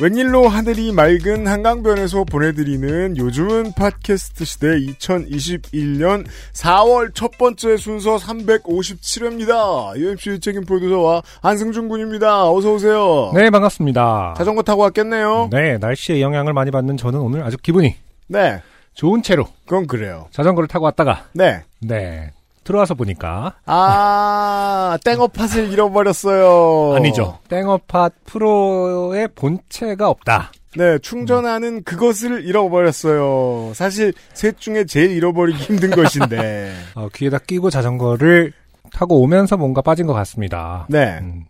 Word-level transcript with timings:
웬일로 0.00 0.46
하늘이 0.46 0.92
맑은 0.92 1.48
한강변에서 1.48 2.22
보내드리는 2.22 3.16
요즘은 3.16 3.72
팟캐스트 3.72 4.44
시대 4.44 4.68
2021년 4.78 6.24
4월 6.52 7.12
첫 7.14 7.32
번째 7.36 7.76
순서 7.76 8.16
357회입니다. 8.16 9.96
UMC 9.96 10.38
책임 10.38 10.64
프로듀서와 10.64 11.22
안승준 11.42 11.88
군입니다. 11.88 12.48
어서 12.48 12.74
오세요. 12.74 13.32
네, 13.34 13.50
반갑습니다. 13.50 14.34
자전거 14.36 14.62
타고 14.62 14.82
왔겠네요. 14.82 15.48
네, 15.50 15.78
날씨의 15.78 16.22
영향을 16.22 16.52
많이 16.52 16.70
받는 16.70 16.96
저는 16.96 17.18
오늘 17.18 17.42
아주 17.42 17.56
기분이 17.56 17.96
네, 18.28 18.62
좋은 18.94 19.24
채로 19.24 19.46
그건 19.66 19.88
그래요. 19.88 20.28
자전거를 20.30 20.68
타고 20.68 20.84
왔다가 20.84 21.24
네. 21.32 21.64
네, 21.80 22.30
들어와서 22.68 22.94
보니까 22.94 23.54
아, 23.64 24.98
땡어팟을 25.02 25.72
잃어버렸어요. 25.72 26.96
아니죠. 26.96 27.38
땡어팟 27.48 28.10
프로의 28.26 29.28
본체가 29.34 30.10
없다. 30.10 30.52
네, 30.76 30.98
충전하는 30.98 31.82
그것을 31.82 32.44
잃어버렸어요. 32.44 33.72
사실 33.74 34.12
셋 34.34 34.58
중에 34.58 34.84
제일 34.84 35.12
잃어버리기 35.12 35.58
힘든 35.62 35.90
것인데. 35.90 36.74
어, 36.94 37.08
귀에다 37.14 37.38
끼고 37.38 37.70
자전거를 37.70 38.52
타고 38.92 39.22
오면서 39.22 39.56
뭔가 39.56 39.80
빠진 39.80 40.06
것 40.06 40.12
같습니다. 40.12 40.86
네. 40.90 41.18
음, 41.22 41.46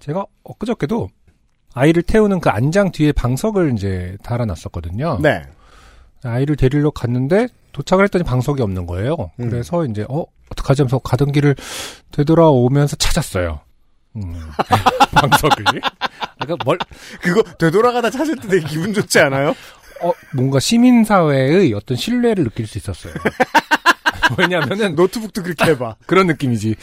제가 0.00 0.24
엊그저께도 0.44 1.08
아이를 1.74 2.02
태우는 2.02 2.40
그 2.40 2.48
안장 2.48 2.90
뒤에 2.90 3.12
방석을 3.12 3.74
이제 3.74 4.16
달아놨었거든요. 4.22 5.18
네. 5.22 5.42
아이를 6.22 6.56
데리러 6.56 6.90
갔는데 6.90 7.48
도착을 7.72 8.04
했더니 8.04 8.24
방석이 8.24 8.62
없는 8.62 8.86
거예요. 8.86 9.30
음. 9.40 9.50
그래서 9.50 9.84
이제 9.84 10.06
어 10.08 10.24
어떡하지 10.54 10.82
하면서 10.82 10.98
가던 10.98 11.32
길을 11.32 11.56
되돌아오면서 12.12 12.96
찾았어요. 12.96 13.60
음, 14.16 14.34
방석을. 15.12 15.64
그러니까 15.64 16.64
뭘, 16.64 16.78
그거 17.20 17.42
되돌아가다 17.42 18.10
찾을 18.10 18.36
때 18.36 18.48
되게 18.48 18.66
기분 18.66 18.94
좋지 18.94 19.18
않아요? 19.20 19.54
어, 20.02 20.12
뭔가 20.34 20.60
시민사회의 20.60 21.72
어떤 21.74 21.96
신뢰를 21.96 22.44
느낄 22.44 22.66
수 22.66 22.78
있었어요. 22.78 23.14
왜냐면은 24.38 24.94
노트북도 24.94 25.42
그렇게 25.42 25.64
해봐. 25.72 25.96
그런 26.06 26.26
느낌이지. 26.28 26.76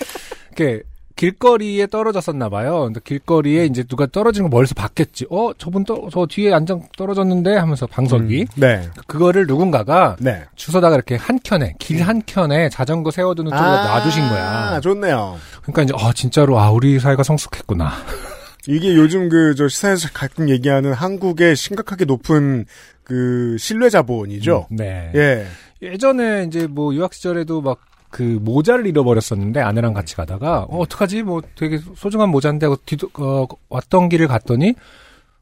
이렇게 0.55 0.83
길거리에 1.21 1.85
떨어졌었나 1.85 2.49
봐요. 2.49 2.85
근데 2.85 2.99
길거리에 3.03 3.65
이제 3.65 3.83
누가 3.83 4.07
떨어지는 4.07 4.49
거 4.49 4.57
멀리서 4.57 4.73
봤겠지. 4.73 5.27
어, 5.29 5.51
저분 5.55 5.83
또, 5.83 6.09
저 6.11 6.25
뒤에 6.25 6.51
안장 6.51 6.81
떨어졌는데 6.97 7.57
하면서 7.57 7.85
방석이. 7.85 8.41
음, 8.41 8.45
네. 8.55 8.89
그거를 9.05 9.45
누군가가 9.45 10.15
네. 10.19 10.45
주워다가 10.55 10.95
이렇게 10.95 11.15
한 11.15 11.37
켠에, 11.43 11.75
길 11.77 12.01
한 12.01 12.23
켠에 12.25 12.69
자전거 12.69 13.11
세워두는 13.11 13.51
쪽에 13.51 13.61
놔두신 13.61 14.29
거야. 14.29 14.71
아, 14.71 14.79
좋네요. 14.81 15.37
그러니까 15.61 15.83
이제, 15.83 15.93
아, 15.95 16.11
진짜로, 16.11 16.59
아, 16.59 16.71
우리 16.71 16.97
사회가 16.99 17.21
성숙했구나. 17.21 17.91
이게 18.67 18.95
요즘 18.95 19.29
그, 19.29 19.53
저, 19.53 19.67
시사에서 19.67 20.09
가끔 20.11 20.49
얘기하는 20.49 20.91
한국의 20.93 21.55
심각하게 21.55 22.05
높은 22.05 22.65
그, 23.03 23.57
신뢰 23.59 23.91
자본이죠. 23.91 24.69
네. 24.71 25.11
예. 25.13 25.45
예전에 25.83 26.45
이제 26.47 26.65
뭐 26.65 26.95
유학 26.95 27.13
시절에도 27.13 27.61
막 27.61 27.79
그 28.11 28.21
모자를 28.41 28.85
잃어버렸었는데 28.87 29.61
아내랑 29.61 29.93
같이 29.93 30.15
가다가 30.15 30.63
어 30.63 30.79
어떡하지 30.79 31.23
뭐 31.23 31.41
되게 31.55 31.79
소중한 31.95 32.29
모자인데 32.29 32.65
하고 32.65 32.77
뒤도 32.85 33.09
어, 33.13 33.47
왔던 33.69 34.09
길을 34.09 34.27
갔더니 34.27 34.75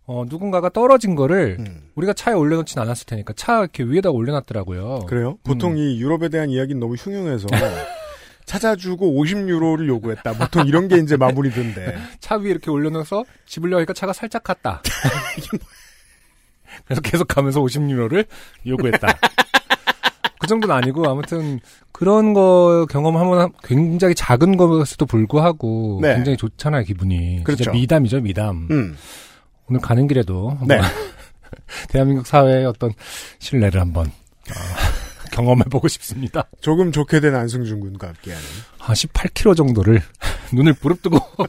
어 0.06 0.24
누군가가 0.28 0.69
떨어진 0.69 1.16
거를 1.16 1.57
음. 1.59 1.90
우리가 1.96 2.13
차에 2.13 2.34
올려놓진 2.34 2.80
않았을 2.80 3.06
테니까 3.06 3.34
차 3.35 3.59
이렇게 3.59 3.84
위에다 3.84 4.12
올려놨더라고요. 4.12 5.06
그래요? 5.07 5.38
보통 5.44 5.74
음. 5.74 5.78
이 5.78 6.00
유럽에 6.00 6.30
대한 6.30 6.50
이야기는 6.50 6.80
너무 6.80 6.96
흉흉해서. 6.96 7.47
찾아주고 8.50 9.12
50유로를 9.24 9.88
요구했다. 9.88 10.34
보통 10.34 10.66
이런 10.66 10.88
게 10.88 10.97
이제 10.97 11.16
마무리던데. 11.16 11.96
차 12.19 12.36
위에 12.36 12.50
이렇게 12.50 12.72
올려놓아서 12.72 13.24
집으려고 13.46 13.78
하니까 13.78 13.94
차가 13.94 14.12
살짝 14.12 14.44
갔다. 14.44 14.81
그래서 16.86 17.01
계속 17.01 17.28
가면서 17.28 17.62
50유로를 17.62 18.25
요구했다. 18.66 19.07
그 20.50 20.50
정도는 20.50 20.76
아니고 20.76 21.08
아무튼 21.08 21.60
그런 21.92 22.34
거 22.34 22.88
경험하면 22.90 23.52
굉장히 23.64 24.16
작은 24.16 24.58
것에도 24.58 25.06
불구하고 25.06 26.00
네. 26.02 26.16
굉장히 26.16 26.38
좋잖아요 26.38 26.84
기분이. 26.84 27.44
그렇죠. 27.44 27.72
미담이죠 27.72 28.22
미담. 28.22 28.68
음. 28.72 28.98
오늘 29.68 29.80
가는 29.80 30.08
길에도 30.08 30.58
네. 30.68 30.82
대한민국 31.90 32.26
사회의 32.26 32.66
어떤 32.66 32.92
신뢰를 33.38 33.80
한번 33.80 34.08
어, 34.08 34.54
경험해보고 35.32 35.88
싶습니다. 35.88 36.50
조금 36.62 36.92
좋게 36.92 37.20
된 37.20 37.36
안승준 37.36 37.80
군과 37.80 38.08
함께하는. 38.08 38.44
한 38.80 38.96
18km 38.96 39.56
정도를 39.56 40.02
눈을 40.52 40.74
부릅뜨고 40.74 41.20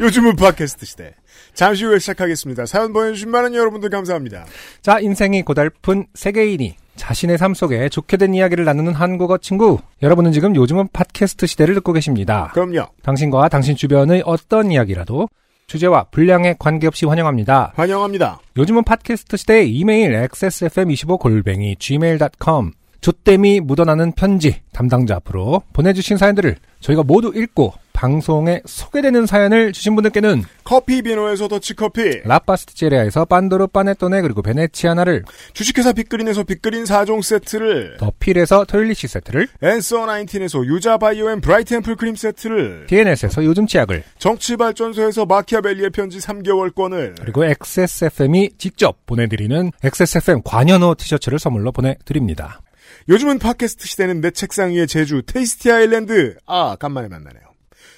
요즘은 0.00 0.36
팟캐스트 0.36 0.86
시대. 0.86 1.14
잠시 1.54 1.84
후에 1.84 1.98
시작하겠습니다. 1.98 2.66
사연 2.66 2.92
보내주신 2.92 3.30
많은 3.30 3.54
여러분들 3.54 3.90
감사합니다. 3.90 4.44
자, 4.82 5.00
인생이 5.00 5.42
고달픈 5.42 6.06
세계인이 6.14 6.76
자신의 6.96 7.38
삶 7.38 7.54
속에 7.54 7.88
좋게 7.88 8.18
된 8.18 8.34
이야기를 8.34 8.64
나누는 8.64 8.92
한국어 8.92 9.38
친구. 9.38 9.78
여러분은 10.02 10.32
지금 10.32 10.54
요즘은 10.54 10.88
팟캐스트 10.92 11.46
시대를 11.46 11.74
듣고 11.76 11.92
계십니다. 11.92 12.50
그럼요. 12.52 12.88
당신과 13.02 13.48
당신 13.48 13.74
주변의 13.74 14.22
어떤 14.26 14.70
이야기라도 14.70 15.28
주제와 15.66 16.04
분량에 16.10 16.56
관계없이 16.58 17.06
환영합니다. 17.06 17.72
환영합니다. 17.76 18.40
요즘은 18.56 18.84
팟캐스트 18.84 19.36
시대의 19.36 19.70
이메일 19.70 20.12
xsfm25골뱅이 20.12 21.78
gmail.com 21.78 22.72
조땜이 23.00 23.60
묻어나는 23.60 24.12
편지 24.12 24.60
담당자 24.72 25.16
앞으로 25.16 25.62
보내주신 25.72 26.16
사연들을 26.16 26.56
저희가 26.80 27.02
모두 27.02 27.32
읽고 27.34 27.72
방송에 27.92 28.62
소개되는 28.64 29.26
사연을 29.26 29.72
주신 29.72 29.94
분들께는 29.94 30.44
커피 30.64 31.02
비노에서 31.02 31.48
더치커피. 31.48 32.22
라파스티제리아에서 32.24 33.26
빤도르 33.26 33.66
빠네토네 33.66 34.22
그리고 34.22 34.40
베네치아나를 34.40 35.24
주식회사 35.52 35.92
빅그린에서 35.92 36.44
빅그린 36.44 36.84
4종 36.84 37.22
세트를. 37.22 37.98
더필에서 37.98 38.64
토일리시 38.64 39.08
세트를 39.08 39.48
앤서 39.62 40.06
19에서 40.06 40.64
유자 40.66 40.96
바이오 40.96 41.30
앤 41.30 41.40
브라이트 41.40 41.74
앰플 41.74 41.96
크림 41.96 42.14
세트를. 42.14 42.86
DNS에서 42.86 43.44
요즘 43.44 43.66
치약을 43.66 44.02
정치발전소에서 44.18 45.26
마키아벨리의 45.26 45.90
편지 45.90 46.18
3개월권을. 46.18 47.16
그리고 47.20 47.44
XSFM이 47.44 48.52
직접 48.56 49.04
보내드리는 49.04 49.72
XSFM 49.82 50.40
관현호 50.44 50.94
티셔츠를 50.94 51.38
선물로 51.38 51.72
보내드립니다. 51.72 52.60
요즘은 53.08 53.38
팟캐스트 53.38 53.86
시대는 53.86 54.20
내 54.20 54.30
책상 54.30 54.70
위의 54.70 54.86
제주 54.86 55.22
테이스티 55.22 55.70
아일랜드. 55.70 56.36
아, 56.46 56.76
간만에 56.76 57.08
만나네요. 57.08 57.42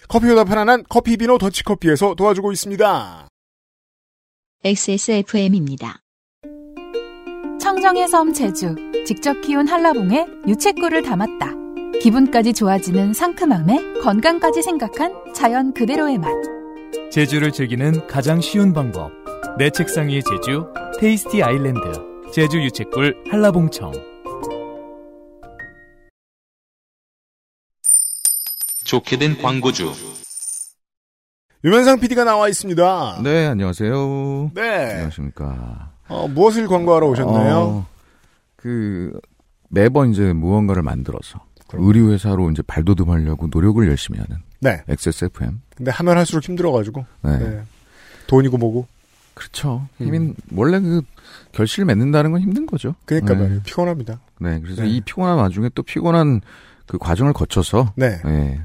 커피보다 0.09 0.45
편안한 0.45 0.85
커피비노 0.89 1.39
더치커피에서 1.39 2.15
도와주고 2.15 2.53
있습니다. 2.53 3.29
XSFM입니다. 4.65 5.99
청정의 7.61 8.09
섬 8.09 8.33
제주, 8.33 8.75
직접 9.07 9.41
키운 9.41 9.67
한라봉에 9.69 10.27
유채꿀을 10.47 11.03
담았다. 11.03 11.62
기분까지 12.00 12.53
좋아지는 12.53 13.12
상큼함에 13.12 14.00
건강까지 14.03 14.62
생각한 14.62 15.32
자연 15.35 15.73
그대로의 15.73 16.19
맛. 16.19 16.31
제주를 17.11 17.53
즐기는 17.53 18.06
가장 18.06 18.41
쉬운 18.41 18.73
방법. 18.73 19.12
내 19.59 19.71
책상 19.71 20.09
위의 20.09 20.23
제주, 20.23 20.67
테이스티 20.99 21.43
아일랜드, 21.43 21.81
제주 22.32 22.59
유채꿀 22.62 23.25
한라봉청. 23.31 24.12
좋게 28.93 29.17
된 29.17 29.39
광고주. 29.41 29.91
유면상 31.65 31.99
PD가 31.99 32.25
나와 32.25 32.50
있습니다. 32.50 33.21
네, 33.25 33.47
안녕하세요. 33.47 34.50
네. 34.53 34.93
안녕하십니까. 34.93 35.93
어, 36.09 36.29
무엇을 36.29 36.69
광고하러 36.69 37.06
오셨나요? 37.06 37.56
어, 37.56 37.87
그, 38.55 39.19
매번 39.71 40.11
이제 40.11 40.35
무언가를 40.35 40.83
만들어서 40.83 41.41
의류회사로 41.73 42.50
이제 42.50 42.61
발돋움하려고 42.61 43.49
노력을 43.50 43.89
열심히 43.89 44.19
하는 44.21 44.43
네. 44.61 44.83
XSFM. 44.87 45.62
근데 45.75 45.91
하면 45.91 46.19
할수록 46.19 46.45
힘들어가지고. 46.45 47.06
네. 47.23 47.38
네. 47.38 47.62
돈이고 48.27 48.59
뭐고. 48.59 48.87
그렇죠. 49.33 49.88
음. 50.03 50.06
힘인, 50.06 50.35
원래 50.55 50.79
그 50.81 51.00
결실을 51.53 51.87
맺는다는 51.87 52.33
건 52.33 52.43
힘든 52.43 52.67
거죠. 52.67 52.95
그러니까 53.06 53.33
네. 53.33 53.41
말이에요. 53.41 53.62
피곤합니다. 53.62 54.21
네, 54.41 54.61
그래서 54.61 54.83
네. 54.83 54.91
이 54.91 55.00
피곤한 55.00 55.38
와중에 55.38 55.71
또 55.75 55.83
피곤한 55.83 56.43
그 56.87 56.99
과정을 56.99 57.33
거쳐서, 57.33 57.95
네. 57.97 58.21
예, 58.27 58.61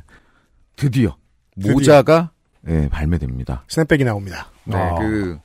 드디어 0.78 1.18
드디어. 1.56 1.74
모자가, 1.74 2.32
예, 2.70 2.88
발매됩니다. 2.90 3.64
snapback이 3.68 4.06
나옵니다. 4.06 4.50
네, 4.64 4.78
아. 4.78 4.96
그, 4.96 5.38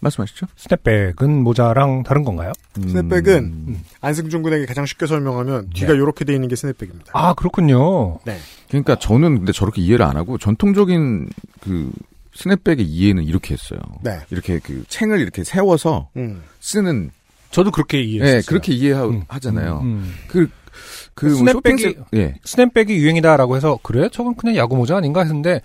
말씀하시죠. 0.00 0.46
snapback은 0.56 1.42
모자랑 1.42 2.02
다른 2.04 2.22
건가요? 2.22 2.52
snapback은 2.74 3.34
음, 3.44 3.82
안승준 4.02 4.42
군에게 4.42 4.66
가장 4.66 4.84
쉽게 4.86 5.06
설명하면 5.06 5.70
뒤가 5.70 5.92
네. 5.92 5.94
이렇게 5.94 6.24
돼 6.24 6.34
있는 6.34 6.48
게 6.48 6.54
snapback입니다. 6.54 7.12
아, 7.14 7.34
그렇군요. 7.34 8.18
네. 8.24 8.38
그러니까 8.68 8.96
저는 8.96 9.38
근데 9.38 9.52
저렇게 9.52 9.80
이해를 9.80 10.04
안 10.04 10.16
하고 10.16 10.38
전통적인 10.38 11.30
그 11.60 11.90
snapback의 12.34 12.84
이해는 12.84 13.24
이렇게 13.24 13.54
했어요. 13.54 13.80
네. 14.02 14.20
이렇게 14.30 14.58
그 14.58 14.84
챙을 14.88 15.20
이렇게 15.20 15.42
세워서 15.42 16.10
음. 16.16 16.42
쓰는 16.60 17.10
저도 17.50 17.70
그렇게 17.70 18.02
이해했어요. 18.02 18.40
네, 18.40 18.46
그렇게 18.46 18.74
이해하잖아요. 18.74 19.80
음, 19.80 19.86
음. 19.86 20.14
그, 20.28 20.50
그, 21.14 21.26
뭐 21.26 21.34
snapback이- 21.36 21.94
쇼핑 21.96 22.04
예. 22.14 22.34
snapback이 22.44 22.94
유행이다라고 22.96 23.56
해서 23.56 23.78
그래? 23.82 24.08
저건 24.12 24.34
그냥 24.34 24.56
야구 24.56 24.76
모자 24.76 24.96
아닌가 24.96 25.20
했는데 25.20 25.60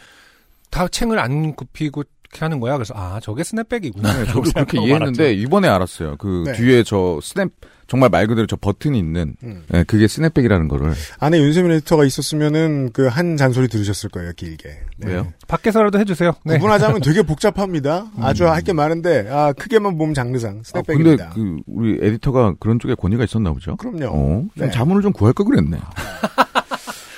다 0.69 0.87
챙을 0.87 1.19
안 1.19 1.53
굽히고 1.55 2.03
이렇게 2.31 2.45
하는 2.45 2.59
거야. 2.59 2.75
그래서 2.75 2.93
아 2.95 3.19
저게 3.21 3.43
snapback이구나. 3.43 4.13
네, 4.19 4.25
저도 4.25 4.41
그렇게 4.53 4.77
이해했는데 4.79 5.23
말았죠. 5.23 5.39
이번에 5.41 5.67
알았어요. 5.67 6.15
그 6.17 6.43
네. 6.47 6.53
뒤에 6.53 6.83
저 6.83 7.19
스냅 7.21 7.49
정말 7.87 8.09
말 8.09 8.25
그대로 8.25 8.47
저 8.47 8.55
버튼이 8.55 8.97
있는 8.97 9.35
음. 9.43 9.63
예, 9.73 9.83
그게 9.83 10.07
snapback이라는 10.07 10.69
거를 10.69 10.93
안에 11.19 11.37
윤세민 11.41 11.71
에디터가 11.73 12.05
있었으면은 12.05 12.91
그 12.93 13.09
한 13.11 13.35
잔소리 13.35 13.67
들으셨을 13.67 14.09
거예요, 14.11 14.31
길게. 14.37 14.69
네. 14.97 15.07
왜요? 15.11 15.33
밖에서라도 15.49 15.99
해주세요. 15.99 16.31
네. 16.45 16.53
구분하자면 16.55 17.01
되게 17.01 17.21
복잡합니다. 17.23 18.05
아주 18.21 18.47
할 18.47 18.61
게 18.61 18.71
많은데, 18.71 19.27
아, 19.29 19.51
크게만 19.51 19.97
보면 19.97 20.13
장르상. 20.13 20.49
아, 20.51 20.53
근데 20.53 20.63
스냅백입니다. 20.69 21.31
그 21.35 21.57
우리 21.67 21.97
에디터가 22.01 22.53
그런 22.61 22.79
쪽에 22.79 22.95
권위가 22.95 23.25
있었나 23.25 23.51
보죠. 23.51 23.75
그럼요. 23.75 24.05
어, 24.07 24.45
좀 24.57 24.65
네. 24.67 24.71
자문을 24.71 25.01
좀 25.01 25.11
구할 25.11 25.33
걸 25.33 25.47
그랬네. 25.47 25.77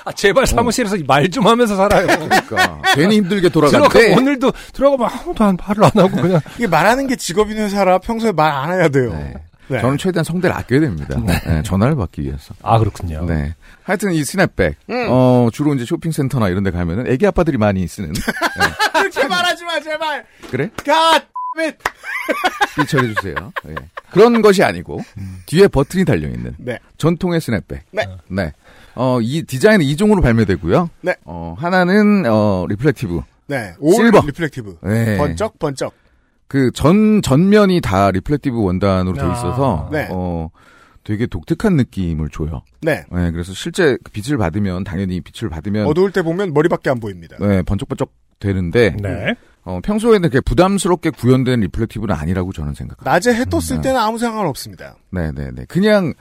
아, 0.06 0.12
제발 0.12 0.46
사무실에서 0.48 0.98
말 1.08 1.30
좀 1.30 1.48
하면서 1.48 1.76
살아요. 1.76 2.06
그러니까 2.08 2.82
괜히 2.96 3.16
힘들게 3.18 3.50
들어가 3.50 3.72
돌아갔는데 3.72 4.16
오늘도 4.16 4.52
들어가면 4.74 5.10
아무도 5.10 5.44
안 5.44 5.58
말을 5.58 5.84
안 5.86 5.92
하고 5.96 6.10
그냥 6.22 6.42
이게 6.56 6.68
말하는 6.68 7.08
게 7.08 7.16
직업인 7.16 7.58
회사라 7.58 7.98
평소에 8.00 8.32
말 8.32 8.52
안 8.54 8.72
해야 8.72 8.90
돼요. 8.90 9.12
네. 9.14 9.34
네. 9.68 9.80
저는 9.82 9.98
최대한 9.98 10.24
성대를 10.26 10.54
아껴야 10.56 10.82
됩니다. 10.82 11.18
네, 11.48 11.64
전화를 11.64 11.96
받기 11.96 12.22
위해서. 12.22 12.54
아 12.62 12.78
그렇군요. 12.78 13.26
네. 13.26 13.56
하여튼 13.84 14.12
이 14.12 14.24
스냅백, 14.24 14.76
음. 14.90 15.08
어, 15.10 15.48
주로 15.54 15.74
이제 15.74 15.86
쇼핑센터나 15.86 16.50
이런 16.50 16.64
데 16.64 16.72
가면은 16.72 17.08
애기 17.08 17.26
아빠들이 17.26 17.58
많이 17.58 17.88
쓰는. 17.88 18.12
네. 18.14 18.22
그렇게 18.94 19.26
말하지 19.28 19.64
마, 19.64 19.80
제발! 19.80 20.26
그래? 20.52 20.70
God! 20.86 21.24
damn 21.58 21.69
it! 21.69 21.78
삐 22.76 22.86
처리해주세요. 22.88 23.36
예. 23.70 23.76
그런 24.12 24.42
것이 24.42 24.64
아니고, 24.64 25.02
뒤에 25.46 25.68
버튼이 25.68 26.06
달려있는 26.06 26.56
네. 26.60 26.80
전통의 26.98 27.42
스냅백. 27.42 27.84
네. 27.92 28.52
네. 28.96 29.02
어, 29.02 29.20
이 29.22 29.44
디자인은 29.44 29.86
이종으로 29.86 30.22
발매되고요. 30.22 30.90
네. 31.02 31.16
어, 31.26 31.56
하나는, 31.58 32.26
어, 32.28 32.66
reflective. 32.70 33.22
네. 33.48 33.74
all 33.80 33.94
silver. 33.96 34.22
reflective. 34.26 34.78
네. 34.84 35.18
번쩍, 35.18 35.58
번쩍. 35.60 35.94
그 36.48 36.72
전, 36.74 37.22
전면이 37.22 37.82
다 37.82 38.12
reflective 38.12 38.62
원단으로 38.62 39.16
돼 39.16 39.22
아. 39.24 39.34
있어서, 39.34 39.90
네. 39.92 40.08
어, 40.12 40.50
되게 41.04 41.26
독특한 41.26 41.76
느낌을 41.76 42.30
줘요. 42.30 42.62
네. 42.82 43.04
네, 43.12 43.32
그래서 43.32 43.54
실제 43.54 43.98
그 44.04 44.12
빛을 44.12 44.38
받으면, 44.38 44.84
당연히 44.84 45.20
빛을 45.22 45.50
받으면, 45.50 45.88
어두울 45.88 46.12
때 46.12 46.22
보면 46.22 46.54
머리밖에 46.54 46.90
안 46.90 47.00
보입니다. 47.00 47.36
네, 47.40 47.62
번쩍번쩍 47.64 48.12
되는데, 48.40 48.96
네. 49.02 49.34
어, 49.66 49.80
평소에는 49.84 50.30
이렇게 50.30 50.40
부담스럽게 50.42 51.10
구현된 51.12 51.62
reflective는 51.62 52.14
아니라고 52.14 52.52
저는 52.54 52.74
생각합니다. 52.74 53.10
낮에 53.12 53.34
해 53.34 53.46
떴을 53.46 53.80
음, 53.80 53.82
때는 53.82 54.00
아무 54.00 54.18
상관 54.18 54.46
없습니다. 54.46 54.96
네 55.10 55.32
네 55.32 55.52
네. 55.56 55.66
그냥, 55.68 56.14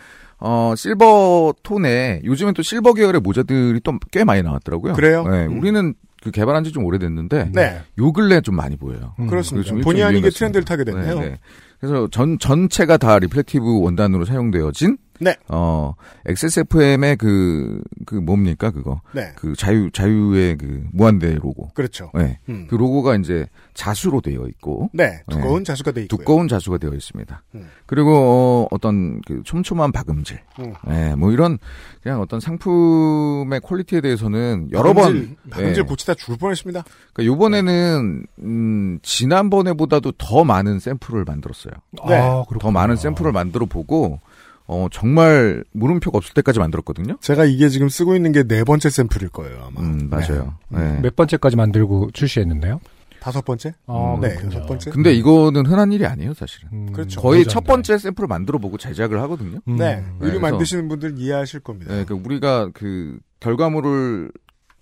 어, 0.44 0.74
실버 0.76 1.54
톤에, 1.62 2.20
요즘엔 2.24 2.54
또 2.54 2.62
실버 2.62 2.94
계열의 2.94 3.20
모자들이 3.20 3.80
또 3.80 3.92
꽤 4.10 4.24
많이 4.24 4.42
나왔더라고요. 4.42 4.94
그래요? 4.94 5.24
네, 5.28 5.46
음. 5.46 5.58
우리는 5.58 5.94
그 6.22 6.30
개발한 6.30 6.64
지 6.64 6.72
좀 6.72 6.84
오래됐는데, 6.84 7.50
네. 7.52 7.80
요 7.98 8.12
근래 8.12 8.40
좀 8.40 8.56
많이 8.56 8.76
보여요. 8.76 9.14
음. 9.20 9.26
그렇습니다. 9.28 9.74
본의 9.82 10.02
아니게. 10.02 10.30
트렌드를 10.30 10.64
타게 10.64 10.84
됐네요. 10.84 11.18
네, 11.20 11.28
네. 11.30 11.38
그래서 11.80 12.08
전, 12.10 12.38
전체가 12.38 12.96
다 12.96 13.18
reflective 13.18 13.80
원단으로 13.82 14.24
사용되어진, 14.24 14.98
네. 15.22 15.36
어, 15.48 15.94
XSFM의 16.26 17.16
그, 17.16 17.80
그 18.06 18.16
뭡니까, 18.16 18.70
그거. 18.70 19.00
네. 19.12 19.32
그 19.36 19.54
자유, 19.54 19.90
자유의 19.92 20.58
그 20.58 20.84
무한대 20.92 21.34
로고. 21.34 21.68
그렇죠. 21.74 22.10
네. 22.14 22.40
음. 22.48 22.66
그 22.68 22.74
로고가 22.74 23.16
이제 23.16 23.46
자수로 23.74 24.20
되어 24.20 24.46
있고, 24.48 24.90
네. 24.92 25.22
두꺼운 25.30 25.64
자수가 25.64 25.92
돼 25.92 26.02
있고요. 26.02 26.18
두꺼운 26.18 26.48
자수가 26.48 26.78
되어 26.78 26.92
있습니다. 26.92 27.42
음. 27.54 27.68
그리고 27.86 28.68
어, 28.70 28.78
어떤 28.78 29.23
그 29.23 29.42
촘촘한 29.44 29.92
박음질, 29.92 30.40
음. 30.58 30.74
예, 30.90 31.14
뭐 31.14 31.30
이런 31.30 31.58
그냥 32.02 32.20
어떤 32.20 32.40
상품의 32.40 33.60
퀄리티에 33.60 34.00
대해서는 34.00 34.70
여러 34.72 34.92
번, 34.92 35.04
박음질, 35.04 35.36
박음질 35.50 35.82
예. 35.82 35.86
고치다 35.86 36.14
죽을 36.14 36.36
뻔 36.36 36.50
했습니다. 36.50 36.82
그러니까 37.12 37.32
요번에는 37.32 38.26
음, 38.40 38.98
지난번에보다도 39.02 40.12
더 40.18 40.44
많은 40.44 40.80
샘플을 40.80 41.24
만들었어요. 41.24 41.74
네. 42.08 42.16
아, 42.16 42.44
그렇구나. 42.48 42.58
더 42.58 42.70
많은 42.72 42.96
샘플을 42.96 43.30
만들어 43.30 43.66
보고 43.66 44.20
어, 44.66 44.86
정말 44.92 45.64
물음표가 45.72 46.16
없을 46.18 46.34
때까지 46.34 46.58
만들었거든요. 46.58 47.16
제가 47.20 47.44
이게 47.44 47.68
지금 47.68 47.88
쓰고 47.88 48.14
있는 48.14 48.32
게 48.32 48.42
네 48.44 48.64
번째 48.64 48.90
샘플일 48.90 49.28
거예요, 49.30 49.64
아마. 49.66 49.80
음, 49.80 50.08
맞아요. 50.10 50.54
네. 50.68 50.96
예. 50.96 51.00
몇 51.00 51.16
번째까지 51.16 51.56
만들고 51.56 52.10
출시했는데요? 52.12 52.80
다섯 53.20 53.44
번째? 53.44 53.72
아, 53.86 54.18
네, 54.20 54.30
그렇군요. 54.30 54.56
여섯 54.56 54.66
번째? 54.66 54.90
근데 54.90 55.12
이거는 55.14 55.64
흔한 55.66 55.92
일이 55.92 56.04
아니에요, 56.06 56.34
사실은. 56.34 56.68
음, 56.72 56.92
그렇죠. 56.92 57.20
거의. 57.20 57.44
첫 57.44 57.62
번째 57.64 57.96
샘플을 57.96 58.26
만들어 58.26 58.58
보고 58.58 58.76
제작을 58.78 59.20
하거든요. 59.22 59.58
음. 59.68 59.76
네. 59.76 60.04
의류 60.20 60.40
만드시는 60.40 60.88
분들 60.88 61.18
이해하실 61.18 61.60
겁니다. 61.60 61.94
네, 61.94 62.04
그 62.04 62.14
우리가 62.14 62.70
그 62.74 63.18
결과물을 63.38 64.32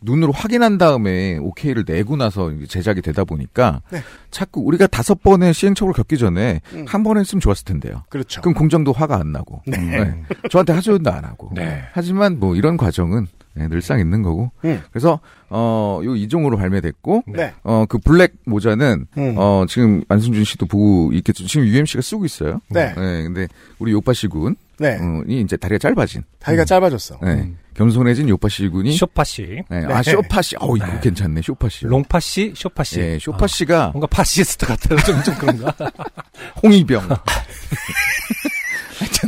눈으로 0.03 0.33
확인한 0.33 0.79
다음에 0.79 1.39
오케이를 1.39 1.85
내고 1.87 2.17
나서 2.17 2.51
제작이 2.69 3.03
되다 3.03 3.25
보니까 3.25 3.83
네. 3.91 4.03
자꾸 4.31 4.63
우리가 4.63 4.87
다섯 4.87 5.23
번의 5.23 5.53
시행착오를 5.55 5.95
겪기 5.95 6.19
전에 6.19 6.61
음. 6.73 6.85
한번 6.89 7.19
했으면 7.19 7.41
좋았을 7.41 7.65
텐데요. 7.65 8.03
그렇죠. 8.09 8.41
그럼 8.41 8.55
공장도 8.55 8.93
화가 8.93 9.17
안 9.17 9.33
나고 9.33 9.63
네. 9.67 9.77
네. 9.79 10.23
저한테 10.51 10.73
하소연도 10.73 11.11
안 11.11 11.25
하고 11.25 11.51
네. 11.55 11.83
하지만 11.93 12.39
뭐 12.39 12.57
이런 12.57 12.77
과정은 12.77 13.27
네, 13.55 13.69
늘상 13.69 13.99
있는 13.99 14.23
거고 14.23 14.53
음. 14.65 14.81
그래서 14.91 15.19
어요 15.51 16.15
이종으로 16.15 16.57
발매됐고 16.57 17.25
네. 17.27 17.53
어그 17.63 17.99
블랙 17.99 18.35
모자는 18.45 19.07
음. 19.19 19.35
어 19.37 19.65
지금 19.69 20.03
안승준 20.09 20.45
씨도 20.45 20.67
보고 20.67 21.13
있겠죠. 21.13 21.47
지금 21.47 21.67
UMC가 21.67 22.01
쓰고 22.01 22.25
있어요. 22.25 22.61
네. 22.69 22.95
근데 22.95 23.49
우리 23.79 23.93
요파시 23.93 24.29
군 24.29 24.55
이 24.81 24.83
네. 24.83 25.41
이제 25.41 25.57
다리가 25.57 25.79
짧아진 25.79 26.23
다리가 26.39 26.65
짧아졌어. 26.65 27.19
네. 27.23 27.33
음. 27.33 27.59
겸손해진 27.75 28.29
요파시 28.29 28.69
군이 28.69 28.97
숏파시, 28.97 29.63
네. 29.71 29.85
아, 29.87 30.03
숏파시. 30.03 30.57
어우, 30.59 30.77
이거 30.77 31.01
괜찮네, 31.01 31.43
숏파시. 31.43 31.87
롱파시, 31.87 32.55
숏파시. 32.57 33.01
예, 33.01 33.19
숏파시가 33.19 33.85
아, 33.85 33.89
뭔가 33.91 34.07
파시스트 34.07 34.67
같아요. 34.67 34.99
좀, 35.01 35.23
좀 35.23 35.35
그런가? 35.37 35.75
홍위병. 36.63 37.09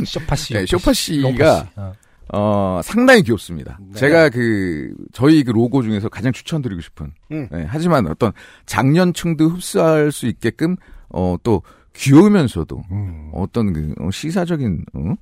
숏파시. 0.05 0.53
네, 0.53 0.65
숏파시가. 0.65 1.69
어. 1.75 1.93
어, 2.35 2.81
상당히 2.83 3.21
귀엽습니다. 3.23 3.77
네. 3.79 3.99
제가 3.99 4.29
그, 4.29 4.93
저희 5.13 5.43
그 5.43 5.51
로고 5.51 5.83
중에서 5.83 6.09
가장 6.09 6.31
추천드리고 6.31 6.81
싶은. 6.81 7.11
음. 7.31 7.47
네, 7.51 7.65
하지만 7.67 8.07
어떤 8.07 8.31
장년층도 8.65 9.49
흡수할 9.49 10.11
수 10.11 10.25
있게끔, 10.27 10.75
어, 11.09 11.35
또, 11.43 11.61
귀여우면서도, 11.95 12.83
음. 12.91 13.29
어떤 13.33 13.71
그, 13.73 13.93
어, 13.99 14.09
시사적인, 14.11 14.85
어? 14.93 15.13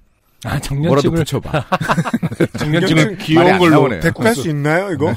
아, 0.43 0.60
뭐라도 0.74 1.01
정년층을, 1.10 1.17
붙여봐. 1.17 1.65
말이 3.05 3.17
귀여운 3.17 3.48
안 3.48 3.60
걸로. 3.60 3.71
나오네요. 3.71 4.00
데리고 4.01 4.24
갈수 4.24 4.50
있나요, 4.50 4.91
이거? 4.91 5.13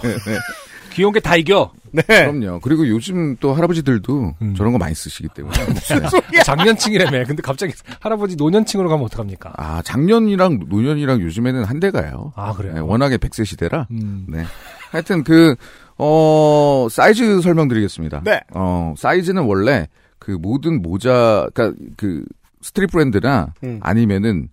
귀여운 0.93 1.13
게 1.13 1.21
다 1.21 1.37
이겨. 1.37 1.73
네. 1.91 2.03
그럼요. 2.03 2.61
그리고 2.61 2.87
요즘 2.89 3.37
또 3.37 3.55
할아버지들도 3.55 4.35
음. 4.43 4.55
저런 4.57 4.73
거 4.73 4.79
많이 4.79 4.95
쓰시기 4.95 5.29
때문에. 5.35 5.55
장년층이라며. 6.45 7.25
근데 7.25 7.41
갑자기 7.43 7.73
할아버지 8.01 8.37
노년층으로 8.37 8.89
가면 8.89 9.05
어떡합니까? 9.07 9.53
아, 9.57 9.81
작년이랑 9.83 10.67
노년이랑 10.69 11.21
요즘에는 11.21 11.65
한대 11.65 11.91
가요. 11.91 12.33
아, 12.37 12.53
그래요? 12.53 12.75
네, 12.75 12.81
워낙에 12.81 13.17
100세 13.17 13.45
시대라. 13.45 13.87
음. 13.93 14.27
네. 14.29 14.45
하여튼 14.91 15.23
그, 15.25 15.55
어, 15.97 16.87
사이즈 16.91 17.41
설명드리겠습니다. 17.41 18.23
네. 18.25 18.41
어, 18.55 18.95
사이즈는 18.97 19.43
원래 19.45 19.89
그 20.19 20.33
모든 20.33 20.83
모자, 20.83 21.49
그니까 21.55 21.77
그 21.97 22.25
street 22.61 22.91
브랜드나 22.91 23.53
음. 23.63 23.79
아니면은 23.83 24.49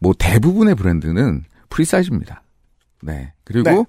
뭐 0.00 0.14
대부분의 0.18 0.74
브랜드는 0.74 1.44
free 1.68 1.84
size입니다. 1.84 2.42
네. 3.02 3.32
그리고 3.44 3.70
네. 3.70 3.84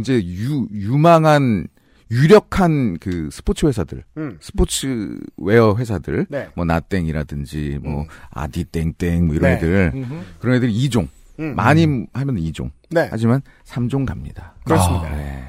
이제 0.00 0.24
유, 0.24 0.66
유망한 0.72 1.66
유력한 2.10 2.98
그 2.98 3.28
스포츠 3.32 3.66
회사들, 3.66 4.04
음. 4.16 4.38
sportswear 4.40 5.74
회사들, 5.76 6.26
네. 6.30 6.48
뭐 6.54 6.64
나땡이라든지 6.64 7.80
뭐 7.82 8.02
음. 8.02 8.06
아디땡땡 8.30 9.26
뭐 9.26 9.34
이런 9.34 9.50
네. 9.50 9.56
애들 9.56 9.92
음흠. 9.94 10.20
그런 10.38 10.56
애들이 10.56 10.72
2종. 10.88 11.08
음. 11.40 11.54
많이 11.54 11.82
하면 11.82 12.36
2종. 12.36 12.70
네. 12.90 13.08
하지만 13.10 13.42
3종 13.64 14.06
갑니다. 14.06 14.54
그렇습니다. 14.64 15.10
네. 15.10 15.44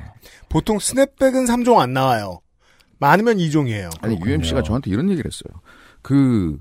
보통 0.49 0.79
스냅백은 0.79 1.45
3종 1.45 1.77
안 1.77 1.93
나와요. 1.93 2.39
많으면 2.99 3.37
2종이에요. 3.37 3.91
아니 4.01 4.15
그렇군요. 4.15 4.31
UMC가 4.31 4.63
저한테 4.63 4.89
이런 4.89 5.09
얘기를 5.11 5.29
했어요. 5.29 5.61
그 6.01 6.57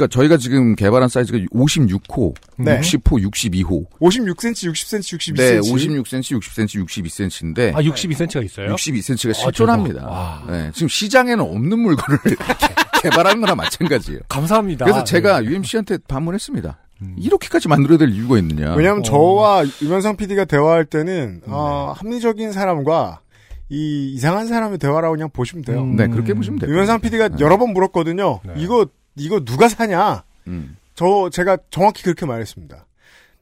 그러니까 0.00 0.06
저희가 0.08 0.36
지금 0.38 0.74
개발한 0.74 1.10
사이즈가 1.10 1.38
56호, 1.52 2.34
네. 2.56 2.80
60호, 2.80 3.30
62호. 3.30 3.86
56cm, 4.00 4.72
60cm, 4.72 5.34
62cm. 5.34 5.36
네, 5.36 5.60
56cm, 5.60 6.40
60cm, 6.40 6.86
62cm인데 6.86 7.74
아, 7.74 7.82
62cm가 7.82 8.44
있어요? 8.44 8.74
62cm가 8.74 9.30
아, 9.30 9.32
실존합니다. 9.34 10.06
와. 10.06 10.42
네, 10.48 10.70
지금 10.72 10.88
시장에는 10.88 11.40
없는 11.40 11.78
물건을 11.78 12.18
개발하는 13.02 13.40
거나 13.42 13.54
마찬가지예요. 13.54 14.20
감사합니다. 14.28 14.86
그래서 14.86 15.04
제가 15.04 15.40
네. 15.40 15.48
UMC한테 15.48 15.98
반문했습니다. 16.08 16.78
음. 17.02 17.16
이렇게까지 17.18 17.68
만들어야 17.68 17.98
될 17.98 18.10
이유가 18.10 18.38
있느냐. 18.38 18.74
왜냐하면 18.74 19.00
어. 19.00 19.02
저와 19.02 19.64
유면상 19.82 20.16
PD가 20.16 20.46
대화할 20.46 20.86
때는 20.86 21.42
어, 21.46 21.94
합리적인 21.96 22.52
사람과 22.52 23.20
이 23.68 24.12
이상한 24.14 24.48
사람의 24.48 24.78
대화라고 24.78 25.14
그냥 25.14 25.30
보시면 25.30 25.64
돼요. 25.64 25.82
음. 25.82 25.96
네, 25.96 26.08
그렇게 26.08 26.34
보시면 26.34 26.58
돼요. 26.58 26.70
유면상 26.70 27.00
PD가 27.00 27.28
네. 27.28 27.36
여러 27.40 27.56
번 27.58 27.72
물었거든요. 27.72 28.40
네. 28.44 28.54
이거 28.56 28.86
이거 29.16 29.40
누가 29.44 29.68
사냐? 29.68 30.24
음. 30.46 30.76
저 30.94 31.28
제가 31.30 31.56
정확히 31.70 32.02
그렇게 32.02 32.26
말했습니다. 32.26 32.86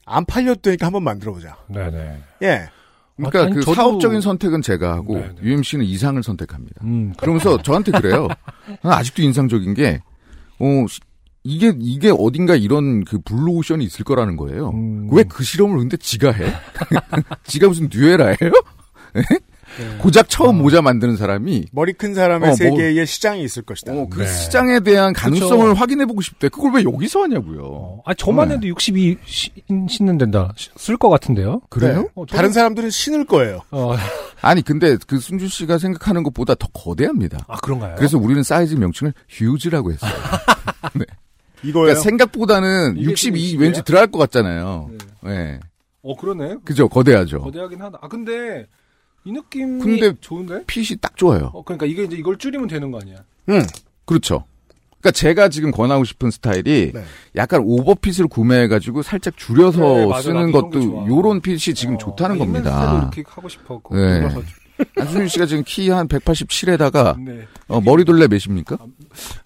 안 0.07 0.25
팔렸다니까 0.25 0.87
한번 0.87 1.03
만들어보자. 1.05 1.57
네네. 1.69 2.23
예. 2.43 2.69
그러니까 3.17 3.43
아니, 3.45 3.55
그 3.55 3.61
저도- 3.61 3.75
사업적인 3.75 4.21
선택은 4.21 4.63
제가 4.63 4.93
하고 4.95 5.17
네, 5.17 5.29
네. 5.29 5.35
UMC는 5.43 5.85
이상을 5.85 6.23
선택합니다. 6.23 6.81
음, 6.85 7.13
그러면서 7.19 7.61
저한테 7.63 7.91
그래요. 7.93 8.29
난 8.83 8.93
아직도 8.93 9.23
인상적인 9.23 9.75
게, 9.75 10.01
어, 10.61 10.67
이게, 11.43 11.73
이게 11.81 12.13
어딘가 12.17 12.55
이런 12.55 13.05
그 13.05 13.19
블루오션이 13.21 13.85
있을 13.85 14.05
거라는 14.05 14.37
거예요. 14.37 14.71
음. 14.71 15.09
왜그 15.11 15.43
실험을 15.43 15.79
근데 15.79 15.97
지가 15.97 16.31
해? 16.31 16.53
지가 17.45 17.69
무슨 17.69 17.89
듀에라예요? 17.89 18.37
고작 19.99 20.29
처음 20.29 20.49
어. 20.51 20.53
모자 20.63 20.83
만드는 20.83 21.17
사람이 21.17 21.67
머리 21.73 21.93
큰 21.93 22.15
사람의 22.15 22.47
어, 22.49 22.51
뭐- 22.51 22.57
세계에 22.57 23.05
시장이 23.05 23.43
있을 23.45 23.63
것이다. 23.63 23.93
어, 23.93 24.07
그 24.09 24.21
네. 24.23 24.27
시장에 24.27 24.81
대한 24.81 25.13
가능성을 25.13 25.69
그쵸. 25.69 25.75
확인해 25.75 26.07
보고 26.07 26.21
싶대. 26.21 26.49
그걸 26.49 26.73
왜 26.75 26.85
여기서 26.85 27.23
하냐고요. 27.23 27.63
어, 27.65 28.03
아 28.05 28.15
저만 28.15 28.49
네. 28.49 28.55
해도 28.55 28.67
62 28.69 29.19
시- 29.25 29.51
신는 29.89 30.19
된다. 30.19 30.53
쓸 30.77 30.97
것 30.97 31.09
같은데요? 31.09 31.61
그래요? 31.71 32.03
네. 32.03 32.09
어, 32.15 32.25
저는- 32.27 32.29
다른 32.37 32.53
사람들은 32.53 32.91
신을 32.91 33.25
거예요. 33.25 33.61
어, 33.71 33.95
아니, 34.41 34.63
근데 34.63 34.97
그 35.07 35.19
순준 35.19 35.49
씨가 35.49 35.79
생각하는 35.79 36.23
것보다 36.23 36.55
더 36.55 36.69
거대합니다. 36.73 37.39
아 37.49 37.57
그런가요? 37.59 37.95
그래서 37.97 38.19
우리는 38.19 38.43
사이즈 38.43 38.75
명칭을 38.75 39.13
휴즈라고 39.29 39.93
했어요. 39.93 40.11
이거예요. 41.65 41.87
그러니까 41.87 42.01
생각보다는 42.03 42.97
이게 42.99 43.13
62좀 43.13 43.59
왠지 43.59 43.83
들어갈 43.83 44.07
것 44.11 44.19
같잖아요. 44.19 44.91
네. 45.23 45.31
네. 45.31 45.61
어 46.03 46.17
그러네. 46.17 46.57
그죠, 46.65 46.89
거대하죠. 46.89 47.41
거대하긴 47.41 47.83
하다. 47.83 47.99
아 48.01 48.09
근데 48.09 48.67
이 49.29 49.33
느낌이 49.33 49.83
근데- 49.83 50.15
좋은데? 50.23 50.65
핏이 50.67 50.99
딱 51.03 51.15
좋아요. 51.17 51.51
어 51.53 51.63
그러니까 51.63 51.85
이게 51.85 52.05
이제 52.05 52.17
이걸 52.17 52.39
줄이면 52.39 52.67
되는 52.67 52.91
거 52.91 52.99
아니야? 52.99 53.17
음. 53.51 53.63
그렇죠. 54.07 54.45
그러니까 55.01 55.11
제가 55.13 55.49
지금 55.51 55.71
권하고 55.71 56.05
싶은 56.05 56.31
스타일이 56.31 56.93
네. 56.95 57.05
약간 57.37 57.61
오버핏을 57.65 58.27
구매해가지고 58.27 59.03
살짝 59.03 59.37
줄여서 59.37 59.81
네, 59.81 60.07
맞아. 60.07 60.23
쓰는 60.23 60.51
것도. 60.51 61.07
요런 61.09 61.41
핏이 61.43 61.59
지금 61.59 61.95
어, 61.95 61.99
좋다는 61.99 62.37
아, 62.37 62.39
겁니다. 62.39 63.01
이렇게 63.13 63.23
하고 63.31 63.49
싶어. 63.51 63.81
네. 63.93 64.23
안순준 64.97 65.29
씨가 65.29 65.47
지금 65.47 65.63
키 65.67 65.89
한 65.91 66.07
187에다가 66.09 67.17
네. 67.23 67.47
어, 67.69 67.81
머리둘레 67.81 68.29
몇입니까? 68.29 68.77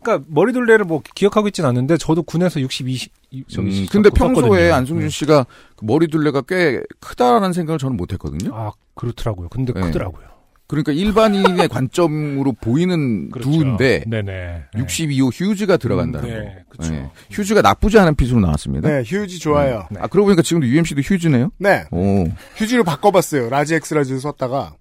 그러니까 0.03 0.27
머리둘레를 0.29 0.85
뭐 0.85 1.03
기억하고 1.15 1.49
있진 1.49 1.65
않는데 1.65 1.97
저도 1.97 2.23
군에서 2.23 2.61
62 2.61 3.09
저기 3.49 3.83
음, 3.83 3.87
근데 3.91 4.11
썼거든요. 4.11 4.35
평소에 4.49 4.71
안순준 4.73 5.05
네. 5.07 5.09
씨가 5.09 5.47
그 5.77 5.85
머리둘레가 5.85 6.43
꽤 6.43 6.81
크다라는 7.01 7.53
생각을 7.53 7.79
저는 7.79 7.97
못 7.97 8.13
했거든요. 8.13 8.55
아 8.55 8.73
그렇더라고요. 8.95 9.49
근데 9.49 9.73
네. 9.73 9.81
크더라고요. 9.81 10.33
그러니까 10.69 10.93
일반인의 10.93 11.69
관점으로 11.69 12.53
보이는 12.53 13.31
그렇죠. 13.31 13.51
두인데 13.51 14.05
네네. 14.07 14.65
62호 14.75 15.31
huge가 15.33 15.77
들어간다는 15.77 16.29
음, 16.29 16.35
거. 16.35 16.41
네, 16.41 16.65
그쵸. 16.71 16.93
네. 16.93 17.11
huge가 17.31 17.61
나쁘지 17.61 17.99
않은 17.99 18.15
핏으로 18.15 18.41
나왔습니다. 18.41 18.89
네, 18.89 19.03
휴지 19.05 19.39
좋아요. 19.39 19.87
네. 19.91 19.99
아 20.01 20.07
그러고 20.07 20.27
보니까 20.27 20.41
지금도 20.43 20.67
UMC도 20.67 21.03
huge네요. 21.03 21.51
네. 21.59 21.85
오, 21.91 22.25
휴지를 22.57 22.85
바꿔봤어요. 22.85 23.51
large 23.51 23.75
X 23.75 23.93
large 23.95 24.19
썼다가 24.19 24.75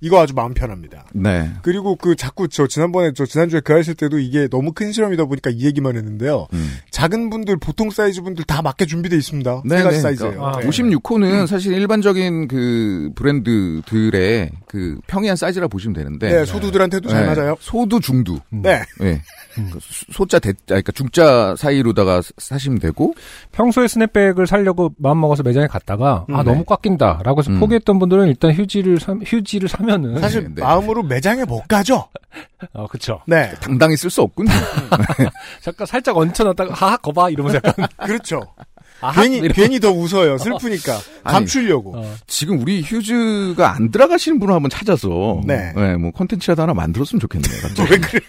이거 0.00 0.20
아주 0.20 0.34
마음 0.34 0.52
편합니다. 0.52 1.06
네. 1.14 1.50
그리고 1.62 1.96
그 1.96 2.16
자꾸 2.16 2.48
저 2.48 2.66
지난번에 2.66 3.12
저 3.14 3.24
지난주에 3.24 3.60
그 3.60 3.72
하실 3.72 3.94
때도 3.94 4.18
이게 4.18 4.46
너무 4.48 4.72
큰 4.72 4.92
실험이다 4.92 5.24
보니까 5.24 5.50
이 5.50 5.64
얘기만 5.64 5.96
했는데요. 5.96 6.46
음. 6.52 6.70
작은 6.90 7.30
분들 7.30 7.56
보통 7.56 7.90
사이즈 7.90 8.20
분들 8.22 8.44
다 8.44 8.60
맞게 8.60 8.84
준비돼 8.86 9.16
있습니다. 9.16 9.62
네, 9.64 9.78
세 9.78 9.82
가지 9.82 9.96
네. 9.96 10.02
사이즈예요. 10.02 10.32
그러니까, 10.34 10.58
아, 10.58 10.60
네. 10.60 10.68
56호는 10.68 11.46
사실 11.46 11.72
일반적인 11.72 12.48
그 12.48 13.10
브랜드들의 13.14 14.50
그 14.66 14.98
평이한 15.06 15.36
사이즈라 15.36 15.68
보시면 15.68 15.94
되는데 15.94 16.28
네, 16.30 16.44
소두들한테도 16.44 17.08
잘 17.08 17.26
네, 17.26 17.34
맞아요. 17.34 17.56
소두 17.60 18.00
중두. 18.00 18.38
음. 18.52 18.62
네. 18.62 18.82
네. 19.00 19.20
음. 19.58 19.70
그 19.72 19.78
소- 19.80 20.12
소자 20.12 20.38
대, 20.38 20.50
아, 20.50 20.54
그러니까 20.66 20.92
중자 20.92 21.54
사이로다가 21.56 22.20
사- 22.22 22.30
사시면 22.38 22.78
되고 22.80 23.14
평소에 23.52 23.88
스냅백을 23.88 24.46
사려고 24.46 24.92
마음 24.98 25.20
먹어서 25.20 25.42
매장에 25.42 25.66
갔다가 25.66 26.26
아 26.30 26.40
음, 26.40 26.44
너무 26.44 26.64
꽉 26.66 26.82
낀다라고 26.82 27.40
해서 27.40 27.50
음. 27.50 27.60
포기했던 27.60 27.98
분들은 27.98 28.28
일단 28.28 28.52
휴지를 28.52 29.00
사, 29.00 29.14
휴지를 29.24 29.68
사면은 29.86 30.20
사실 30.20 30.42
네, 30.44 30.48
네. 30.56 30.62
마음으로 30.62 31.02
매장에 31.02 31.44
못 31.44 31.66
가죠. 31.68 32.08
어 32.72 32.86
그쵸 32.86 33.20
네, 33.26 33.52
당당히 33.60 33.96
쓸 33.96 34.10
수 34.10 34.22
없군요. 34.22 34.50
잠깐 35.62 35.86
살짝 35.86 36.16
얹혀놨다가 36.16 36.74
하하 36.74 36.96
거봐 36.96 37.30
이러면서 37.30 37.60
약간 37.64 37.86
그렇죠. 38.04 38.40
아하 39.00 39.22
괜히 39.22 39.36
이러면서 39.36 39.54
괜히 39.54 39.80
더 39.80 39.90
웃어요. 39.90 40.38
슬프니까 40.38 40.94
아니, 41.24 41.34
감추려고. 41.34 41.98
어, 41.98 42.14
지금 42.26 42.60
우리 42.60 42.82
휴즈가 42.82 43.74
안 43.74 43.90
들어가시는 43.90 44.38
분을 44.38 44.54
한번 44.54 44.70
찾아서 44.70 45.40
네. 45.44 45.72
뭐 45.98 46.10
컨텐츠라도 46.12 46.62
하나 46.62 46.74
만들었으면 46.74 47.20
좋겠네요. 47.20 47.60
갑자기. 47.62 47.90
왜 47.92 47.98
그래? 47.98 48.20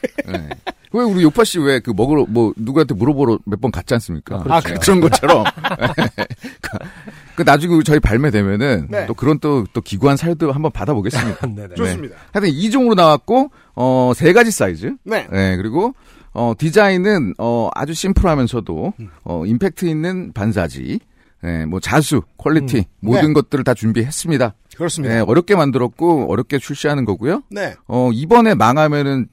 왜 0.94 1.04
우리 1.04 1.24
요파 1.24 1.44
씨 1.44 1.60
왜 1.60 1.80
그 1.82 1.92
먹으러 1.92 2.26
뭐 2.30 2.54
누구한테 2.56 2.94
물어보러 2.96 3.40
몇 3.46 3.60
번 3.62 3.72
갔지 3.72 3.94
않습니까? 3.96 4.44
아, 4.48 4.62
그- 4.62 4.74
그런 4.76 5.00
것처럼. 5.02 5.44
그 7.38 7.44
나중에 7.44 7.82
저희 7.84 8.00
발매되면은 8.00 8.88
네. 8.90 9.06
또 9.06 9.14
그런 9.14 9.38
또 9.40 9.64
또 9.72 9.80
기구한 9.82 10.18
사유도 10.18 10.52
한번 10.52 10.72
받아보겠습니다. 10.72 11.46
네네. 11.48 11.76
좋습니다. 11.78 12.16
하여튼 12.34 12.50
이종으로 12.52 12.96
나왔고 12.96 13.52
어 13.76 14.12
세 14.16 14.34
가지 14.34 14.50
사이즈. 14.50 14.96
네. 15.04 15.28
네, 15.32 15.56
그리고 15.56 15.94
어 16.34 16.54
디자인은 16.58 17.36
어 17.38 17.70
아주 17.76 17.94
심플하면서도 17.94 18.94
음. 19.00 19.10
어 19.24 19.46
임팩트 19.46 19.86
있는 19.86 20.34
반사지. 20.34 21.00
네, 21.44 21.68
뭐 21.68 21.80
자수, 21.80 22.24
퀄리티 22.38 22.78
음. 22.80 22.84
모든 23.02 23.28
네. 23.28 23.34
것들을 23.34 23.64
다 23.64 23.76
준비했습니다. 23.76 24.56
그렇습니다. 24.76 25.14
네, 25.14 25.20
어렵게 25.22 25.56
만들었고 25.56 26.32
어렵게 26.32 26.58
출시하는 26.58 27.06
거고요. 27.06 27.44
네, 27.52 27.76
어 27.88 28.10
이번에 28.12 28.56
망하면은 28.56 29.28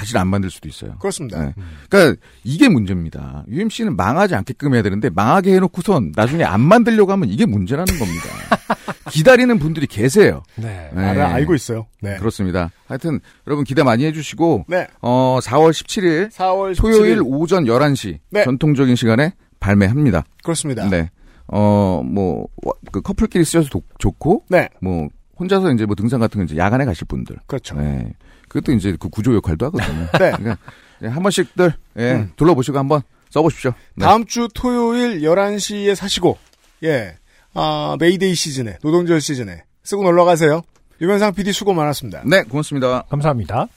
다시 0.00 0.16
안 0.16 0.28
만들 0.28 0.48
수도 0.50 0.66
있어요. 0.66 0.96
그렇습니다. 0.98 1.44
네. 1.44 1.54
그러니까 1.90 2.18
이게 2.42 2.70
문제입니다. 2.70 3.44
UMC는 3.48 3.96
망하지 3.96 4.34
않게끔 4.34 4.72
해야 4.74 4.80
되는데 4.82 5.10
망하게 5.10 5.54
해놓고선 5.56 6.12
나중에 6.16 6.42
안 6.42 6.62
만들려고 6.62 7.12
하면 7.12 7.28
이게 7.28 7.44
문제라는 7.44 7.98
겁니다. 7.98 8.24
기다리는 9.10 9.58
분들이 9.58 9.86
계세요. 9.86 10.42
네. 10.56 10.90
네. 10.94 11.04
알아, 11.04 11.34
알고 11.34 11.54
있어요. 11.54 11.86
네. 12.00 12.16
그렇습니다. 12.16 12.70
하여튼 12.86 13.20
여러분 13.46 13.64
기대 13.66 13.82
많이 13.82 14.04
해주시고 14.06 14.64
네. 14.68 14.86
어 15.02 15.38
4월 15.42 15.70
17일 15.72 16.30
4월 16.30 16.74
토요일 16.78 17.18
17일. 17.18 17.22
오전 17.26 17.64
11시 17.64 18.18
네. 18.30 18.44
전통적인 18.44 18.96
시간에 18.96 19.34
발매합니다. 19.60 20.24
그렇습니다. 20.42 20.88
네. 20.88 21.10
어, 21.48 22.00
뭐, 22.04 22.46
와- 22.62 22.72
그 22.92 23.02
커플끼리 23.02 23.44
쓰셔도 23.44 23.68
도- 23.68 23.82
좋고, 23.98 24.44
네. 24.48 24.68
뭐, 24.80 25.08
혼자서 25.38 25.72
이제 25.72 25.84
뭐 25.84 25.96
등산 25.96 26.20
같은 26.20 26.38
거 26.38 26.44
이제 26.44 26.56
야간에 26.56 26.84
가실 26.84 27.06
분들. 27.08 27.36
그렇죠. 27.48 27.74
네. 27.74 28.12
그것도 28.50 28.72
이제 28.72 28.96
그 28.98 29.08
구조 29.08 29.34
역할도 29.34 29.66
하거든요. 29.66 30.06
네. 30.18 30.32
그러니까 30.32 30.58
예, 31.02 31.06
한 31.06 31.22
번씩들, 31.22 31.72
예, 31.98 32.12
음. 32.12 32.32
둘러보시고 32.36 32.76
한번 32.78 33.00
써보십시오. 33.30 33.72
네. 33.94 34.04
다음 34.04 34.26
주 34.26 34.48
토요일 34.52 35.20
11시에 35.20 35.94
사시고, 35.94 36.36
예, 36.82 37.16
아, 37.54 37.96
메이데이 37.98 38.34
시즌에, 38.34 38.78
노동절 38.82 39.20
시즌에 39.20 39.62
쓰고 39.84 40.02
놀러 40.02 40.24
가세요. 40.24 40.62
유면상 41.00 41.32
PD 41.32 41.52
수고 41.52 41.72
많았습니다. 41.72 42.22
네, 42.26 42.42
고맙습니다. 42.42 43.04
감사합니다. 43.08 43.68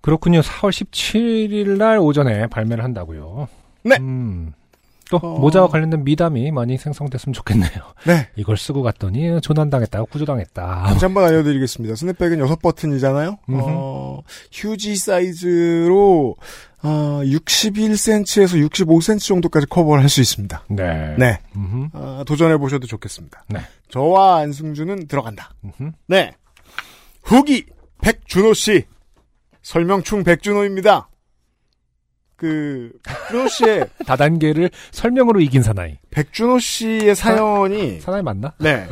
그렇군요. 0.00 0.40
4월 0.40 0.70
17일 0.70 1.76
날 1.76 1.98
오전에 1.98 2.48
발매를 2.48 2.82
한다고요. 2.82 3.46
네. 3.84 3.96
음, 4.00 4.52
또 5.10 5.18
어. 5.18 5.38
모자와 5.38 5.68
관련된 5.68 6.04
미담이 6.04 6.50
많이 6.50 6.78
생성됐으면 6.78 7.32
좋겠네요. 7.34 7.70
네. 8.06 8.28
이걸 8.36 8.56
쓰고 8.56 8.82
갔더니 8.82 9.40
조난당했다, 9.40 10.02
구조당했다. 10.04 10.84
다시 10.86 11.04
한번 11.04 11.24
알려드리겠습니다. 11.24 11.94
스냅백은 11.96 12.38
6버튼이잖아요. 12.38 13.38
어, 13.48 14.22
휴지 14.52 14.96
사이즈로, 14.96 16.36
어, 16.82 17.20
61cm에서 17.24 18.68
65cm 18.70 19.20
정도까지 19.26 19.66
커버를 19.66 20.02
할 20.02 20.08
수 20.08 20.20
있습니다. 20.20 20.64
네. 20.70 21.14
네. 21.18 21.38
어, 21.92 22.22
도전해 22.26 22.56
보셔도 22.56 22.86
좋겠습니다. 22.86 23.44
네. 23.48 23.60
저와 23.88 24.38
안승준은 24.38 25.06
들어간다. 25.08 25.52
음흠. 25.64 25.92
네. 26.08 26.32
후기, 27.22 27.64
백준호 28.00 28.54
씨. 28.54 28.84
설명충 29.62 30.24
백준호입니다. 30.24 31.08
그, 32.42 32.90
백준호 33.04 33.46
씨의, 33.46 33.86
다단계를 34.04 34.68
설명으로 34.90 35.40
이긴 35.40 35.62
사나이. 35.62 35.98
백준호 36.10 36.58
씨의 36.58 37.14
사연이, 37.14 38.00
사 38.00 38.10
나이 38.10 38.20
맞나? 38.20 38.52
네. 38.58 38.88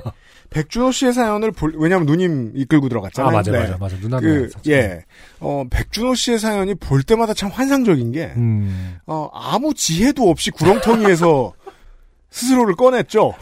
백준호 0.51 0.93
씨의 0.93 1.13
사연을 1.13 1.51
볼, 1.51 1.75
왜냐면 1.77 2.07
누님 2.07 2.53
이끌고 2.55 2.89
들어갔잖아요. 2.89 3.29
아, 3.29 3.33
맞아, 3.33 3.51
네. 3.51 3.59
맞아, 3.59 3.77
맞아. 3.79 3.97
누나는. 3.97 4.51
그. 4.53 4.71
예. 4.71 5.05
어, 5.41 5.65
백준호 5.69 6.15
씨의 6.15 6.39
사연이 6.39 6.77
볼 6.77 7.03
때마다 7.03 7.35
참 7.35 7.51
환상적인 7.51 8.13
게, 8.13 8.33
음, 8.37 8.99
어, 9.07 9.29
아무 9.33 9.75
지혜도 9.75 10.31
없이 10.31 10.53
구렁텅이에서 10.53 11.53
스스로를 12.31 12.77
꺼냈죠. 12.77 13.35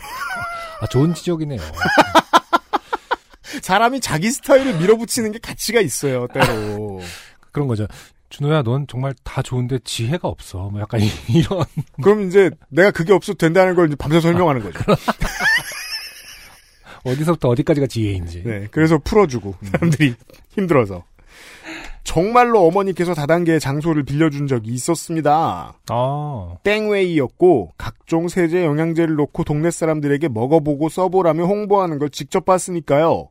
아, 0.81 0.87
좋은 0.87 1.13
지적이네요. 1.13 1.61
사람이 3.61 4.01
자기 4.01 4.31
스타일을 4.31 4.79
밀어붙이는 4.79 5.33
게 5.33 5.39
가치가 5.39 5.81
있어요, 5.83 6.29
때로. 6.29 7.01
그런 7.53 7.69
거죠. 7.69 7.87
준호야, 8.31 8.63
넌 8.63 8.87
정말 8.87 9.15
다 9.25 9.41
좋은데 9.43 9.79
지혜가 9.85 10.29
없어. 10.29 10.69
뭐 10.71 10.81
약간 10.81 11.01
이- 11.01 11.09
이런. 11.33 11.65
그럼 12.03 12.27
이제 12.27 12.51
내가 12.69 12.91
그게 12.91 13.13
없어도 13.13 13.39
된다는 13.39 13.75
걸 13.75 13.87
이제 13.89 13.97
밤새 13.97 14.21
설명하는 14.21 14.63
거죠. 14.63 14.79
어디서부터 17.05 17.49
어디까지가 17.49 17.87
지혜인지. 17.87 18.43
네, 18.45 18.67
그래서 18.71 18.99
풀어주고 18.99 19.55
사람들이 19.63 20.15
힘들어서 20.51 21.05
정말로 22.05 22.67
어머니께서 22.67 23.15
다단계의 23.15 23.61
장소를 23.61 24.03
빌려준 24.05 24.47
적이 24.47 24.73
있었습니다. 24.73 25.75
아, 25.91 26.55
땡웨이였고 26.65 27.73
각종 27.79 28.29
세제 28.29 28.65
영양제를 28.65 29.15
놓고 29.15 29.45
동네 29.45 29.71
사람들에게 29.71 30.29
먹어보고 30.29 30.89
써보라며 30.89 31.45
홍보하는 31.45 31.99
걸 31.99 32.11
직접 32.11 32.45
봤으니까요. 32.45 33.29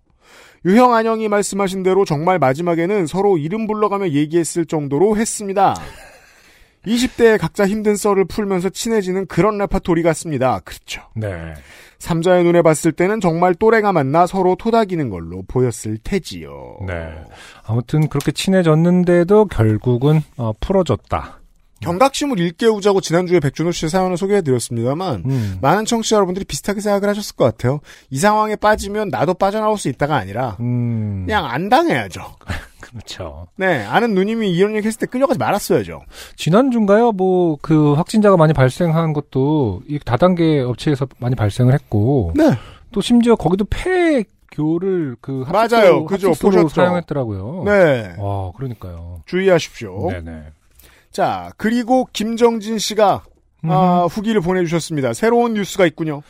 유형 0.67 0.93
안영이 0.93 1.29
말씀하신 1.29 1.81
대로 1.81 2.03
정말 2.03 2.39
마지막에는 2.39 3.07
서로 3.07 3.38
이름 3.38 3.67
불러가며 3.67 4.09
얘기했을 4.09 4.65
정도로 4.65 5.15
했습니다. 5.15 5.75
20대에 6.86 7.39
각자 7.39 7.65
힘든 7.65 7.95
썰을 7.95 8.25
풀면서 8.25 8.69
친해지는 8.69 9.27
그런 9.27 9.57
레파토리 9.57 10.03
같습니다. 10.03 10.59
그렇죠. 10.65 11.03
네. 11.15 11.53
삼자의 12.00 12.43
눈에 12.43 12.62
봤을 12.62 12.91
때는 12.91 13.21
정말 13.21 13.55
또래가 13.55 13.93
만나 13.93 14.27
서로 14.27 14.55
토닥이는 14.55 15.09
걸로 15.09 15.41
보였을 15.47 15.97
테지요. 16.03 16.79
네. 16.86 17.09
아무튼 17.65 18.09
그렇게 18.09 18.31
친해졌는데도 18.33 19.45
결국은 19.45 20.21
어, 20.36 20.51
풀어졌다. 20.59 21.39
경각심을 21.81 22.39
일깨우자고 22.39 23.01
지난주에 23.01 23.39
백준호 23.39 23.72
씨의 23.72 23.89
사연을 23.89 24.17
소개해드렸습니다만 24.17 25.24
음. 25.25 25.57
많은 25.62 25.86
청취자 25.86 26.15
여러분들이 26.15 26.46
비슷하게 26.46 26.81
생각을 26.81 27.10
하셨을 27.10 27.36
것 27.36 27.46
같아요. 27.46 27.79
이 28.10 28.17
상황에 28.17 28.55
빠지면 28.55 29.10
나도 29.10 29.36
빠져나올 29.36 29.77
수 29.77 29.89
있다가 29.89 30.15
아니라 30.15 30.57
음. 30.60 31.24
그냥 31.25 31.46
안 31.46 31.69
당해야죠. 31.69 32.22
그렇죠. 32.81 33.48
네, 33.57 33.84
아는 33.86 34.13
누님이 34.13 34.51
이런 34.51 34.75
얘기 34.75 34.88
했을 34.88 35.00
때 35.00 35.05
끌려가지 35.07 35.38
말았어야죠. 35.39 36.01
지난주인가요? 36.36 37.12
뭐, 37.12 37.57
그, 37.62 37.93
확진자가 37.93 38.38
많이 38.38 38.53
발생한 38.53 39.13
것도, 39.13 39.81
이 39.88 40.00
다단계 40.00 40.62
업체에서 40.62 41.07
많이 41.19 41.36
발생을 41.36 41.74
했고, 41.74 42.31
네. 42.36 42.51
또 42.93 43.01
심지어 43.01 43.36
거기도 43.36 43.65
폐교를 43.65 45.17
그, 45.19 45.43
합숙소, 45.46 45.75
맞아요. 45.75 46.05
그죠. 46.05 46.29
보셨죠. 46.29 46.69
사용했더라고요. 46.69 47.63
네. 47.65 48.15
와, 48.17 48.51
그러니까요. 48.55 49.22
주의하십시오. 49.25 50.10
네네. 50.12 50.43
자, 51.17 51.50
그리고 51.57 52.07
김정진 52.13 52.77
씨가 52.77 53.24
아, 53.63 54.07
후기를 54.07 54.39
보내주셨습니다. 54.39 55.13
새로운 55.13 55.55
뉴스가 55.55 55.88
있군요. 55.88 56.21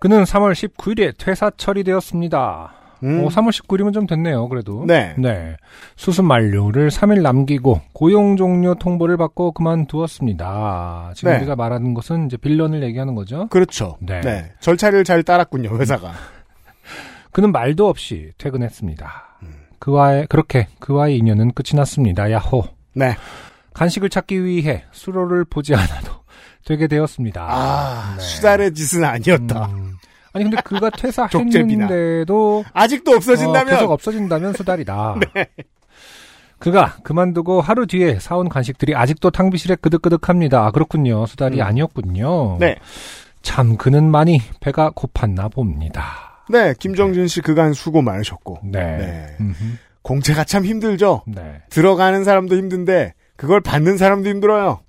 그는 0.00 0.24
3월 0.24 0.52
19일에 0.52 1.16
퇴사 1.16 1.52
처리되었습니다. 1.56 2.74
음. 3.04 3.20
어, 3.20 3.28
3월 3.28 3.50
19일이면 3.50 3.94
좀 3.94 4.08
됐네요, 4.08 4.48
그래도. 4.48 4.84
네. 5.16 5.54
수습 5.94 6.24
만료를 6.24 6.90
3일 6.90 7.22
남기고 7.22 7.82
고용 7.92 8.36
종료 8.36 8.74
통보를 8.74 9.16
받고 9.16 9.52
그만두었습니다. 9.52 11.12
지금 11.14 11.30
네. 11.30 11.36
우리가 11.36 11.54
말하는 11.54 11.94
것은 11.94 12.26
이제 12.26 12.36
빌런을 12.36 12.82
얘기하는 12.82 13.14
거죠. 13.14 13.46
그렇죠. 13.46 13.96
네. 14.00 14.22
네. 14.22 14.52
절차를 14.58 15.04
잘 15.04 15.22
따랐군요, 15.22 15.78
회사가. 15.78 16.10
그는 17.30 17.52
말도 17.52 17.88
없이 17.88 18.32
퇴근했습니다. 18.38 19.38
음. 19.44 19.54
그와의 19.78 20.26
그렇게 20.26 20.66
그와의 20.80 21.16
인연은 21.16 21.52
끝이 21.52 21.76
났습니다. 21.76 22.28
야호. 22.32 22.64
네. 22.94 23.14
간식을 23.76 24.08
찾기 24.08 24.42
위해 24.42 24.84
수로를 24.90 25.44
보지 25.44 25.74
않아도 25.74 26.12
되게 26.64 26.86
되었습니다. 26.86 27.46
아, 27.48 28.14
네. 28.16 28.22
수달의 28.22 28.74
짓은 28.74 29.04
아니었다. 29.04 29.66
음. 29.66 29.96
아니 30.32 30.44
근데 30.44 30.56
그가. 30.62 30.90
퇴사했는데도 30.90 32.64
아직도 32.72 33.12
어, 33.12 33.16
없어진다면 33.16 33.74
계속 33.74 33.90
없어진다면 33.90 34.54
수달이다. 34.54 35.16
네. 35.34 35.46
그가 36.58 36.96
그만두고 37.02 37.60
하루 37.60 37.86
뒤에 37.86 38.18
사온 38.18 38.48
간식들이 38.48 38.94
아직도 38.94 39.30
탕비실에 39.30 39.76
그득그득합니다. 39.76 40.66
아, 40.66 40.70
그렇군요. 40.70 41.26
수달이 41.26 41.60
음. 41.60 41.66
아니었군요. 41.66 42.56
네. 42.58 42.76
참 43.42 43.76
그는 43.76 44.10
많이 44.10 44.40
배가 44.60 44.90
고팠나 44.90 45.52
봅니다. 45.52 46.44
네, 46.48 46.74
김정진 46.78 47.28
씨 47.28 47.42
그간 47.42 47.74
수고 47.74 48.00
많으셨고. 48.00 48.60
네. 48.64 48.96
네. 48.96 49.36
공채가 50.00 50.44
참 50.44 50.64
힘들죠. 50.64 51.24
네. 51.26 51.60
들어가는 51.68 52.24
사람도 52.24 52.56
힘든데 52.56 53.12
그걸 53.36 53.60
받는 53.60 53.96
사람도 53.96 54.28
힘들어요. 54.28 54.80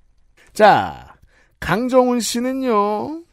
자, 0.53 1.15
강정훈 1.60 2.19
씨는요. 2.19 3.23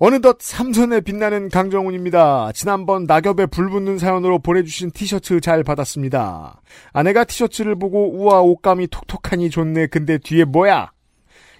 어느덧 0.00 0.38
삼선에 0.40 1.00
빛나는 1.00 1.48
강정훈입니다. 1.48 2.52
지난번 2.52 3.04
낙엽에 3.04 3.46
불 3.46 3.68
붙는 3.68 3.98
사연으로 3.98 4.38
보내주신 4.38 4.92
티셔츠 4.92 5.40
잘 5.40 5.64
받았습니다. 5.64 6.60
아내가 6.92 7.24
티셔츠를 7.24 7.74
보고 7.74 8.12
우와 8.12 8.40
옷감이 8.42 8.86
톡톡하니 8.88 9.50
좋네. 9.50 9.88
근데 9.88 10.18
뒤에 10.18 10.44
뭐야? 10.44 10.92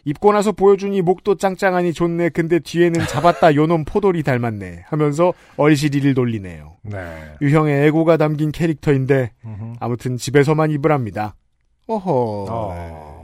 입고 0.04 0.32
나서 0.32 0.52
보여주니 0.52 1.02
목도 1.02 1.34
짱짱하니 1.34 1.92
좋네. 1.92 2.28
근데 2.28 2.60
뒤에는 2.60 3.06
잡았다 3.06 3.56
요놈 3.56 3.84
포돌이 3.84 4.22
닮았네. 4.22 4.84
하면서 4.86 5.34
얼시리를 5.56 6.14
돌리네요. 6.14 6.76
네. 6.84 7.34
유형의 7.42 7.88
애고가 7.88 8.16
담긴 8.18 8.52
캐릭터인데. 8.52 9.32
아무튼 9.80 10.16
집에서만 10.16 10.70
입으랍니다. 10.70 11.34
어허. 11.88 12.46
어. 12.50 13.18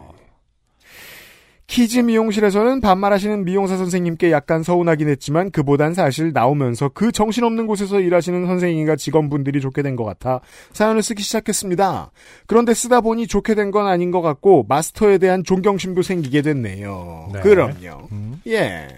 키즈 1.66 1.98
미용실에서는 2.00 2.81
반말하시는 2.83 3.44
미용사 3.44 3.77
선생님께 3.77 4.31
약간 4.31 4.62
서운하긴 4.62 5.09
했지만 5.09 5.50
그보단 5.50 5.94
사실 5.94 6.33
나오면서 6.33 6.90
그 6.90 7.11
정신없는 7.11 7.66
곳에서 7.66 8.00
일하시는 8.00 8.46
선생님과 8.46 8.96
직원분들이 8.96 9.61
좋게 9.61 9.83
된 9.83 9.96
것 9.96 10.05
같아 10.05 10.40
사연을 10.72 11.03
쓰기 11.03 11.22
시작했습니다. 11.22 12.11
그런데 12.46 12.74
쓰다 12.74 13.00
보니 13.00 13.27
좋게 13.27 13.55
된 13.55 13.70
건 13.72 13.87
아닌 13.88 14.11
것 14.11 14.20
같고 14.20 14.66
마스터에 14.68 15.18
대한 15.18 15.42
존경심도 15.42 16.03
생기게 16.03 16.42
됐네요. 16.42 17.31
네. 17.33 17.40
그럼요. 17.40 18.09
음. 18.12 18.40
예. 18.46 18.88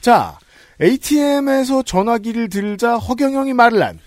자, 0.00 0.38
ATM에서 0.80 1.82
전화기를 1.82 2.50
들자 2.50 2.98
허경영이 2.98 3.52
말을 3.54 3.82
한 3.82 3.98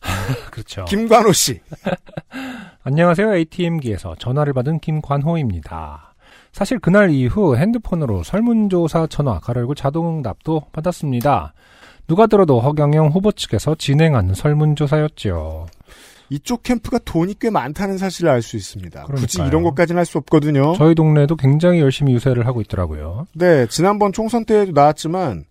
그렇죠. 0.52 0.84
김관호 0.84 1.32
씨. 1.32 1.60
안녕하세요. 2.90 3.34
ATM기에서 3.34 4.14
전화를 4.18 4.54
받은 4.54 4.78
김관호입니다. 4.78 6.14
사실 6.52 6.78
그날 6.78 7.10
이후 7.10 7.54
핸드폰으로 7.54 8.22
설문조사 8.22 9.08
전화 9.08 9.38
가열고 9.40 9.74
자동응답도 9.74 10.62
받았습니다. 10.72 11.52
누가 12.06 12.26
들어도 12.26 12.60
허경영 12.60 13.08
후보 13.08 13.30
측에서 13.30 13.74
진행하는 13.74 14.32
설문조사였죠. 14.32 15.66
이쪽 16.30 16.62
캠프가 16.62 16.98
돈이 17.04 17.34
꽤 17.38 17.50
많다는 17.50 17.98
사실을 17.98 18.30
알 18.30 18.40
수 18.40 18.56
있습니다. 18.56 19.02
굳이 19.04 19.38
그러니까요. 19.38 19.48
이런 19.48 19.62
것까지는 19.64 19.98
할 19.98 20.06
수 20.06 20.16
없거든요. 20.18 20.74
저희 20.74 20.94
동네도 20.94 21.36
굉장히 21.36 21.80
열심히 21.80 22.14
유세를 22.14 22.46
하고 22.46 22.62
있더라고요. 22.62 23.26
네, 23.34 23.66
지난번 23.66 24.12
총선 24.12 24.46
때에도 24.46 24.72
나왔지만, 24.72 25.44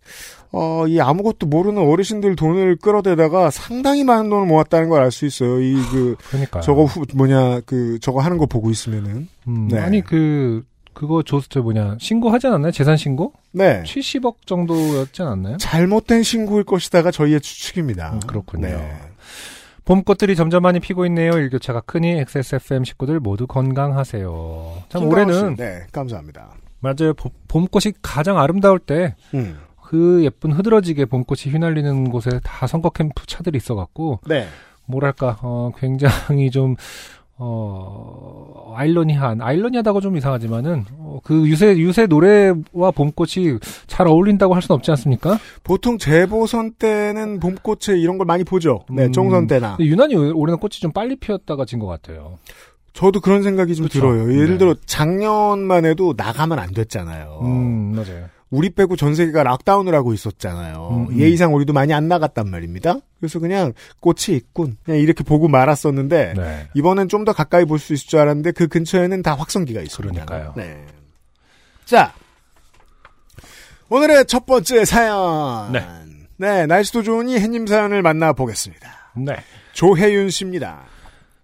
어, 0.52 0.86
이 0.88 1.00
아무것도 1.00 1.46
모르는 1.48 1.82
어르신들 1.82 2.36
돈을 2.36 2.78
끌어대다가 2.78 3.50
상당히 3.52 4.04
많은 4.04 4.30
돈을 4.30 4.46
모았다는 4.48 4.90
걸 4.90 5.02
알 5.02 5.12
수 5.12 5.26
있어요. 5.26 5.60
이, 5.62 5.76
그, 5.92 6.16
그러니까요. 6.30 6.62
저거 6.64 6.84
후, 6.86 7.04
뭐냐, 7.14 7.62
그, 7.66 8.00
저거 8.02 8.22
하는 8.22 8.38
거 8.38 8.46
보고 8.46 8.70
있으면은. 8.72 9.28
음, 9.48 9.68
네. 9.70 9.80
아니 9.80 10.02
그 10.02 10.64
그거 10.94 11.22
줬을 11.22 11.62
뭐냐 11.62 11.98
신고하지 12.00 12.48
않았나요? 12.48 12.72
재산 12.72 12.98
신고? 12.98 13.34
네. 13.52 13.84
70억 13.84 14.38
정도였지 14.48 15.22
않았나요? 15.22 15.58
잘못된 15.58 16.24
신고일 16.24 16.64
것이다가 16.64 17.12
저희의 17.12 17.40
추측입니다. 17.42 18.14
음, 18.14 18.20
그렇군요. 18.26 18.68
네. 18.68 18.92
봄꽃들이 19.86 20.36
점점 20.36 20.64
많이 20.64 20.80
피고 20.80 21.06
있네요. 21.06 21.32
일교차가 21.32 21.82
크니 21.82 22.20
XSFM 22.20 22.84
식구들 22.84 23.20
모두 23.20 23.48
건강하세요. 23.48 24.84
참 24.90 25.04
올해는 25.08 25.52
씨, 25.52 25.56
네, 25.62 25.82
감사합니다. 25.92 26.50
맞아요. 26.80 27.14
봄- 27.16 27.32
봄꽃이 27.48 27.94
가장 28.02 28.38
아름다울 28.38 28.80
때 28.80 29.16
그 29.88 30.18
음. 30.20 30.24
예쁜 30.26 30.52
흐드러지게 30.52 31.06
봄꽃이 31.06 31.52
휘날리는 31.54 32.10
곳에 32.10 32.30
다 32.44 32.68
선거 32.68 32.90
캠프 32.90 33.26
차들이 33.26 33.58
있어갖고 33.58 34.20
네. 34.28 34.48
뭐랄까 34.86 35.38
어 35.42 35.72
굉장히 35.80 36.52
좀 36.52 36.76
어, 37.40 38.74
아일러니한, 38.76 39.42
아일러니하다고 39.42 40.02
좀 40.02 40.18
이상하지만은, 40.18 40.86
어, 40.98 41.20
그 41.24 41.48
유세, 41.48 41.78
유세 41.78 42.08
노래와 42.08 42.90
봄꽃이 42.96 43.60
잘 43.86 44.08
어울린다고 44.08 44.56
할 44.56 44.64
수는 44.64 44.76
없지 44.78 44.90
않습니까? 44.92 45.38
보통 45.64 46.00
재보선 46.00 46.74
때는 46.80 47.40
봄꽃에 47.40 47.96
이런 48.00 48.18
걸 48.18 48.26
많이 48.26 48.44
보죠. 48.44 48.86
네, 48.90 49.06
음. 49.06 49.12
총선 49.12 49.46
때나. 49.46 49.78
유난히 49.80 50.16
올해는 50.16 50.58
꽃이 50.58 50.72
좀 50.82 50.92
빨리 50.92 51.16
피었다가 51.16 51.66
진 51.66 51.78
것 51.78 51.86
같아요. 51.86 52.40
저도 52.94 53.20
그런 53.22 53.44
생각이 53.44 53.76
좀 53.76 53.86
그쵸. 53.86 54.00
들어요. 54.00 54.34
예를 54.34 54.54
네. 54.54 54.58
들어 54.58 54.76
작년만 54.88 55.86
해도 55.86 56.16
나가면 56.18 56.58
안 56.58 56.72
됐잖아요. 56.72 57.40
음, 57.44 57.94
맞아요. 57.96 58.26
우리 58.50 58.70
빼고 58.70 58.96
전 58.96 59.14
세계가 59.14 59.44
락다운을 59.44 59.94
하고 59.94 60.14
있었잖아요. 60.14 60.90
음, 60.92 61.08
음. 61.10 61.20
예의상 61.20 61.54
우리도 61.54 61.74
많이 61.74 61.94
안 61.94 62.08
나갔단 62.08 62.50
말입니다. 62.50 62.96
그래서 63.20 63.40
그냥 63.40 63.74
꽃이 64.00 64.38
있군. 64.38 64.78
그냥 64.84 65.02
이렇게 65.02 65.24
보고 65.24 65.48
말았었는데 65.50 66.34
네. 66.36 66.68
이번엔 66.74 67.10
좀 67.10 67.26
더 67.26 67.34
가까이 67.34 67.66
볼 67.66 67.78
수 67.80 67.94
있을 67.94 68.08
줄 68.08 68.20
알았는데 68.20 68.52
그 68.52 68.68
근처에는 68.68 69.22
다 69.22 69.36
확성기가 69.36 69.82
있습니다. 69.82 70.26
그러니까요. 70.26 70.54
네. 70.56 70.86
자 71.86 72.14
오늘의 73.90 74.26
첫 74.28 74.46
번째 74.46 74.86
사연. 74.86 75.72
네. 75.74 75.86
네, 76.38 76.66
날씨도 76.68 77.04
좋으니 77.04 77.40
햇님 77.40 77.66
사연을 77.68 78.02
만나보겠습니다. 78.02 79.12
네. 79.16 79.36
조혜윤 79.74 80.30
씨입니다. 80.30 80.84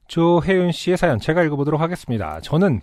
조혜윤 0.07 0.71
씨의 0.71 0.97
사연 0.97 1.19
제가 1.19 1.43
읽어보도록 1.43 1.81
하겠습니다. 1.81 2.39
저는 2.41 2.81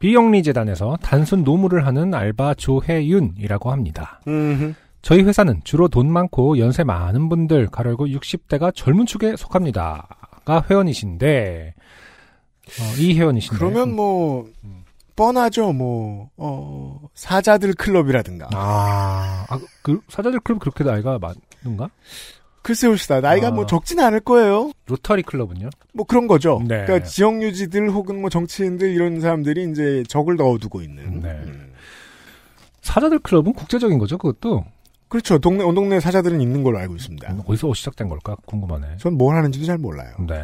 비영리재단에서 0.00 0.96
단순 1.02 1.44
노무를 1.44 1.86
하는 1.86 2.12
알바 2.12 2.54
조혜윤이라고 2.54 3.70
합니다. 3.70 4.20
음흠. 4.26 4.74
저희 5.02 5.22
회사는 5.22 5.60
주로 5.64 5.88
돈 5.88 6.10
많고 6.10 6.58
연세 6.58 6.84
많은 6.84 7.28
분들, 7.28 7.68
가로고 7.68 8.06
60대가 8.06 8.74
젊은 8.74 9.06
축에 9.06 9.36
속합니다. 9.36 10.08
가 10.44 10.64
회원이신데, 10.68 11.74
어, 11.76 12.98
이 12.98 13.14
회원이신데. 13.18 13.58
그러면 13.58 13.94
뭐, 13.94 14.46
뻔하죠, 15.16 15.72
뭐, 15.72 16.30
어, 16.36 17.00
사자들 17.14 17.74
클럽이라든가. 17.74 18.48
아, 18.52 19.46
아, 19.48 19.60
그, 19.82 20.00
사자들 20.08 20.40
클럽 20.40 20.60
그렇게 20.60 20.82
나이가 20.84 21.18
많은가? 21.18 21.90
글쎄요 22.62 22.94
시다. 22.96 23.20
나이가 23.20 23.48
아. 23.48 23.50
뭐 23.50 23.66
적진 23.66 24.00
않을 24.00 24.20
거예요. 24.20 24.70
로터리 24.86 25.22
클럽은요? 25.22 25.70
뭐 25.94 26.04
그런 26.06 26.26
거죠. 26.26 26.60
네. 26.66 26.84
그러니까 26.84 27.02
지역 27.08 27.42
유지들 27.42 27.90
혹은 27.90 28.20
뭐 28.20 28.28
정치인들 28.30 28.90
이런 28.90 29.20
사람들이 29.20 29.70
이제 29.70 30.02
적을 30.08 30.36
넣어두고 30.36 30.82
있는. 30.82 31.20
네. 31.20 31.30
음. 31.30 31.72
사자들 32.82 33.18
클럽은 33.20 33.52
국제적인 33.52 33.98
거죠, 33.98 34.18
그것도? 34.18 34.64
그렇죠. 35.08 35.38
동네, 35.38 35.64
온 35.64 35.74
동네 35.74 35.98
사자들은 36.00 36.40
있는 36.40 36.62
걸로 36.62 36.78
알고 36.78 36.94
있습니다. 36.96 37.34
어디서 37.46 37.74
시작된 37.74 38.08
걸까? 38.08 38.36
궁금하네. 38.46 38.96
전 38.98 39.14
뭘 39.14 39.36
하는지도 39.36 39.66
잘 39.66 39.76
몰라요. 39.76 40.12
네. 40.28 40.42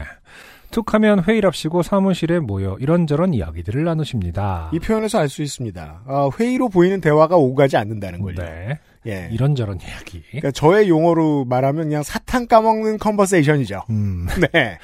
툭 0.73 0.93
하면 0.95 1.23
회의랍시고 1.23 1.83
사무실에 1.85 2.41
모여 2.41 2.77
이런저런 2.81 3.33
이야기들을 3.33 3.85
나누십니다. 3.85 4.71
이 4.73 4.81
표현에서 4.81 5.19
알 5.21 5.29
수 5.29 5.43
있습니다. 5.43 6.03
아, 6.07 6.31
회의로 6.39 6.69
보이는 6.69 7.01
대화가 7.01 7.37
오고 7.37 7.55
가지 7.55 7.77
않는다는 7.77 8.21
걸요. 8.21 8.43
네. 8.45 8.81
예. 9.07 9.29
이런저런 9.31 9.79
이야기. 9.81 10.23
그러니까 10.31 10.51
저의 10.51 10.89
용어로 10.89 11.45
말하면 11.45 11.85
그냥 11.85 12.03
사탕 12.03 12.47
까먹는 12.47 12.99
컨버세이션이죠. 12.99 13.83
음. 13.91 14.27
네. 14.53 14.79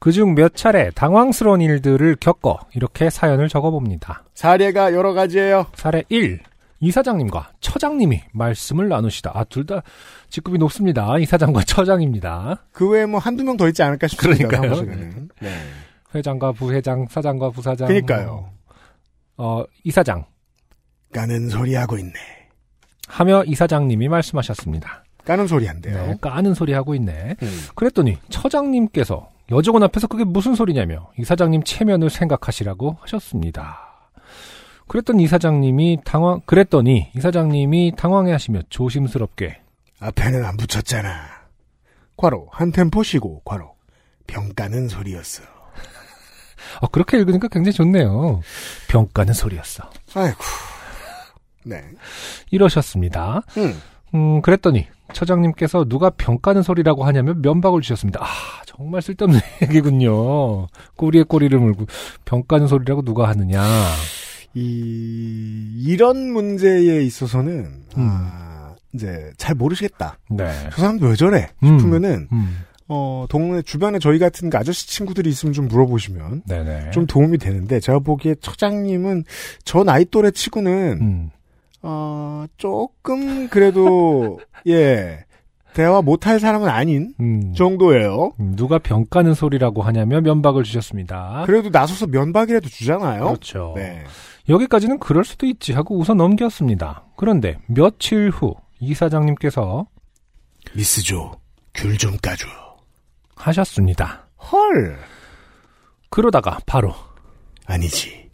그중 0.00 0.34
몇 0.34 0.54
차례 0.54 0.90
당황스러운 0.90 1.60
일들을 1.60 2.16
겪어 2.20 2.58
이렇게 2.74 3.10
사연을 3.10 3.48
적어봅니다. 3.48 4.24
사례가 4.34 4.92
여러 4.94 5.12
가지예요. 5.12 5.66
사례 5.74 6.04
1. 6.08 6.40
이사장님과 6.80 7.50
처장님이 7.60 8.22
말씀을 8.32 8.88
나누시다. 8.88 9.32
아, 9.34 9.42
둘 9.42 9.66
다 9.66 9.82
직급이 10.30 10.58
높습니다. 10.58 11.18
이사장과 11.18 11.62
처장입니다. 11.66 12.64
그 12.70 12.88
외에 12.88 13.04
뭐 13.06 13.18
한두 13.18 13.42
명 13.42 13.56
더 13.56 13.66
있지 13.66 13.82
않을까 13.82 14.06
싶습니다. 14.06 14.46
그러니까요. 14.46 14.74
사무실에는. 14.76 15.28
네. 15.40 15.50
회장과 16.14 16.52
부회장, 16.52 17.06
사장과 17.10 17.50
부사장. 17.50 17.88
그러니까요. 17.88 18.50
어, 19.36 19.64
이사장. 19.82 20.24
까는 21.12 21.48
소리 21.48 21.74
하고 21.74 21.98
있네. 21.98 22.12
하며 23.08 23.42
이사장님이 23.44 24.08
말씀하셨습니다. 24.08 25.02
까는 25.24 25.46
소리 25.46 25.66
한대요. 25.66 26.06
네, 26.06 26.16
까는 26.20 26.54
소리 26.54 26.72
하고 26.72 26.94
있네. 26.94 27.36
음. 27.42 27.60
그랬더니 27.74 28.16
처장님께서 28.30 29.28
여직원 29.50 29.82
앞에서 29.82 30.06
그게 30.06 30.24
무슨 30.24 30.54
소리냐며 30.54 31.10
이사장님 31.18 31.64
체면을 31.64 32.10
생각하시라고 32.10 32.98
하셨습니다. 33.00 34.12
그랬더니 34.86 35.24
이사장님이 35.24 36.00
당황 36.04 36.40
그랬더니 36.46 37.10
이사장님이 37.14 37.92
당황해하시며 37.96 38.62
조심스럽게 38.70 39.60
앞에는 40.00 40.44
안 40.44 40.56
붙였잖아. 40.56 41.10
괄호 42.16 42.48
한 42.52 42.72
템포 42.72 43.02
쉬고 43.02 43.42
괄호 43.44 43.74
병까는 44.26 44.88
소리였어. 44.88 45.42
어, 46.80 46.86
그렇게 46.88 47.18
읽으니까 47.18 47.48
굉장히 47.48 47.74
좋네요. 47.74 48.40
병가는 48.88 49.34
소리였어. 49.34 49.90
아이고. 50.14 50.38
네. 51.68 51.82
이러셨습니다. 52.50 53.42
음. 53.56 53.74
음, 54.14 54.40
그랬더니 54.42 54.86
처장님께서 55.12 55.84
누가 55.84 56.10
병가는 56.10 56.62
소리라고 56.62 57.04
하냐며 57.04 57.34
면박을 57.34 57.80
주셨습니다. 57.80 58.20
아, 58.22 58.26
정말 58.66 59.02
쓸데없는 59.02 59.40
얘기군요. 59.62 60.66
꼬리에 60.96 61.22
꼬리를 61.22 61.58
물고 61.58 61.86
병가는 62.24 62.66
소리라고 62.66 63.02
누가 63.02 63.28
하느냐. 63.28 63.62
이 64.54 65.74
이런 65.86 66.32
문제에 66.32 67.02
있어서는 67.02 67.54
음. 67.96 68.08
아, 68.10 68.74
이제 68.94 69.30
잘 69.36 69.54
모르시겠다. 69.54 70.18
네. 70.30 70.50
저 70.72 70.80
사람 70.82 70.98
왜 71.00 71.14
저래? 71.14 71.48
음. 71.62 71.78
싶으면은 71.78 72.28
음. 72.32 72.58
어 72.88 73.26
동네 73.28 73.60
주변에 73.60 73.98
저희 73.98 74.18
같은 74.18 74.48
그 74.48 74.56
아저씨 74.56 74.88
친구들이 74.88 75.28
있으면 75.28 75.52
좀 75.52 75.68
물어보시면 75.68 76.44
네네. 76.48 76.90
좀 76.92 77.06
도움이 77.06 77.36
되는데 77.36 77.80
제가 77.80 77.98
보기에 77.98 78.36
처장님은 78.40 79.24
저 79.64 79.84
나이 79.84 80.06
또래 80.06 80.30
치고는 80.30 80.98
음. 81.00 81.30
어 81.82 82.44
조금 82.56 83.48
그래도 83.48 84.40
예 84.66 85.24
대화 85.74 86.02
못할 86.02 86.40
사람은 86.40 86.68
아닌 86.68 87.14
음. 87.20 87.52
정도예요. 87.54 88.32
음, 88.40 88.54
누가 88.56 88.78
병가는 88.78 89.34
소리라고 89.34 89.82
하냐며 89.82 90.20
면박을 90.20 90.64
주셨습니다. 90.64 91.44
그래도 91.46 91.68
나서서 91.70 92.06
면박이라도 92.08 92.68
주잖아요. 92.68 93.24
그렇죠. 93.26 93.74
네. 93.76 94.02
여기까지는 94.48 94.98
그럴 94.98 95.24
수도 95.24 95.46
있지 95.46 95.72
하고 95.74 95.96
웃어 95.98 96.14
넘겼습니다. 96.14 97.04
그런데 97.16 97.58
며칠 97.66 98.30
후 98.30 98.54
이사장님께서 98.80 99.86
미스조 100.74 101.32
귤 101.74 101.96
좀 101.96 102.16
까줘. 102.20 102.46
하셨습니다. 103.36 104.26
헐 104.50 104.98
그러다가 106.10 106.58
바로 106.66 106.92
아니지 107.66 108.30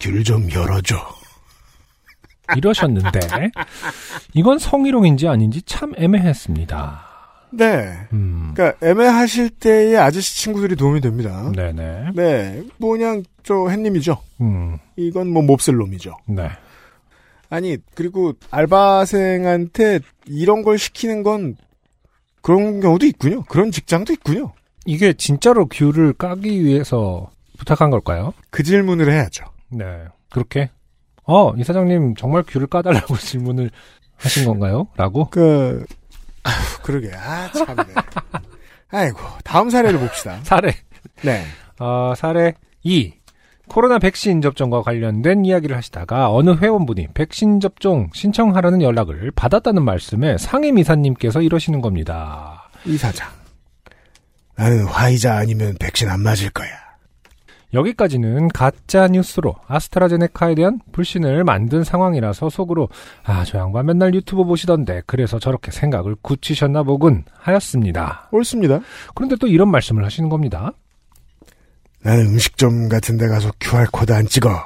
귤 0.00 0.22
좀 0.24 0.50
열어줘. 0.50 0.96
이러셨는데 2.56 3.20
이건 4.34 4.58
성희롱인지 4.58 5.26
아닌지 5.28 5.62
참 5.62 5.92
애매했습니다. 5.96 7.06
네. 7.50 8.06
음. 8.12 8.52
그러니까 8.54 8.86
애매하실 8.86 9.50
때의 9.50 9.96
아저씨 9.96 10.36
친구들이 10.36 10.76
도움이 10.76 11.00
됩니다. 11.00 11.50
네네. 11.54 12.10
네. 12.14 12.62
뭐 12.78 12.90
그냥 12.92 13.22
저 13.42 13.68
햇님이죠. 13.68 14.18
음. 14.40 14.78
이건 14.96 15.28
뭐 15.28 15.42
몹쓸 15.42 15.76
놈이죠. 15.76 16.16
네. 16.26 16.48
아니 17.48 17.78
그리고 17.94 18.32
알바생한테 18.50 20.00
이런 20.26 20.62
걸 20.62 20.78
시키는 20.78 21.22
건 21.22 21.56
그런 22.42 22.80
경우도 22.80 23.06
있군요. 23.06 23.44
그런 23.44 23.70
직장도 23.70 24.12
있군요. 24.12 24.52
이게 24.84 25.12
진짜로 25.12 25.66
귤을 25.66 26.12
까기 26.14 26.64
위해서 26.64 27.30
부탁한 27.58 27.90
걸까요? 27.90 28.34
그 28.50 28.62
질문을 28.62 29.10
해야죠. 29.10 29.44
네. 29.70 29.84
그렇게 30.30 30.70
어, 31.26 31.52
이사장님 31.56 32.14
정말 32.16 32.42
귤을 32.46 32.68
까달라고 32.68 33.16
질문을 33.18 33.70
하신 34.16 34.46
건가요? 34.46 34.86
라고? 34.96 35.28
그 35.30 35.84
아휴, 36.44 36.82
그러게 36.82 37.10
아 37.14 37.50
참네. 37.52 37.82
아이고 38.90 39.18
다음 39.44 39.68
사례를 39.68 39.98
봅시다. 39.98 40.38
사례. 40.44 40.72
네. 41.22 41.44
어, 41.80 42.14
사례 42.16 42.54
2. 42.84 43.12
코로나 43.68 43.98
백신 43.98 44.40
접종과 44.42 44.82
관련된 44.82 45.44
이야기를 45.44 45.76
하시다가 45.76 46.32
어느 46.32 46.54
회원분이 46.54 47.08
백신 47.14 47.58
접종 47.58 48.08
신청하라는 48.14 48.80
연락을 48.80 49.32
받았다는 49.32 49.84
말씀에 49.84 50.38
상임 50.38 50.78
이사님께서 50.78 51.42
이러시는 51.42 51.80
겁니다. 51.80 52.70
이 52.84 52.96
사장. 52.96 53.28
나는 54.54 54.84
화이자 54.84 55.36
아니면 55.36 55.74
백신 55.80 56.08
안 56.08 56.20
맞을 56.20 56.50
거야. 56.50 56.85
여기까지는 57.74 58.48
가짜 58.48 59.08
뉴스로 59.08 59.56
아스트라제네카에 59.66 60.54
대한 60.54 60.80
불신을 60.92 61.44
만든 61.44 61.84
상황이라서 61.84 62.48
속으로 62.48 62.88
아, 63.24 63.44
저 63.44 63.58
양반 63.58 63.86
맨날 63.86 64.14
유튜브 64.14 64.44
보시던데 64.44 65.02
그래서 65.06 65.38
저렇게 65.38 65.70
생각을 65.70 66.16
굳히셨나 66.22 66.84
보군 66.84 67.24
하였습니다. 67.38 68.28
옳습니다. 68.32 68.80
그런데 69.14 69.36
또 69.36 69.46
이런 69.46 69.70
말씀을 69.70 70.04
하시는 70.04 70.28
겁니다. 70.28 70.72
나는 72.02 72.26
음식점 72.26 72.88
같은 72.88 73.16
데 73.16 73.26
가서 73.26 73.50
QR코드 73.58 74.12
안 74.12 74.26
찍어. 74.26 74.64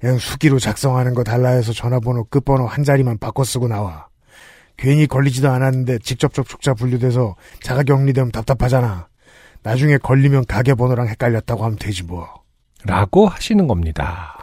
그냥 0.00 0.18
수기로 0.18 0.58
작성하는 0.58 1.14
거 1.14 1.24
달라 1.24 1.50
해서 1.50 1.72
전화번호 1.72 2.24
끝번호 2.24 2.66
한 2.66 2.84
자리만 2.84 3.18
바꿔 3.18 3.44
쓰고 3.44 3.68
나와. 3.68 4.08
괜히 4.76 5.06
걸리지도 5.06 5.48
않았는데 5.48 6.00
직접 6.00 6.34
접촉자 6.34 6.74
분류돼서 6.74 7.34
자가격리되면 7.62 8.32
답답하잖아. 8.32 9.08
나중에 9.66 9.98
걸리면 9.98 10.46
가게 10.46 10.74
번호랑 10.74 11.08
헷갈렸다고 11.08 11.64
하면 11.64 11.78
되지 11.78 12.04
뭐. 12.04 12.28
라고 12.84 13.26
하시는 13.26 13.66
겁니다. 13.66 14.38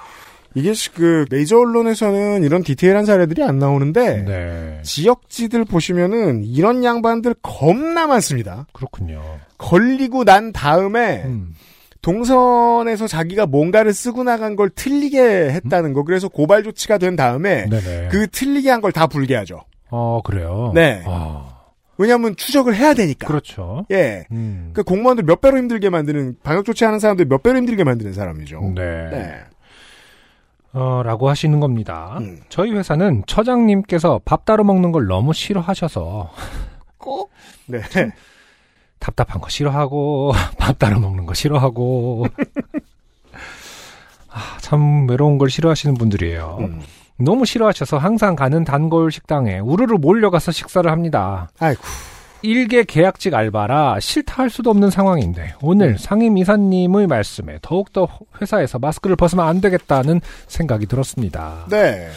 이게 0.56 0.74
시- 0.74 0.92
그 0.94 1.26
메이저 1.32 1.58
언론에서는 1.58 2.44
이런 2.44 2.62
디테일한 2.62 3.06
사례들이 3.06 3.42
안 3.44 3.58
나오는데 3.58 4.22
네. 4.24 4.80
지역지들 4.84 5.66
보시면은 5.66 6.44
이런 6.44 6.84
양반들 6.84 7.36
겁나 7.42 8.06
많습니다. 8.06 8.68
그렇군요. 8.74 9.22
걸리고 9.58 10.24
난 10.26 10.52
다음에 10.52 11.24
음. 11.26 11.56
동선에서 12.04 13.08
자기가 13.08 13.46
뭔가를 13.48 13.94
쓰고 13.94 14.24
나간 14.24 14.56
걸 14.56 14.70
틀리게 14.70 15.50
했다는 15.52 15.94
거. 15.94 16.04
그래서 16.04 16.28
고발 16.28 16.62
조치가 16.64 16.98
된 16.98 17.16
다음에 17.16 17.66
네네. 17.70 18.10
그 18.12 18.28
틀리게 18.28 18.70
한 18.70 18.82
걸 18.82 18.92
다 18.92 19.08
불개하죠. 19.08 19.62
어, 19.90 20.22
그래요? 20.24 20.72
네. 20.76 21.02
아, 21.06 21.53
왜냐하면 21.98 22.36
추적을 22.36 22.76
해야 22.76 22.94
되니까. 22.94 23.28
그렇죠. 23.28 23.86
예. 23.92 24.26
음. 24.32 24.72
그 24.74 24.84
공무원들 24.84 25.26
몇 25.26 25.42
배로 25.42 25.58
힘들게 25.58 25.90
만드는 25.90 26.38
방역 26.44 26.66
조치하는 26.66 27.00
사람들 27.00 27.26
몇 27.26 27.44
배로 27.44 27.58
힘들게 27.58 27.84
만드는 27.84 28.14
사람이죠. 28.14 28.74
네. 28.76 29.10
네. 29.12 29.40
어, 30.74 31.04
라고 31.04 31.30
하시는 31.30 31.60
겁니다. 31.60 32.18
음. 32.20 32.42
저희 32.50 32.72
회사는 32.72 33.24
처장님께서 33.28 34.22
밥 34.26 34.46
따로 34.46 34.64
먹는 34.64 34.92
걸 34.92 35.06
너무 35.06 35.34
싫어하셔서 35.34 36.32
꼭 36.98 37.32
네. 37.68 37.82
답답한 38.98 39.40
거 39.40 39.50
싫어하고 39.50 40.34
밥 40.58 40.80
따로 40.80 41.00
먹는 41.00 41.26
거 41.28 41.34
싫어하고 41.36 42.26
아, 44.30 44.58
참 44.62 45.08
외로운 45.08 45.38
걸 45.38 45.52
싫어하시는 45.52 45.94
분들이에요. 45.96 46.58
음. 46.62 46.82
너무 47.24 47.46
싫어하셔서 47.46 47.98
항상 47.98 48.36
가는 48.36 48.64
단골 48.64 49.12
식당에 49.12 49.60
우르르 49.60 49.96
몰려가서 49.96 50.52
식사를 50.52 50.90
합니다. 50.90 51.50
아이고. 51.60 51.82
일개 52.44 52.84
계약직 52.84 53.34
알바라 53.34 54.02
싫다 54.02 54.44
할 54.44 54.50
수도 54.50 54.70
없는 54.70 54.90
상황인데 54.90 55.56
오늘 55.62 55.98
상임 55.98 56.38
이사님의 56.38 57.08
말씀에 57.08 57.60
더욱더 57.62 58.08
회사에서 58.42 58.80
마스크를 58.80 59.16
벗으면 59.16 59.48
안 59.48 59.62
되겠다는 59.62 60.20
생각이 60.48 60.86
들었습니다. 60.86 61.66
네. 61.70 62.10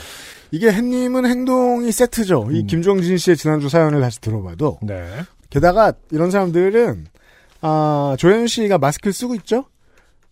이게 0.50 0.72
햇님은 0.72 1.26
행동이 1.26 1.92
세트죠. 1.92 2.48
이 2.50 2.60
음. 2.60 2.66
김종진 2.66 3.16
씨의 3.18 3.36
지난주 3.36 3.68
사연을 3.68 4.00
다시 4.00 4.20
들어봐도. 4.20 4.78
네. 4.82 5.06
게다가 5.50 5.92
이런 6.10 6.30
사람들은, 6.30 7.06
아, 7.62 8.16
조현 8.18 8.46
씨가 8.46 8.78
마스크를 8.78 9.12
쓰고 9.12 9.34
있죠? 9.36 9.64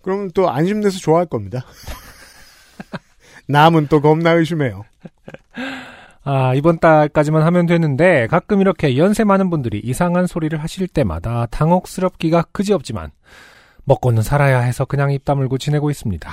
그러면 0.03 0.31
또 0.35 0.51
안심돼서 0.51 0.99
좋아할 0.99 1.27
겁니다. 1.27 1.65
남은 3.47 3.89
또 3.89 4.01
겁나 4.01 4.33
의심해요. 4.33 4.85
아, 6.27 6.55
이번 6.55 6.79
달까지만 6.79 7.43
하면 7.43 7.67
되는데 7.67 8.27
가끔 8.29 8.61
이렇게 8.61 8.97
연세 8.97 9.25
많은 9.25 9.51
분들이 9.51 9.79
이상한 9.85 10.27
소리를 10.27 10.59
하실 10.59 10.89
때마다 10.89 11.47
당혹스럽기가 11.51 12.47
그지없지만 12.53 13.11
먹고는 13.85 14.23
살아야 14.23 14.61
해서 14.61 14.87
그냥 14.87 15.13
입 15.13 15.25
다물고 15.25 15.59
지내고 15.59 15.91
있습니다. 15.91 16.31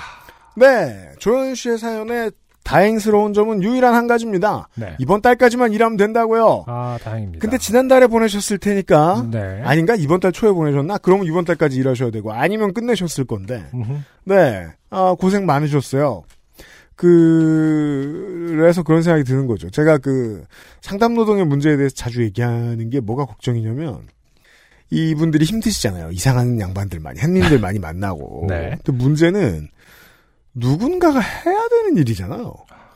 네. 0.55 1.11
조현 1.19 1.55
씨의 1.55 1.77
사연에 1.77 2.29
다행스러운 2.63 3.33
점은 3.33 3.63
유일한 3.63 3.95
한 3.95 4.07
가지입니다. 4.07 4.69
네. 4.75 4.95
이번 4.99 5.21
달까지만 5.21 5.73
일하면 5.73 5.97
된다고요. 5.97 6.65
아, 6.67 6.97
다행입니다. 7.03 7.41
근데 7.41 7.57
지난달에 7.57 8.07
보내셨을 8.07 8.59
테니까. 8.59 9.27
네. 9.31 9.61
아닌가? 9.63 9.95
이번 9.95 10.19
달 10.19 10.31
초에 10.31 10.51
보내셨나? 10.51 10.99
그러면 10.99 11.25
이번 11.25 11.43
달까지 11.43 11.77
일하셔야 11.77 12.11
되고, 12.11 12.31
아니면 12.31 12.73
끝내셨을 12.73 13.25
건데. 13.25 13.65
음흠. 13.73 13.93
네. 14.25 14.67
아, 14.91 15.15
고생 15.19 15.45
많으셨어요. 15.45 16.23
그, 16.95 18.53
그래서 18.55 18.83
그런 18.83 19.01
생각이 19.01 19.23
드는 19.23 19.47
거죠. 19.47 19.69
제가 19.69 19.97
그, 19.97 20.43
상담 20.81 21.13
노동의 21.13 21.45
문제에 21.45 21.77
대해서 21.77 21.95
자주 21.95 22.23
얘기하는 22.23 22.89
게 22.89 22.99
뭐가 22.99 23.25
걱정이냐면, 23.25 24.07
이분들이 24.89 25.45
힘드시잖아요. 25.45 26.11
이상한 26.11 26.59
양반들 26.59 26.99
많이, 26.99 27.19
햇님들 27.19 27.59
많이 27.61 27.79
만나고. 27.79 28.45
네. 28.49 28.77
근데 28.83 28.91
문제는, 28.91 29.67
누군가가 30.53 31.19
해야 31.19 31.67
되는 31.69 31.97
일이잖아요. 31.97 32.53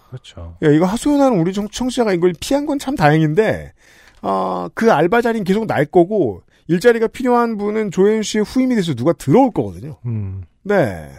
그렇죠. 0.09 0.57
야, 0.61 0.69
이거 0.69 0.85
하소연하는 0.85 1.39
우리 1.39 1.51
청, 1.53 1.67
청취자가 1.69 2.13
이걸 2.13 2.33
피한 2.39 2.65
건 2.65 2.77
참 2.79 2.95
다행인데, 2.95 3.73
어, 4.21 4.67
그 4.73 4.91
알바 4.91 5.21
자리는 5.21 5.43
계속 5.45 5.65
날 5.65 5.85
거고, 5.85 6.41
일자리가 6.67 7.07
필요한 7.07 7.57
분은 7.57 7.91
조현 7.91 8.23
씨의 8.23 8.43
후임이 8.43 8.75
돼서 8.75 8.93
누가 8.93 9.13
들어올 9.13 9.51
거거든요. 9.51 9.97
음. 10.05 10.43
네. 10.63 11.09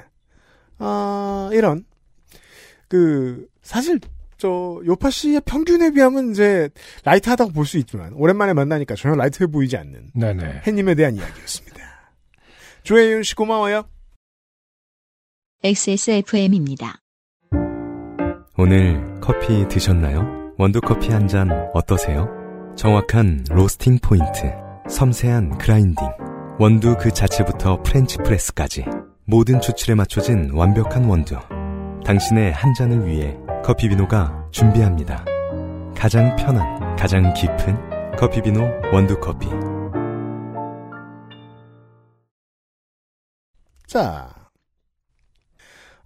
아, 0.79 1.51
이런. 1.53 1.85
그, 2.89 3.47
사실, 3.63 3.99
저, 4.39 4.81
요파 4.87 5.11
씨의 5.11 5.41
평균에 5.45 5.91
비하면 5.93 6.31
이제, 6.31 6.69
라이트하다고 7.05 7.53
볼 7.53 7.65
수 7.67 7.79
있지만, 7.79 8.13
오랜만에 8.15 8.53
만나니까 8.53 8.95
전혀 8.95 9.15
라이트해 9.17 9.47
보이지 9.49 9.77
않는, 9.77 10.11
네네. 10.15 10.63
햇님에 10.67 10.95
대한 10.95 11.15
이야기였습니다. 11.17 11.77
조혜윤 12.83 13.23
씨 13.23 13.35
고마워요. 13.35 13.85
XSFM입니다. 15.65 17.01
오늘 18.59 19.03
커피 19.21 19.67
드셨나요? 19.69 20.53
원두 20.59 20.81
커피 20.81 21.11
한 21.11 21.27
잔 21.29 21.51
어떠세요? 21.75 22.29
정확한 22.77 23.45
roasting 23.51 23.99
point, 24.03 24.53
섬세한 24.89 25.59
grinding, 25.59 26.07
원두 26.59 26.97
그 26.99 27.11
자체부터 27.13 27.83
French 27.83 28.17
press까지 28.19 28.85
모든 29.25 29.61
추출에 29.61 29.95
맞춰진 29.95 30.51
완벽한 30.53 31.05
원두. 31.05 31.37
당신의 32.05 32.53
한 32.53 32.75
잔을 32.75 33.07
위해 33.07 33.37
커피비노가 33.65 34.49
준비합니다. 34.51 35.25
가장 35.97 36.37
편한, 36.37 36.97
가장 36.97 37.33
깊은 37.35 38.17
커피비노 38.17 38.61
원두커피. 38.93 39.49
자, 43.87 44.35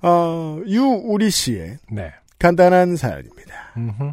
어, 0.02 0.60
유우리 0.66 1.30
씨의 1.30 1.78
네. 1.90 2.12
간단한 2.38 2.96
사연입니다. 2.96 3.72
음흠. 3.76 4.12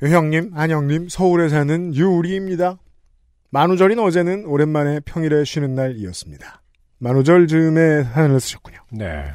형님, 0.00 0.52
안형님, 0.54 1.08
서울에 1.08 1.48
사는 1.48 1.94
유우리입니다. 1.94 2.78
만우절인 3.50 3.98
어제는 3.98 4.44
오랜만에 4.44 5.00
평일에 5.00 5.44
쉬는 5.44 5.74
날이었습니다. 5.74 6.62
만우절 6.98 7.46
즈음에 7.46 8.04
사연을 8.04 8.40
쓰셨군요. 8.40 8.78
네. 8.90 9.32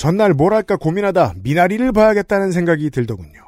전날 0.00 0.32
뭘 0.32 0.54
할까 0.54 0.76
고민하다 0.76 1.34
미나리를 1.42 1.92
봐야겠다는 1.92 2.52
생각이 2.52 2.88
들더군요. 2.88 3.38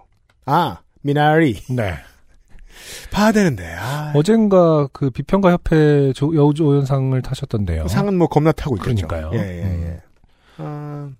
아, 0.45 0.81
미나리. 1.01 1.55
네. 1.71 1.95
봐야 3.11 3.33
되는데, 3.33 3.65
아. 3.81 4.13
어젠가 4.15 4.87
그 4.93 5.09
비평가 5.09 5.51
협회 5.51 6.13
조- 6.13 6.35
여우조연상을 6.35 7.21
타셨던데요. 7.23 7.89
상은 7.89 8.19
뭐 8.19 8.27
겁나 8.27 8.53
타고 8.53 8.77
있겠죠. 8.77 9.09
그러니까요. 9.09 9.31
예, 9.43 9.49
예, 9.49 9.63
예. 9.63 9.65
음. 9.65 10.01
아, 10.59 11.11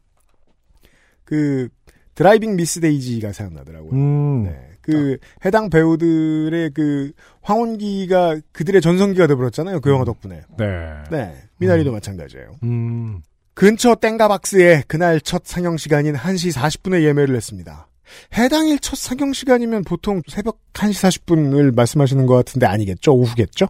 그, 1.25 1.69
Driving 2.15 2.57
Miss 2.57 2.81
Daisy가 2.81 3.33
생각나더라고요. 3.33 3.91
음. 3.93 4.43
네. 4.43 4.69
그, 4.83 5.17
해당 5.47 5.71
배우들의 5.71 6.73
그, 6.75 7.13
황혼기가 7.41 8.37
그들의 8.53 8.83
전성기가 8.83 9.29
돼버렸잖아요. 9.29 9.81
그 9.81 9.89
영화 9.91 10.05
덕분에. 10.05 10.43
네. 10.59 10.67
네. 11.11 11.35
미나리도 11.57 11.91
마찬가지예요. 11.91 12.57
음. 12.65 13.23
근처 13.55 13.95
땡가박스에 13.95 14.85
그날 14.87 15.21
첫 15.21 15.43
상영 15.45 15.77
시간인 15.77 16.15
1시 16.15 16.57
40분에 16.57 17.03
예매를 17.03 17.37
했습니다. 17.37 17.89
해당일 18.37 18.79
첫 18.79 18.97
상영 18.97 19.33
시간이면 19.33 19.85
보통 19.85 20.23
새벽 20.27 20.59
1시 20.73 21.25
40분을 21.27 21.75
말씀하시는 21.75 22.27
것 22.27 22.35
같은데 22.35 22.67
아니겠죠? 22.67 23.15
오후겠죠? 23.15 23.69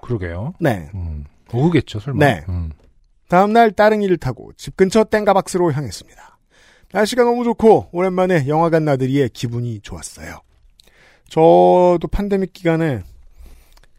그러게요. 0.00 0.54
네. 0.60 0.88
음. 0.94 1.24
오후겠죠, 1.52 2.00
설마. 2.00 2.24
네. 2.24 2.44
음. 2.48 2.70
다음날 3.28 3.72
따릉이를 3.72 4.16
타고 4.16 4.52
집 4.56 4.76
근처 4.76 5.04
땡가박스로 5.04 5.72
향했습니다. 5.72 6.38
날씨가 6.92 7.24
너무 7.24 7.44
좋고 7.44 7.90
오랜만에 7.92 8.48
영화관 8.48 8.84
나들이에 8.84 9.28
기분이 9.32 9.80
좋았어요. 9.80 10.40
저도 11.28 12.00
판데믹 12.10 12.54
기간에 12.54 13.02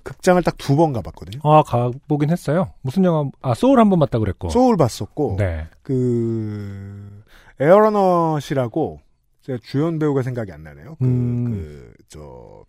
극장을 0.10 0.41
딱 0.43 0.56
두 0.58 0.76
번 0.76 0.91
가봤거든요. 0.93 1.39
아, 1.43 1.62
가보긴 1.63 2.30
했어요. 2.32 2.74
무슨 2.82 3.04
영화, 3.06 3.30
아, 3.41 3.54
소울 3.54 3.80
한 3.80 3.89
번 3.89 4.00
봤다 4.00 4.17
그랬고. 4.19 4.50
소울 4.50 4.76
봤었고 4.78 5.36
네. 5.38 5.67
그 5.84 7.24
에어러넛이라고 7.60 9.00
제가 9.43 9.60
주연 9.63 10.00
배우가 10.00 10.22
생각이 10.22 10.52
안 10.52 10.63
나네요. 10.63 10.95
그, 11.00 11.06
음. 11.06 11.45
그, 11.52 11.93
저, 12.08 12.63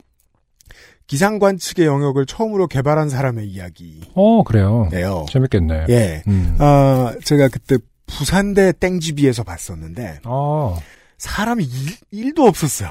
기상 1.07 1.39
관 1.39 1.59
측의 1.59 1.87
영역을 1.87 2.27
처음으로 2.27 2.69
개발한 2.69 3.09
사람의 3.09 3.47
이야기예요. 3.49 4.03
어, 4.15 4.43
그래요. 4.45 4.89
재밌겠네. 5.29 5.87
예. 5.89 6.23
음. 6.29 6.57
아, 6.61 7.15
제가 7.25 7.49
그때 7.49 7.79
부산대 8.07 8.73
땡지비에서 8.79 9.43
봤었는데, 9.45 10.21
아, 10.25 10.79
사람이 11.19 11.67
일, 12.13 12.35
도 12.35 12.45
없었어요. 12.45 12.91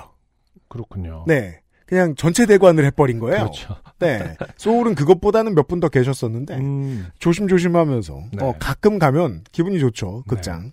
그렇군요. 0.67 1.23
네. 1.27 1.61
그냥 1.89 2.13
전체 2.13 2.45
대관을 2.45 2.85
해버린 2.85 3.17
거예요. 3.17 3.39
그렇죠. 3.45 3.75
네. 3.97 4.35
소울은 4.57 4.93
그것보다는 4.93 5.55
몇 5.55 5.67
분 5.67 5.79
더 5.79 5.89
계셨었는데, 5.89 6.55
음, 6.57 7.07
조심조심 7.17 7.75
하면서, 7.75 8.21
네. 8.31 8.45
어, 8.45 8.53
가끔 8.59 8.99
가면 8.99 9.43
기분이 9.51 9.79
좋죠, 9.79 10.23
극장. 10.27 10.71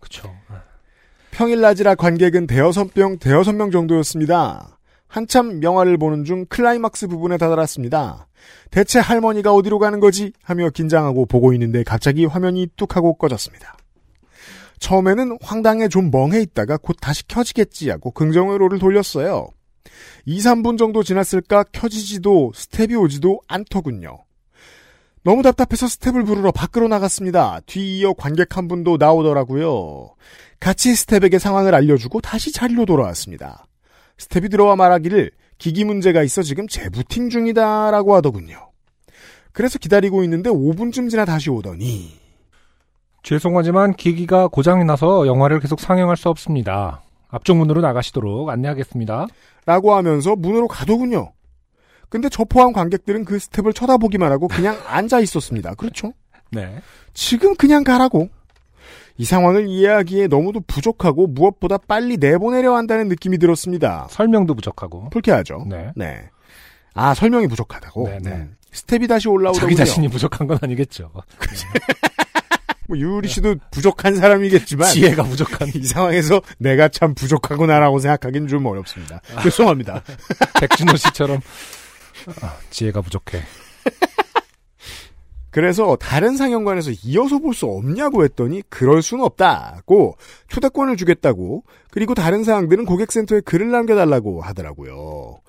그쵸. 0.00 0.34
평일 1.32 1.60
낮이라 1.60 1.96
관객은 1.96 2.46
대여섯 2.46 2.88
명, 2.94 3.18
대여섯 3.18 3.54
명 3.56 3.70
정도였습니다. 3.70 4.78
한참 5.06 5.62
영화를 5.62 5.98
보는 5.98 6.24
중 6.24 6.46
클라이막스 6.46 7.08
부분에 7.08 7.36
다다랐습니다. 7.36 8.26
대체 8.70 9.00
할머니가 9.00 9.52
어디로 9.52 9.78
가는 9.78 10.00
거지? 10.00 10.32
하며 10.42 10.70
긴장하고 10.70 11.26
보고 11.26 11.52
있는데 11.52 11.82
갑자기 11.82 12.24
화면이 12.24 12.68
뚝 12.76 12.96
하고 12.96 13.14
꺼졌습니다. 13.18 13.76
처음에는 14.78 15.36
황당해 15.42 15.88
좀 15.88 16.10
멍해 16.10 16.40
있다가 16.40 16.78
곧 16.78 16.96
다시 17.00 17.26
켜지겠지 17.28 17.90
하고 17.90 18.10
긍정회로를 18.12 18.78
돌렸어요. 18.78 19.48
2, 20.26 20.38
3분 20.38 20.78
정도 20.78 21.02
지났을까 21.02 21.64
켜지지도 21.72 22.52
스텝이 22.54 22.94
오지도 22.94 23.40
않더군요. 23.48 24.18
너무 25.24 25.42
답답해서 25.42 25.88
스텝을 25.88 26.24
부르러 26.24 26.52
밖으로 26.52 26.88
나갔습니다. 26.88 27.60
뒤이어 27.66 28.14
관객 28.14 28.56
한 28.56 28.68
분도 28.68 28.96
나오더라고요. 28.96 30.14
같이 30.60 30.94
스텝에게 30.94 31.38
상황을 31.38 31.74
알려주고 31.74 32.20
다시 32.20 32.52
자리로 32.52 32.86
돌아왔습니다. 32.86 33.66
스텝이 34.18 34.48
들어와 34.48 34.76
말하기를 34.76 35.30
기기 35.58 35.84
문제가 35.84 36.22
있어 36.22 36.42
지금 36.42 36.66
재부팅 36.66 37.30
중이다 37.30 37.90
라고 37.90 38.14
하더군요. 38.14 38.70
그래서 39.52 39.78
기다리고 39.78 40.22
있는데 40.24 40.50
5분쯤 40.50 41.10
지나 41.10 41.24
다시 41.24 41.50
오더니 41.50 42.12
죄송하지만 43.22 43.94
기기가 43.94 44.48
고장이 44.48 44.84
나서 44.84 45.26
영화를 45.26 45.60
계속 45.60 45.80
상영할 45.80 46.16
수 46.16 46.28
없습니다. 46.28 47.02
앞쪽 47.28 47.56
문으로 47.58 47.80
나가시도록 47.80 48.48
안내하겠습니다. 48.48 49.26
라고 49.66 49.94
하면서 49.94 50.34
문으로 50.34 50.68
가더군요. 50.68 51.32
근데 52.08 52.28
저 52.30 52.44
포함 52.44 52.72
관객들은 52.72 53.24
그 53.24 53.38
스텝을 53.38 53.74
쳐다보기만 53.74 54.32
하고 54.32 54.48
그냥 54.48 54.78
앉아 54.88 55.20
있었습니다. 55.20 55.74
그렇죠? 55.74 56.12
네. 56.50 56.80
지금 57.12 57.54
그냥 57.54 57.84
가라고. 57.84 58.28
이 59.20 59.24
상황을 59.24 59.66
이해하기에 59.68 60.28
너무도 60.28 60.60
부족하고 60.66 61.26
무엇보다 61.26 61.76
빨리 61.76 62.16
내보내려 62.16 62.76
한다는 62.76 63.08
느낌이 63.08 63.38
들었습니다. 63.38 64.06
설명도 64.10 64.54
부족하고. 64.54 65.10
불쾌하죠. 65.10 65.64
네. 65.68 65.90
네. 65.96 66.30
아 66.94 67.14
설명이 67.14 67.48
부족하다고. 67.48 68.08
네, 68.08 68.18
네. 68.22 68.48
스텝이 68.70 69.08
다시 69.08 69.28
올라오더군요. 69.28 69.60
자기 69.60 69.76
자신이 69.76 70.08
부족한 70.08 70.46
건 70.46 70.58
아니겠죠. 70.62 71.10
뭐 72.88 72.96
유리 72.98 73.28
씨도 73.28 73.56
부족한 73.70 74.16
사람이겠지만 74.16 74.88
지혜가 74.90 75.22
부족한. 75.24 75.68
이 75.74 75.84
상황에서 75.84 76.40
내가 76.58 76.88
참 76.88 77.14
부족하구나라고 77.14 77.98
생각하기는 77.98 78.48
좀 78.48 78.64
어렵습니다. 78.66 79.20
죄송합니다. 79.42 80.02
백준호 80.60 80.96
씨처럼 80.96 81.40
아, 82.42 82.56
지혜가 82.70 83.02
부족해. 83.02 83.42
그래서 85.50 85.96
다른 85.96 86.36
상영관에서 86.36 86.90
이어서 87.04 87.38
볼 87.38 87.54
수 87.54 87.66
없냐고 87.66 88.22
했더니 88.24 88.62
그럴 88.68 89.02
수는 89.02 89.24
없다고 89.24 90.16
초대권을 90.48 90.96
주겠다고 90.96 91.64
그리고 91.90 92.14
다른 92.14 92.44
사항들은 92.44 92.84
고객센터에 92.84 93.40
글을 93.40 93.70
남겨달라고 93.70 94.40
하더라고요. 94.42 95.40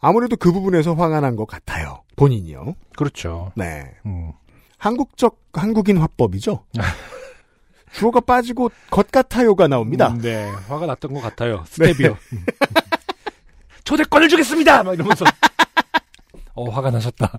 아무래도 0.00 0.36
그 0.36 0.52
부분에서 0.52 0.94
화가 0.94 1.20
난 1.20 1.36
것 1.36 1.46
같아요. 1.46 2.02
본인이요. 2.16 2.74
그렇죠. 2.96 3.52
네. 3.56 3.84
음. 4.06 4.32
한국적 4.78 5.40
한국인 5.52 5.98
화법이죠. 5.98 6.64
주어가 7.92 8.20
빠지고 8.20 8.70
것 8.90 9.10
같아요가 9.10 9.66
나옵니다. 9.66 10.08
음, 10.08 10.20
네. 10.20 10.48
화가 10.68 10.86
났던 10.86 11.12
것 11.12 11.20
같아요. 11.20 11.64
스텝이요. 11.66 12.16
음. 12.32 12.46
초대권을 13.84 14.28
주겠습니다! 14.28 14.82
막 14.82 14.94
이러면서. 14.94 15.24
어, 16.54 16.68
화가 16.68 16.90
나셨다. 16.90 17.38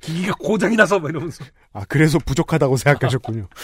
기기가 0.00 0.34
고장이 0.38 0.76
나서 0.76 0.98
막 0.98 1.08
이러면서. 1.08 1.44
아 1.72 1.84
그래서 1.88 2.18
부족하다고 2.18 2.76
생각하셨군요. 2.76 3.48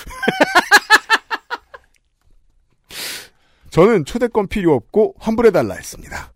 저는 3.71 4.05
초대권 4.05 4.49
필요 4.49 4.75
없고 4.75 5.17
환불해달라 5.19 5.75
했습니다. 5.75 6.33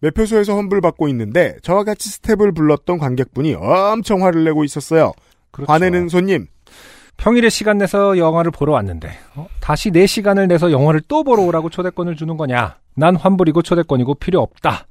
매표소에서 0.00 0.56
환불받고 0.56 1.08
있는데 1.08 1.56
저와 1.62 1.84
같이 1.84 2.08
스텝을 2.08 2.52
불렀던 2.52 2.98
관객분이 2.98 3.54
엄청 3.54 4.24
화를 4.24 4.44
내고 4.44 4.64
있었어요. 4.64 5.12
그렇죠. 5.50 5.72
화내는 5.72 6.08
손님. 6.08 6.46
평일에 7.16 7.50
시간 7.50 7.76
내서 7.76 8.16
영화를 8.16 8.50
보러 8.50 8.72
왔는데 8.72 9.10
어? 9.34 9.46
다시 9.60 9.90
내 9.90 10.06
시간을 10.06 10.48
내서 10.48 10.72
영화를 10.72 11.02
또 11.06 11.22
보러 11.22 11.42
오라고 11.42 11.68
초대권을 11.68 12.16
주는 12.16 12.36
거냐? 12.38 12.76
난 12.94 13.14
환불이고 13.14 13.60
초대권이고 13.60 14.14
필요 14.14 14.40
없다. 14.40 14.86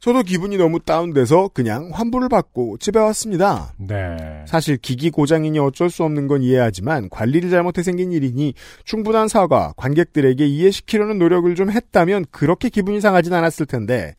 저도 0.00 0.22
기분이 0.22 0.56
너무 0.56 0.78
다운돼서 0.78 1.50
그냥 1.52 1.90
환불을 1.92 2.28
받고 2.28 2.76
집에 2.78 3.00
왔습니다. 3.00 3.72
네. 3.78 4.16
사실 4.46 4.76
기기 4.76 5.10
고장이니 5.10 5.58
어쩔 5.58 5.90
수 5.90 6.04
없는 6.04 6.28
건 6.28 6.40
이해하지만 6.42 7.08
관리를 7.10 7.50
잘못해 7.50 7.82
생긴 7.82 8.12
일이니 8.12 8.54
충분한 8.84 9.26
사과, 9.26 9.72
관객들에게 9.76 10.46
이해시키려는 10.46 11.18
노력을 11.18 11.52
좀 11.56 11.72
했다면 11.72 12.26
그렇게 12.30 12.68
기분이 12.68 13.00
상하진 13.00 13.32
않았을 13.34 13.66
텐데 13.66 14.14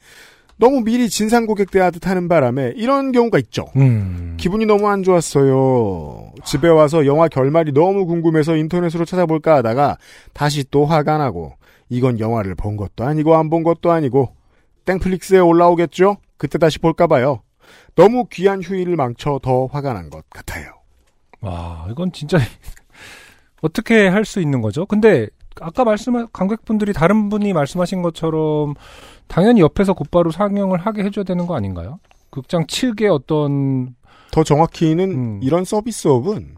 너무 0.59 0.81
미리 0.83 1.09
진상 1.09 1.45
고객 1.45 1.71
대하듯 1.71 2.05
하는 2.07 2.27
바람에 2.27 2.73
이런 2.75 3.11
경우가 3.13 3.39
있죠. 3.39 3.65
음. 3.77 4.35
기분이 4.37 4.65
너무 4.65 4.89
안 4.89 5.03
좋았어요. 5.03 6.33
집에 6.45 6.67
와서 6.67 7.05
영화 7.05 7.27
결말이 7.29 7.71
너무 7.71 8.05
궁금해서 8.05 8.55
인터넷으로 8.57 9.05
찾아볼까 9.05 9.55
하다가 9.57 9.97
다시 10.33 10.65
또 10.69 10.85
화가 10.85 11.17
나고 11.17 11.53
이건 11.89 12.19
영화를 12.19 12.55
본 12.55 12.75
것도 12.77 13.05
아니고 13.05 13.35
안 13.35 13.49
본 13.49 13.63
것도 13.63 13.91
아니고 13.91 14.35
땡플릭스에 14.85 15.39
올라오겠죠? 15.39 16.17
그때 16.37 16.57
다시 16.57 16.77
볼까 16.79 17.07
봐요. 17.07 17.41
너무 17.95 18.25
귀한 18.29 18.61
휴일을 18.61 18.95
망쳐 18.97 19.39
더 19.41 19.65
화가 19.67 19.93
난 19.93 20.09
것 20.09 20.29
같아요. 20.29 20.71
와, 21.41 21.87
이건 21.89 22.11
진짜 22.11 22.37
어떻게 23.61 24.07
할 24.07 24.25
수 24.25 24.41
있는 24.41 24.61
거죠? 24.61 24.85
근데 24.85 25.27
아까 25.61 25.83
말씀한 25.83 26.27
관객분들이 26.31 26.93
다른 26.93 27.29
분이 27.29 27.53
말씀하신 27.53 28.01
것처럼 28.01 28.75
당연히 29.29 29.61
옆에서 29.61 29.93
곧바로 29.93 30.31
상영을 30.31 30.79
하게 30.79 31.03
해줘야 31.03 31.23
되는 31.23 31.47
거 31.47 31.55
아닌가요? 31.55 31.99
극장 32.29 32.67
측의 32.67 33.07
어떤 33.07 33.95
더 34.31 34.43
정확히는 34.43 35.11
음. 35.11 35.39
이런 35.41 35.63
서비스업은 35.63 36.55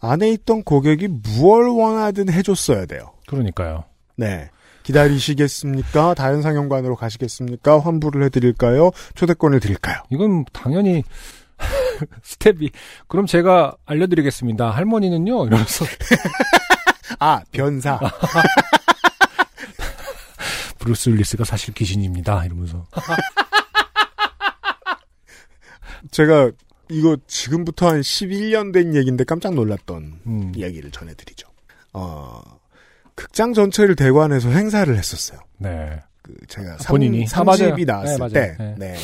안에 0.00 0.30
있던 0.32 0.64
고객이 0.64 1.08
무얼 1.08 1.68
원하든 1.68 2.30
해줬어야 2.30 2.86
돼요. 2.86 3.12
그러니까요. 3.26 3.84
네. 4.16 4.50
기다리시겠습니까? 4.82 6.14
다른 6.14 6.42
상영관으로 6.42 6.96
가시겠습니까? 6.96 7.80
환불을 7.80 8.22
해드릴까요? 8.24 8.90
초대권을 9.14 9.60
드릴까요? 9.60 9.96
이건 10.10 10.44
당연히 10.52 11.04
스텝이 12.22 12.70
그럼 13.08 13.26
제가 13.26 13.76
알려드리겠습니다. 13.86 14.70
할머니는요 14.70 15.46
이러면서 15.46 15.84
아, 17.18 17.40
변사. 17.52 17.98
브루스 20.84 21.08
윌리스가 21.08 21.44
사실 21.44 21.72
귀신입니다. 21.72 22.44
이러면서 22.44 22.86
제가 26.10 26.50
이거 26.90 27.16
지금부터 27.26 27.88
한 27.88 28.02
11년 28.02 28.70
된 28.70 28.94
얘기인데 28.94 29.24
깜짝 29.24 29.54
놀랐던 29.54 30.20
음. 30.26 30.52
이야기를 30.54 30.90
전해드리죠. 30.90 31.48
어, 31.94 32.42
극장 33.14 33.54
전체를 33.54 33.96
대관해서 33.96 34.50
행사를 34.50 34.94
했었어요. 34.94 35.40
네. 35.56 36.02
그 36.20 36.34
제가 36.48 36.76
본인이? 36.86 37.26
삼, 37.26 37.48
아, 37.48 37.56
집이 37.56 37.86
맞아요. 37.86 38.04
나왔을 38.04 38.28
네. 38.28 38.28
때, 38.28 38.56
네. 38.58 38.74
네. 38.76 38.96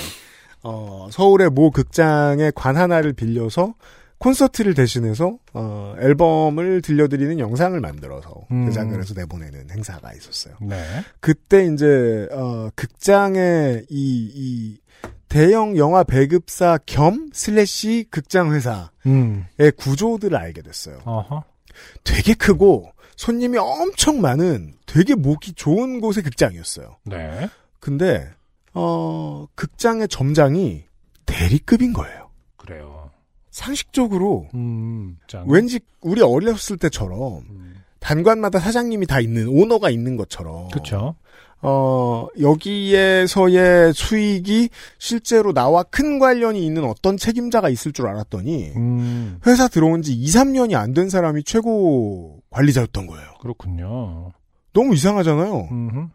어, 0.63 1.09
서울의 1.11 1.49
모 1.49 1.71
극장의 1.71 2.53
관 2.55 2.77
하나를 2.77 3.15
빌려서 3.15 3.73
콘서트를 4.21 4.75
대신해서 4.75 5.39
어, 5.55 5.95
앨범을 5.99 6.83
들려드리는 6.83 7.39
영상을 7.39 7.79
만들어서 7.81 8.47
음. 8.51 8.67
대작을 8.67 9.01
해서 9.01 9.15
내보내는 9.17 9.71
행사가 9.71 10.13
있었어요. 10.13 10.57
네. 10.61 10.77
그때 11.21 11.65
이제 11.65 12.29
어, 12.31 12.69
극장의 12.77 13.87
이, 13.89 14.31
이 14.35 14.79
대형 15.29 15.79
영화 15.79 16.05
배급사 16.05 16.79
겸 16.85 17.31
slash 17.33 18.09
극장 18.11 18.53
회사의 18.53 18.89
음. 19.07 19.47
구조들을 19.79 20.37
알게 20.37 20.63
됐어요. 20.63 20.99
어허. 21.05 21.45
되게 22.05 22.35
크고 22.35 22.93
손님이 23.17 23.57
엄청 23.57 24.21
많은 24.21 24.75
되게 24.85 25.15
목이 25.15 25.55
좋은 25.55 26.01
곳의 26.01 26.25
극장이었어요. 26.25 26.99
네. 27.05 27.49
근데 27.79 28.31
어 28.75 29.47
극장의 29.55 30.09
점장이 30.09 30.85
대리급인 31.25 31.95
거예요. 31.95 32.30
상식적으로 33.51 34.49
음. 34.55 35.19
짱. 35.27 35.45
왠지 35.49 35.81
우리 36.01 36.23
어렸을 36.23 36.77
때처럼 36.79 37.43
음. 37.51 37.75
단관마다 37.99 38.59
사장님이 38.61 39.07
다 39.07 39.21
있는 39.21 39.49
오너가 39.49 39.91
있는 39.91 40.17
것처럼 40.17 40.69
그렇죠. 40.69 41.15
어 41.63 42.27
여기에서의 42.41 43.93
수익이 43.93 44.71
실제로 44.99 45.53
나와 45.53 45.83
큰 45.83 46.19
관련이 46.19 46.65
있는 46.65 46.85
어떤 46.85 47.19
책임자가 47.19 47.69
있을 47.69 47.93
줄 47.93 48.07
알았더니 48.07 48.73
음. 48.77 49.39
회사 49.47 49.69
들어온 49.69 50.01
지 50.03 50.15
2, 50.15 50.25
3년이 50.27 50.75
안 50.75 50.95
된 50.95 51.11
사람이 51.11 51.45
최고 51.45 52.41
관리자였던 52.51 53.07
거예요. 53.07 53.27
그렇군요. 53.43 54.33
너무 54.73 54.95
이상하잖아요. 54.95 55.69
음. 55.71 56.09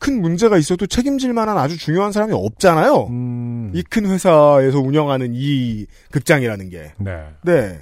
큰 0.00 0.22
문제가 0.22 0.56
있어도 0.56 0.86
책임질 0.86 1.34
만한 1.34 1.58
아주 1.58 1.76
중요한 1.76 2.10
사람이 2.10 2.32
없잖아요. 2.32 3.08
음. 3.10 3.70
이큰 3.74 4.06
회사에서 4.06 4.80
운영하는 4.80 5.32
이 5.34 5.86
극장이라는 6.10 6.70
게. 6.70 6.92
네. 6.96 7.28
네. 7.42 7.78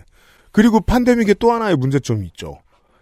그리고 0.50 0.80
팬데믹의 0.80 1.36
또 1.38 1.52
하나의 1.52 1.76
문제점이 1.76 2.26
있죠. 2.26 2.58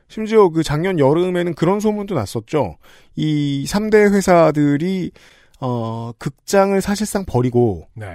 심지어 0.09 0.51
그 0.51 0.63
작년 0.63 0.99
여름에는 0.99 1.55
그런 1.55 1.81
소문도 1.81 2.15
났었죠. 2.15 2.77
이 3.17 3.65
3대 3.67 4.13
회사들이 4.13 5.11
어 5.61 6.13
극장을 6.19 6.79
사실상 6.83 7.25
버리고 7.25 7.89
네. 7.95 8.07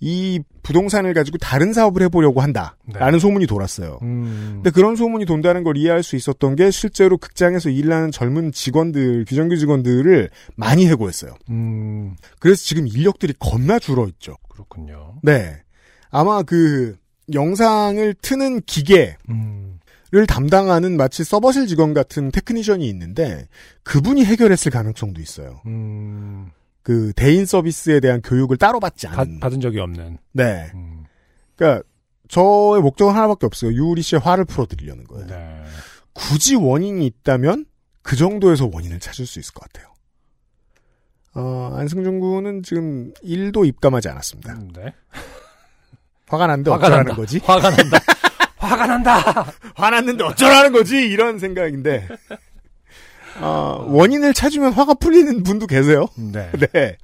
이 0.00 0.40
부동산을 0.62 1.14
가지고 1.14 1.38
다른 1.38 1.72
사업을 1.72 2.02
해보려고 2.02 2.40
한다라는 2.40 3.12
네. 3.12 3.18
소문이 3.18 3.46
돌았어요. 3.46 3.98
음. 4.02 4.52
근데 4.56 4.70
그런 4.70 4.96
소문이 4.96 5.24
돈다는 5.24 5.64
걸 5.64 5.76
이해할 5.76 6.02
수 6.02 6.16
있었던 6.16 6.56
게 6.56 6.70
실제로 6.70 7.16
극장에서 7.16 7.70
일하는 7.70 8.10
젊은 8.10 8.52
직원들, 8.52 9.24
비정규 9.24 9.56
직원들을 9.56 10.30
많이 10.56 10.86
해고했어요. 10.88 11.34
음. 11.50 12.16
그래서 12.38 12.62
지금 12.64 12.86
인력들이 12.86 13.34
겁나 13.38 13.78
줄어 13.78 14.06
있죠. 14.08 14.36
그렇군요. 14.48 15.14
네. 15.22 15.62
아마 16.10 16.42
그 16.42 16.96
영상을 17.32 18.14
트는 18.20 18.60
기계를 18.62 19.16
음. 19.30 19.80
담당하는 20.28 20.96
마치 20.96 21.24
서버실 21.24 21.66
직원 21.66 21.94
같은 21.94 22.30
technician이 22.30 22.88
있는데 22.88 23.48
그분이 23.82 24.24
해결했을 24.24 24.70
가능성도 24.70 25.20
있어요. 25.20 25.60
음. 25.66 26.50
그 26.84 27.12
대인 27.16 27.46
서비스에 27.46 27.98
대한 27.98 28.20
교육을 28.22 28.56
따로 28.58 28.78
받지 28.78 29.06
받, 29.08 29.20
않은. 29.20 29.40
받은 29.40 29.60
적이 29.60 29.80
없는. 29.80 30.18
네. 30.32 30.70
음. 30.74 31.04
그러니까 31.56 31.82
저의 32.28 32.80
목적은 32.82 33.14
하나밖에 33.14 33.46
없어요. 33.46 33.72
유리 33.72 34.02
씨의 34.02 34.20
화를 34.20 34.44
풀어드리려는 34.44 35.04
거예요. 35.04 35.26
네. 35.26 35.64
굳이 36.12 36.54
원인이 36.54 37.04
있다면 37.06 37.64
그 38.02 38.14
정도에서 38.16 38.68
원인을 38.72 39.00
찾을 39.00 39.26
수 39.26 39.40
있을 39.40 39.52
것 39.54 39.64
같아요. 39.64 39.92
어, 41.34 41.74
안승준 41.76 42.20
군은 42.20 42.62
지금 42.62 43.12
1도 43.24 43.66
입감하지 43.66 44.08
않았습니다. 44.10 44.54
네. 44.76 44.94
화가 46.28 46.46
난데 46.46 46.70
화가 46.70 46.86
어쩌라는 46.86 47.04
난다. 47.06 47.16
거지? 47.16 47.38
화가 47.44 47.70
난다. 47.70 47.98
화가 48.56 48.86
난다. 48.86 49.52
화났는데 49.74 50.24
어쩌라는 50.24 50.72
거지? 50.72 50.96
이런 51.08 51.38
생각인데. 51.38 52.08
어, 53.40 53.84
원인을 53.88 54.34
찾으면 54.34 54.72
화가 54.72 54.94
풀리는 54.94 55.42
분도 55.42 55.66
계세요. 55.66 56.06
네. 56.16 56.50
네. 56.72 56.96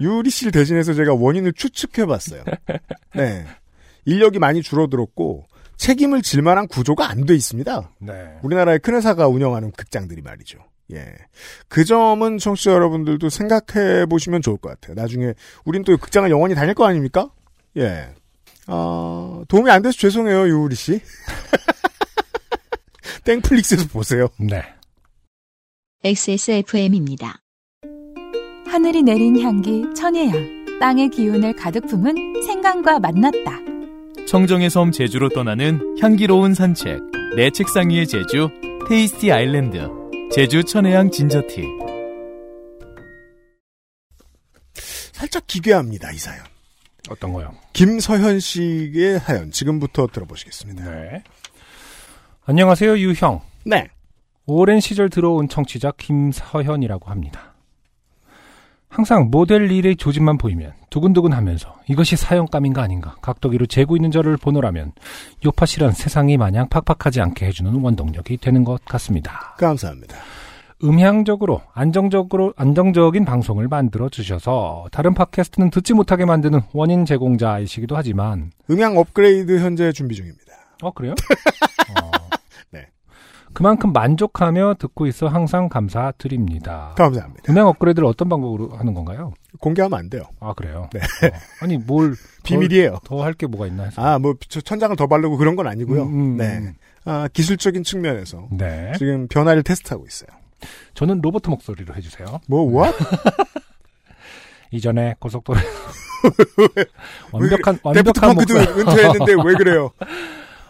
유리 0.00 0.30
씨를 0.30 0.52
대신해서 0.52 0.94
제가 0.94 1.14
원인을 1.14 1.52
추측해봤어요. 1.52 2.44
네. 3.14 3.44
인력이 4.04 4.38
많이 4.38 4.62
줄어들었고, 4.62 5.46
책임을 5.76 6.22
질 6.22 6.42
만한 6.42 6.66
구조가 6.66 7.08
안 7.08 7.26
돼 7.26 7.34
있습니다. 7.34 7.90
네. 8.00 8.12
우리나라의 8.42 8.78
큰 8.80 8.94
회사가 8.94 9.28
운영하는 9.28 9.70
극장들이 9.72 10.22
말이죠. 10.22 10.58
예. 10.92 11.04
그 11.68 11.84
점은 11.84 12.38
청취자 12.38 12.72
여러분들도 12.72 13.28
생각해 13.28 14.06
보시면 14.06 14.40
좋을 14.40 14.56
것 14.56 14.70
같아요. 14.70 14.94
나중에 14.94 15.34
우린 15.66 15.84
또 15.84 15.96
극장을 15.98 16.28
영원히 16.30 16.54
다닐 16.54 16.74
거 16.74 16.86
아닙니까? 16.86 17.28
예. 17.76 18.08
어, 18.66 19.42
도움이 19.48 19.70
안 19.70 19.82
돼서 19.82 19.96
죄송해요, 19.98 20.48
유우리 20.48 20.74
씨. 20.74 21.00
땡플릭스에서 23.24 23.88
보세요. 23.88 24.28
네. 24.38 24.62
XSFM입니다. 26.04 27.40
하늘이 28.68 29.02
내린 29.02 29.40
향기 29.40 29.82
천혜향 29.96 30.78
땅의 30.78 31.08
기운을 31.08 31.56
가득 31.56 31.88
품은 31.88 32.40
생강과 32.46 33.00
만났다. 33.00 33.58
청정의 34.28 34.70
섬 34.70 34.92
제주로 34.92 35.28
떠나는 35.28 35.96
향기로운 36.00 36.54
산책 36.54 37.00
내 37.34 37.50
책상 37.50 37.90
위의 37.90 38.06
제주 38.06 38.48
테이스티 38.88 39.32
아일랜드 39.32 39.88
제주 40.32 40.62
천혜향 40.62 41.10
진저티 41.10 41.64
살짝 45.12 45.48
기괴합니다, 45.48 46.12
이 46.12 46.18
사연. 46.18 46.44
어떤 47.10 47.32
거요? 47.32 47.52
김서현 47.72 48.38
씨의 48.38 49.18
사연 49.18 49.50
지금부터 49.50 50.06
들어보시겠습니다. 50.06 50.88
네. 50.88 51.24
안녕하세요, 52.44 52.98
유형. 52.98 53.40
네. 53.64 53.90
오랜 54.50 54.80
시절 54.80 55.10
들어온 55.10 55.46
청취자 55.46 55.92
김서현이라고 55.98 57.10
합니다. 57.10 57.52
항상 58.88 59.28
모델 59.30 59.66
리레이 59.66 59.94
조짐만 59.94 60.38
보이면 60.38 60.72
두근두근 60.88 61.34
하면서 61.34 61.76
이것이 61.86 62.16
사형감인가 62.16 62.82
아닌가 62.82 63.14
각도기로 63.20 63.66
재고 63.66 63.94
있는 63.94 64.10
저를 64.10 64.38
보노라면 64.38 64.92
요파시란 65.44 65.92
세상이 65.92 66.38
마냥 66.38 66.66
팍팍하지 66.70 67.20
않게 67.20 67.44
해주는 67.44 67.70
원동력이 67.74 68.38
되는 68.38 68.64
것 68.64 68.82
같습니다. 68.86 69.54
감사합니다. 69.58 70.16
음향적으로 70.82 71.60
안정적으로 71.74 72.54
안정적인 72.56 73.26
방송을 73.26 73.68
만들어 73.68 74.08
주셔서 74.08 74.86
다른 74.90 75.12
팟캐스트는 75.12 75.68
듣지 75.68 75.92
못하게 75.92 76.24
만드는 76.24 76.62
원인 76.72 77.04
제공자이시기도 77.04 77.98
하지만 77.98 78.52
음향 78.70 78.96
업그레이드 78.96 79.58
현재 79.58 79.92
준비 79.92 80.14
중입니다. 80.14 80.54
어 80.80 80.90
그래요? 80.92 81.12
어. 82.02 82.17
네. 83.58 83.62
그만큼 83.62 83.92
만족하며 83.92 84.74
듣고 84.78 85.06
있어 85.08 85.26
항상 85.26 85.68
감사드립니다. 85.68 86.94
감사합니다. 86.96 87.50
음향 87.52 87.66
업그레이드를 87.66 88.06
어떤 88.06 88.28
방법으로 88.28 88.70
하는 88.76 88.94
건가요? 88.94 89.32
공개하면 89.58 89.98
안 89.98 90.08
돼요. 90.08 90.22
아 90.38 90.52
그래요? 90.54 90.88
네. 90.92 91.00
어. 91.00 91.30
아니 91.60 91.76
뭘 91.76 92.14
비밀이에요. 92.44 93.00
더 93.04 93.22
할 93.24 93.34
게 93.34 93.46
뭐가 93.48 93.66
있나 93.66 93.84
해서. 93.84 94.00
아, 94.00 94.18
뭐, 94.20 94.34
저 94.48 94.60
천장을 94.60 94.94
더 94.96 95.06
바르고 95.08 95.36
그런 95.36 95.56
건 95.56 95.66
아니고요. 95.66 96.04
음, 96.04 96.08
음, 96.20 96.36
네. 96.36 96.58
음. 96.58 96.74
아, 97.04 97.28
기술적인 97.32 97.82
측면에서 97.82 98.46
네. 98.52 98.92
지금 98.96 99.26
변화를 99.28 99.62
테스트하고 99.64 100.06
있어요. 100.06 100.28
저는 100.94 101.20
로봇 101.20 101.42
목소리로 101.48 101.94
해주세요. 101.96 102.40
뭐, 102.46 102.64
what? 102.70 102.96
이전에 104.70 105.14
고속도로 105.18 105.58
완벽한 107.32 107.74
데프트 107.76 107.88
완벽한 107.88 108.34
펑크도 108.34 108.54
목소리. 108.54 108.80
은퇴했는데 108.80 109.32
왜 109.44 109.54
그래요? 109.54 109.90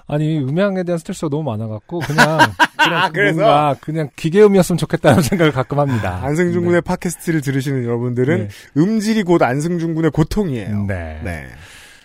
아니 0.08 0.38
음향에 0.38 0.82
대한 0.82 0.98
스트레스가 0.98 1.28
너무 1.28 1.44
많아갖고 1.44 2.00
그냥 2.00 2.38
그냥 2.76 3.02
아, 3.02 3.10
그래서? 3.10 3.40
뭔가 3.40 3.76
그냥 3.80 4.08
기계음이었으면 4.16 4.78
좋겠다는 4.78 5.22
생각을 5.22 5.52
가끔 5.52 5.78
합니다. 5.78 6.20
안승준 6.22 6.64
군의 6.64 6.80
팟캐스트를 6.80 7.42
들으시는 7.42 7.84
여러분들은 7.84 8.48
음질이 8.76 9.22
곧 9.24 9.42
안승준 9.42 9.94
군의 9.94 10.10
고통이에요. 10.10 10.86
네. 10.86 11.20
네. 11.22 11.46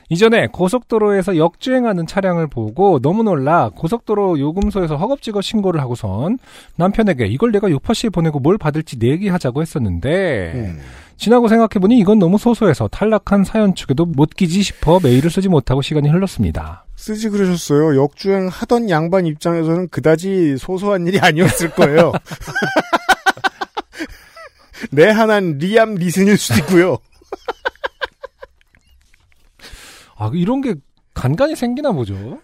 이전에 0.09 0.47
고속도로에서 0.47 1.37
역주행하는 1.37 2.05
차량을 2.05 2.47
보고 2.47 2.99
너무 2.99 3.23
놀라 3.23 3.69
고속도로 3.69 4.37
요금소에서 4.37 4.97
허겁지겁 4.97 5.43
신고를 5.43 5.81
하고선 5.81 6.37
남편에게 6.75 7.25
이걸 7.27 7.51
내가 7.51 7.71
요파시에 7.71 8.09
보내고 8.09 8.39
뭘 8.39 8.57
받을지 8.57 8.97
내기하자고 8.99 9.61
했었는데 9.61 10.51
음. 10.55 10.79
지나고 11.17 11.47
생각해보니 11.47 11.97
이건 11.99 12.19
너무 12.19 12.37
소소해서 12.37 12.87
탈락한 12.89 13.43
사연 13.43 13.75
축에도 13.75 14.05
못 14.05 14.31
끼지 14.35 14.61
싶어 14.61 14.99
메일을 15.01 15.29
쓰지 15.31 15.47
못하고 15.47 15.81
시간이 15.81 16.09
흘렀습니다. 16.09 16.85
쓰지 17.03 17.27
그러셨어요. 17.27 18.01
역주행 18.01 18.47
하던 18.47 18.89
양반 18.89 19.25
입장에서는 19.25 19.89
그다지 19.89 20.55
소소한 20.57 21.05
일이 21.05 21.19
아니었을 21.19 21.71
거예요. 21.71 22.13
내 24.89 25.09
하나는 25.09 25.57
리암 25.57 25.95
리슨일 25.95 26.37
수도 26.37 26.59
있고요. 26.59 26.97
아 30.15 30.31
이런 30.33 30.61
게 30.61 30.75
간간히 31.13 31.57
생기나 31.57 31.91
보죠. 31.91 32.39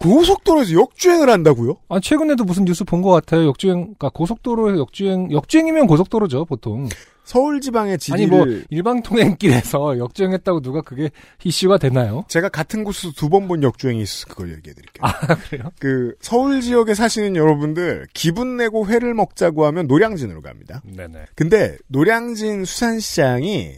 고속도로에서 0.00 0.74
역주행을 0.74 1.30
한다고요? 1.30 1.76
아 1.88 1.98
최근에도 1.98 2.44
무슨 2.44 2.66
뉴스 2.66 2.84
본 2.84 3.00
것 3.00 3.10
같아요. 3.10 3.46
역주행, 3.46 3.80
그러니까 3.84 4.10
고속도로에서 4.10 4.80
역주행, 4.80 5.32
역주행이면 5.32 5.86
고속도로죠 5.86 6.44
보통. 6.44 6.90
서울 7.28 7.60
지방의 7.60 7.98
지리를 7.98 8.34
아니 8.40 8.50
뭐 8.50 8.62
일방 8.70 9.02
통행길에서 9.02 9.98
역주행했다고 10.00 10.62
누가 10.62 10.80
그게 10.80 11.10
이슈가 11.44 11.76
되나요? 11.76 12.24
제가 12.28 12.48
같은 12.48 12.84
곳에서 12.84 13.12
두 13.12 13.28
번 13.28 13.48
본 13.48 13.62
역주행이 13.62 14.00
있어서 14.00 14.26
그걸 14.28 14.48
얘기해 14.54 14.72
드릴게요. 14.74 15.02
아 15.02 15.34
그래요? 15.34 15.70
그 15.78 16.14
서울 16.22 16.62
지역에 16.62 16.94
사시는 16.94 17.36
여러분들 17.36 18.06
기분 18.14 18.56
내고 18.56 18.86
회를 18.86 19.12
먹자고 19.12 19.66
하면 19.66 19.86
노량진으로 19.88 20.40
갑니다. 20.40 20.80
네네. 20.86 21.26
근데 21.34 21.76
노량진 21.88 22.64
수산시장이 22.64 23.74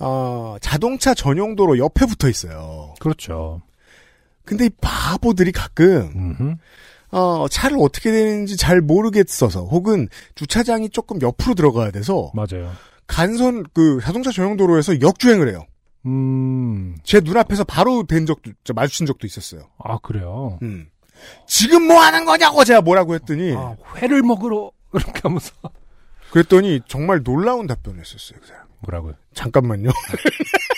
어, 0.00 0.56
자동차 0.62 1.12
전용도로 1.12 1.76
옆에 1.76 2.06
붙어 2.06 2.28
있어요. 2.30 2.94
그렇죠. 3.00 3.60
근데 4.46 4.64
이 4.66 4.70
바보들이 4.80 5.52
가끔 5.52 6.10
음흠. 6.16 6.54
어, 7.10 7.46
차를 7.48 7.78
어떻게 7.80 8.10
되는지 8.10 8.56
잘 8.56 8.80
모르겠어서 8.80 9.64
혹은 9.64 10.08
주차장이 10.34 10.90
조금 10.90 11.20
옆으로 11.22 11.54
들어가야 11.54 11.90
돼서 11.90 12.30
맞아요. 12.34 12.72
간선 13.06 13.64
그 13.72 14.00
자동차 14.02 14.30
전용 14.30 14.56
도로에서 14.56 15.00
역주행을 15.00 15.48
해요. 15.48 15.64
음, 16.06 16.96
제 17.02 17.20
눈앞에서 17.20 17.64
바로 17.64 18.04
된 18.06 18.26
적도 18.26 18.52
저 18.64 18.72
마주친 18.72 19.06
적도 19.06 19.26
있었어요. 19.26 19.62
아 19.82 19.98
그래요. 20.02 20.58
음. 20.62 20.88
지금 21.46 21.86
뭐 21.88 21.98
하는 22.00 22.24
거냐고 22.24 22.64
제가 22.64 22.80
뭐라고 22.82 23.14
했더니 23.14 23.54
아 23.56 23.76
회를 23.96 24.22
먹으러 24.22 24.70
이렇게 24.92 25.20
하면서 25.22 25.52
그랬더니 26.30 26.80
정말 26.86 27.22
놀라운 27.22 27.66
답변을 27.66 28.00
했었어요. 28.00 28.38
그 28.40 28.46
사람. 28.46 28.66
뭐라고요? 28.80 29.14
잠깐만요. 29.34 29.90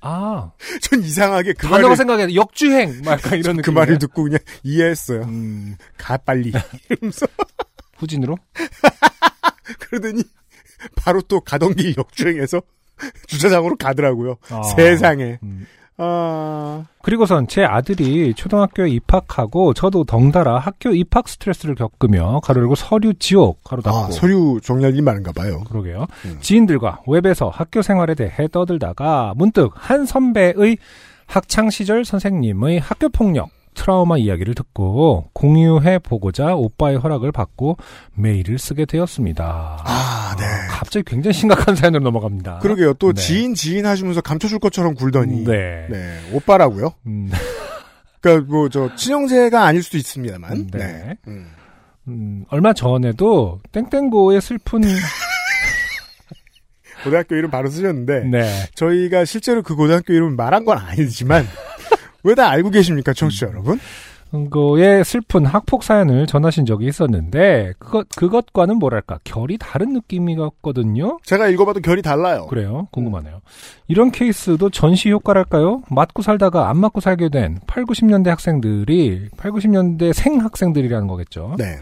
아 0.00 0.52
전 0.82 1.02
이상하게 1.02 1.52
그 1.54 1.66
단어가 1.66 1.82
말을 1.82 1.96
생각해 1.96 2.34
역주행 2.34 3.02
막 3.04 3.20
이런 3.32 3.56
느낌. 3.56 3.62
그 3.62 3.70
말을 3.70 3.98
듣고 3.98 4.24
그냥 4.24 4.38
이해했어요. 4.62 5.22
음, 5.22 5.76
가 5.96 6.16
빨리. 6.16 6.52
이러면서 6.88 7.26
후진으로? 7.98 8.36
그러더니 9.78 10.22
바로 10.96 11.20
또 11.22 11.40
가던 11.40 11.74
길 11.74 11.94
역주행해서 11.96 12.62
주차장으로 13.26 13.76
가더라고요. 13.76 14.36
아. 14.48 14.62
세상에. 14.62 15.38
음. 15.42 15.66
아, 16.02 16.84
그리고선 17.02 17.46
제 17.46 17.62
아들이 17.62 18.32
초등학교에 18.34 18.88
입학하고 18.88 19.74
저도 19.74 20.04
덩달아 20.04 20.58
학교 20.58 20.90
입학 20.90 21.28
스트레스를 21.28 21.74
겪으며 21.74 22.40
가로 22.42 22.62
열고 22.62 22.74
서류 22.74 23.14
지옥 23.14 23.62
가로 23.64 23.82
닫고 23.82 23.96
아, 23.98 24.10
서류 24.10 24.60
정리할 24.62 24.94
일 24.94 25.02
많은가 25.02 25.32
봐요. 25.32 25.62
그러게요. 25.68 26.06
음. 26.24 26.38
지인들과 26.40 27.02
웹에서 27.06 27.50
학교 27.50 27.82
생활에 27.82 28.14
대해 28.14 28.48
떠들다가 28.50 29.34
문득 29.36 29.72
한 29.74 30.06
선배의 30.06 30.78
학창 31.26 31.70
시절 31.70 32.04
선생님의 32.04 32.80
학교 32.80 33.08
폭력 33.08 33.50
트라우마 33.74 34.18
이야기를 34.18 34.54
듣고 34.54 35.30
공유해 35.32 35.98
보고자 35.98 36.54
오빠의 36.54 36.98
허락을 36.98 37.32
받고 37.32 37.76
메일을 38.14 38.58
쓰게 38.58 38.84
되었습니다. 38.84 39.82
아, 39.84 40.36
네. 40.38 40.44
갑자기 40.68 41.04
굉장히 41.06 41.34
심각한 41.34 41.76
사연으로 41.76 42.02
넘어갑니다. 42.04 42.58
그러게요. 42.58 42.94
또 42.94 43.12
네. 43.12 43.22
지인 43.22 43.54
지인 43.54 43.86
하시면서 43.86 44.20
감춰줄 44.20 44.58
것처럼 44.58 44.94
굴더니. 44.94 45.44
네. 45.44 45.86
네, 45.88 46.18
오빠라고요. 46.32 46.92
음, 47.06 47.30
그러니까 48.20 48.52
뭐 48.52 48.68
저 48.68 48.94
친형제가 48.96 49.64
아닐 49.64 49.82
수도 49.82 49.96
있습니다만. 49.98 50.68
네. 50.72 50.78
네. 50.78 51.16
음. 51.28 51.46
음, 52.08 52.44
얼마 52.50 52.72
전에도 52.72 53.60
땡땡고의 53.72 54.40
슬픈 54.40 54.82
고등학교 57.04 57.34
이름 57.34 57.50
바로 57.50 57.70
쓰셨는데 57.70 58.24
네. 58.24 58.52
저희가 58.74 59.24
실제로 59.24 59.62
그 59.62 59.74
고등학교 59.74 60.12
이름을 60.12 60.32
말한 60.36 60.64
건 60.64 60.78
아니지만 60.78 61.46
왜 62.24 62.34
다 62.34 62.48
알고 62.50 62.70
계십니까, 62.70 63.12
청취자 63.12 63.46
여러분? 63.48 63.78
그거의 64.30 65.04
슬픈 65.04 65.44
학폭 65.44 65.82
사연을 65.82 66.28
전하신 66.28 66.64
적이 66.64 66.86
있었는데 66.86 67.72
그것 67.80 68.08
그것과는 68.14 68.76
뭐랄까 68.76 69.18
결이 69.24 69.58
다른 69.58 69.92
느낌이었거든요. 69.92 71.18
제가 71.24 71.48
읽어봐도 71.48 71.80
결이 71.80 72.00
달라요. 72.00 72.46
그래요? 72.46 72.86
궁금하네요. 72.92 73.40
이런 73.88 74.12
케이스도 74.12 74.70
전시 74.70 75.10
효과랄까요? 75.10 75.82
맞고 75.90 76.22
살다가 76.22 76.68
안 76.70 76.76
맞고 76.78 77.00
살게 77.00 77.28
된 77.30 77.58
8, 77.66 77.84
90년대 77.84 78.28
학생들이 78.28 79.30
8, 79.36 79.50
90년대 79.50 80.12
생 80.12 80.40
학생들이라는 80.40 81.08
거겠죠. 81.08 81.56
네. 81.58 81.78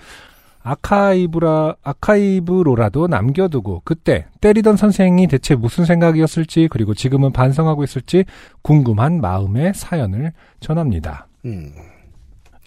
아카이브라 0.63 1.77
아카이브로라도 1.83 3.07
남겨두고 3.07 3.83
그때 3.85 4.27
때리던 4.41 4.77
선생이 4.77 5.27
대체 5.29 5.55
무슨 5.55 5.85
생각이었을지 5.85 6.69
그리고 6.71 6.95
지금은 6.95 7.33
반성하고 7.33 7.85
있을지 7.85 8.25
궁금한 8.63 9.21
마음의 9.21 9.73
사연을 9.75 10.33
전합니다. 10.61 11.27
음, 11.45 11.73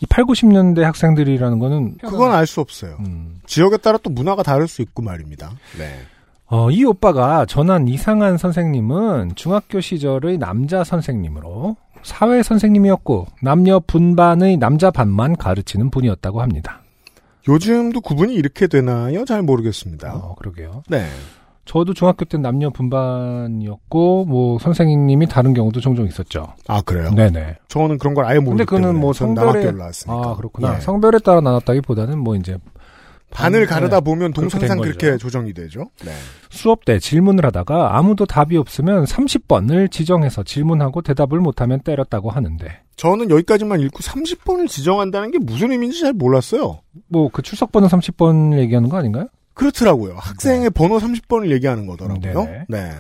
이 0.02 0.06
8, 0.08 0.24
90년대 0.26 0.82
학생들이라는 0.82 1.60
거는 1.60 1.98
그건 2.00 2.32
알 2.34 2.48
수 2.48 2.60
없어요. 2.62 2.98
음. 3.00 3.40
지역에 3.46 3.78
따라 3.78 3.98
또 4.02 4.10
문화가 4.10 4.42
다를 4.44 4.68
수 4.68 4.82
있고 4.82 5.04
말입니다. 5.04 5.52
네. 5.78 6.00
어, 6.48 6.70
이 6.72 6.84
오빠가 6.84 7.46
전한 7.46 7.88
이상한 7.88 8.38
선생님은 8.38 9.36
중학교 9.36 9.80
시절의 9.80 10.38
남자 10.38 10.84
선생님으로 10.84 11.78
사회 12.04 12.42
선생님이었고 12.44 13.28
남녀 13.42 13.80
분반의 13.80 14.58
남자 14.58 14.92
반만 14.92 15.38
가르치는 15.38 15.92
분이었다고 15.92 16.42
합니다. 16.42 16.81
요즘도 17.48 18.02
구분이 18.02 18.34
이렇게 18.34 18.68
되나요? 18.68 19.26
잘 19.26 19.42
모르겠습니다. 19.42 20.14
어, 20.14 20.36
그러게요. 20.36 20.84
네. 20.90 21.08
저도 21.66 21.94
중학교 21.94 22.26
때 22.26 22.38
남녀 22.38 22.70
분반이었고 22.70 24.26
뭐 24.26 24.60
선생님이 24.60 25.28
다른 25.28 25.54
경우도 25.54 25.80
종종 25.80 26.06
있었죠. 26.08 26.54
아, 26.68 26.82
그래요? 26.82 27.12
네네. 27.12 27.58
저는 27.68 27.98
그런 27.98 28.14
걸 28.14 28.26
아예 28.26 28.40
모르기 28.40 28.50
근데 28.58 28.66
그거는 28.66 28.90
때문에 28.90 29.00
뭐전 29.00 29.36
성별에- 29.36 29.76
나왔으니까. 29.78 30.30
아 30.32 30.36
그렇구나. 30.36 30.76
예. 30.76 30.80
성별에 30.82 31.20
따라 31.20 31.40
나눴다기보다는 31.42 32.18
뭐 32.20 32.36
이제 32.36 32.58
반을 33.32 33.62
네. 33.62 33.66
가르다 33.66 34.02
보면 34.02 34.34
그렇게 34.34 34.50
동상상 34.52 34.78
된 34.78 34.84
그렇게 34.84 35.12
거죠. 35.12 35.18
조정이 35.18 35.54
되죠. 35.54 35.90
네. 36.06 36.12
수업 36.50 36.86
때 36.86 37.00
질문을 37.00 37.46
하다가 37.48 37.98
아무도 37.98 38.26
답이 38.26 38.58
없으면 38.58 39.06
30번을 39.06 39.90
지정해서 39.92 40.44
질문하고 40.44 41.02
대답을 41.02 41.40
못하면 41.40 41.80
때렸다고 41.82 42.30
하는데 42.30 42.68
저는 42.98 43.30
여기까지만 43.32 43.80
읽고 43.82 44.00
30번을 44.00 44.68
지정한다는 44.68 45.32
게 45.32 45.40
무슨 45.40 45.72
의미인지 45.72 46.02
잘 46.02 46.14
몰랐어요. 46.14 46.82
뭐 47.08 47.30
그 47.32 47.42
출석 47.42 47.72
번호 47.72 47.88
30번 47.88 48.60
얘기하는 48.60 48.90
거 48.90 48.98
아닌가요? 48.98 49.28
그렇더라고요. 49.54 50.16
학생의 50.18 50.70
번호 50.72 50.98
30번을 50.98 51.52
얘기하는 51.52 51.88
거더라고요. 51.88 52.34
네네. 52.46 52.66
네. 52.70 52.92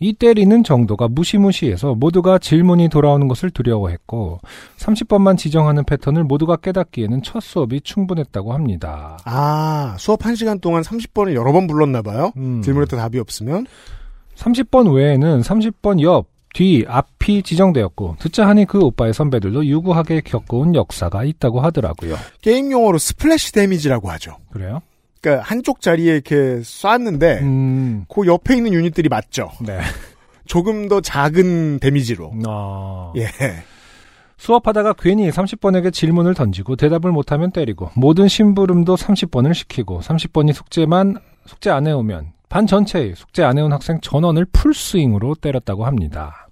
이 0.00 0.12
때리는 0.12 0.62
정도가 0.62 1.08
무시무시해서 1.08 1.94
모두가 1.94 2.38
질문이 2.38 2.88
돌아오는 2.88 3.26
것을 3.28 3.50
두려워했고 3.50 4.40
30번만 4.76 5.36
지정하는 5.36 5.84
패턴을 5.84 6.24
모두가 6.24 6.56
깨닫기에는 6.56 7.22
첫 7.22 7.40
수업이 7.40 7.80
충분했다고 7.80 8.52
합니다. 8.52 9.18
아, 9.24 9.96
수업 9.98 10.20
1시간 10.20 10.60
동안 10.60 10.82
30번을 10.82 11.34
여러 11.34 11.52
번 11.52 11.66
불렀나 11.66 12.02
봐요. 12.02 12.32
음. 12.36 12.62
질문했다 12.62 12.96
답이 12.96 13.18
없으면 13.18 13.66
30번 14.36 14.94
외에는 14.94 15.40
30번 15.40 16.00
옆, 16.02 16.28
뒤, 16.54 16.84
앞이 16.88 17.42
지정되었고 17.42 18.16
듣자 18.18 18.46
하니 18.46 18.64
그 18.64 18.80
오빠의 18.80 19.12
선배들도 19.12 19.66
유구하게 19.66 20.22
겪어온 20.22 20.74
역사가 20.74 21.24
있다고 21.24 21.60
하더라고요. 21.60 22.16
게임 22.40 22.72
용어로 22.72 22.98
splash 22.98 23.52
damage라고 23.52 24.10
하죠. 24.12 24.36
그래요? 24.50 24.80
그러니까 25.20 25.44
한쪽 25.44 25.80
자리에 25.80 26.14
이렇게 26.14 26.60
쐈는데 26.62 27.40
음, 27.42 28.04
그 28.08 28.26
옆에 28.26 28.56
있는 28.56 28.72
유닛들이 28.72 29.08
맞죠. 29.08 29.50
네. 29.60 29.80
조금 30.46 30.88
더 30.88 31.00
작은 31.00 31.78
데미지로. 31.80 32.32
아. 32.46 33.12
예. 33.16 33.28
수업하다가 34.38 34.94
괜히 34.94 35.30
30번에게 35.30 35.92
질문을 35.92 36.34
던지고 36.34 36.76
대답을 36.76 37.10
못하면 37.10 37.50
때리고 37.50 37.90
모든 37.94 38.28
심부름도 38.28 38.94
30번을 38.94 39.52
시키고 39.52 40.00
30번이 40.00 40.52
숙제만 40.52 41.18
숙제 41.46 41.70
안 41.70 41.86
해오면 41.86 42.32
반 42.48 42.66
전체의 42.66 43.14
숙제 43.16 43.42
안 43.42 43.58
해온 43.58 43.72
학생 43.72 44.00
전원을 44.00 44.46
풀스윙으로 44.52 45.34
때렸다고 45.34 45.84
합니다. 45.84 46.48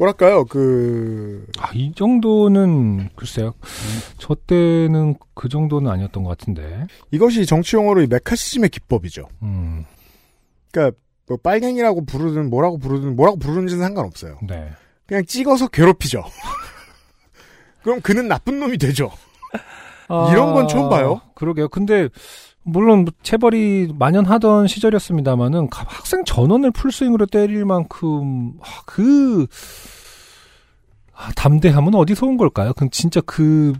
뭐랄까요, 0.00 0.46
그, 0.46 1.46
아, 1.58 1.70
이 1.74 1.92
정도는 1.92 3.10
글쎄요. 3.14 3.52
저 4.16 4.34
때는 4.34 5.14
그 5.34 5.50
정도는 5.50 5.90
아니었던 5.90 6.24
것 6.24 6.30
같은데. 6.30 6.86
이것이 7.10 7.44
정치 7.44 7.76
용어로 7.76 8.00
이 8.00 8.06
메카시즘의 8.06 8.70
기법이죠. 8.70 9.28
음, 9.42 9.84
그러니까 10.72 10.96
뭐 11.28 11.36
빨갱이라고 11.36 12.06
부르든 12.06 12.48
뭐라고 12.48 12.78
부르든 12.78 13.14
뭐라고 13.14 13.38
부르는지는 13.38 13.82
상관없어요. 13.84 14.38
네. 14.48 14.70
그냥 15.06 15.24
찍어서 15.26 15.68
괴롭히죠. 15.68 16.24
그럼 17.84 18.00
그는 18.00 18.26
나쁜 18.26 18.58
놈이 18.58 18.78
되죠. 18.78 19.10
이런 20.32 20.54
건 20.54 20.66
처음 20.66 20.88
봐요. 20.88 21.20
아, 21.22 21.30
그러게요. 21.34 21.68
근데 21.68 22.08
물론 22.62 23.06
체벌이 23.22 23.94
만연하던 23.98 24.66
시절이었습니다만은 24.66 25.68
학생 25.70 26.24
전원을 26.24 26.70
풀스윙으로 26.72 27.26
때릴 27.26 27.64
만큼 27.64 28.54
아, 28.60 28.82
그 28.86 29.46
아, 31.14 31.30
담대함은 31.36 31.94
어디서 31.94 32.26
온 32.26 32.36
걸까요? 32.36 32.72
그 32.74 32.88
진짜 32.90 33.20
그 33.22 33.72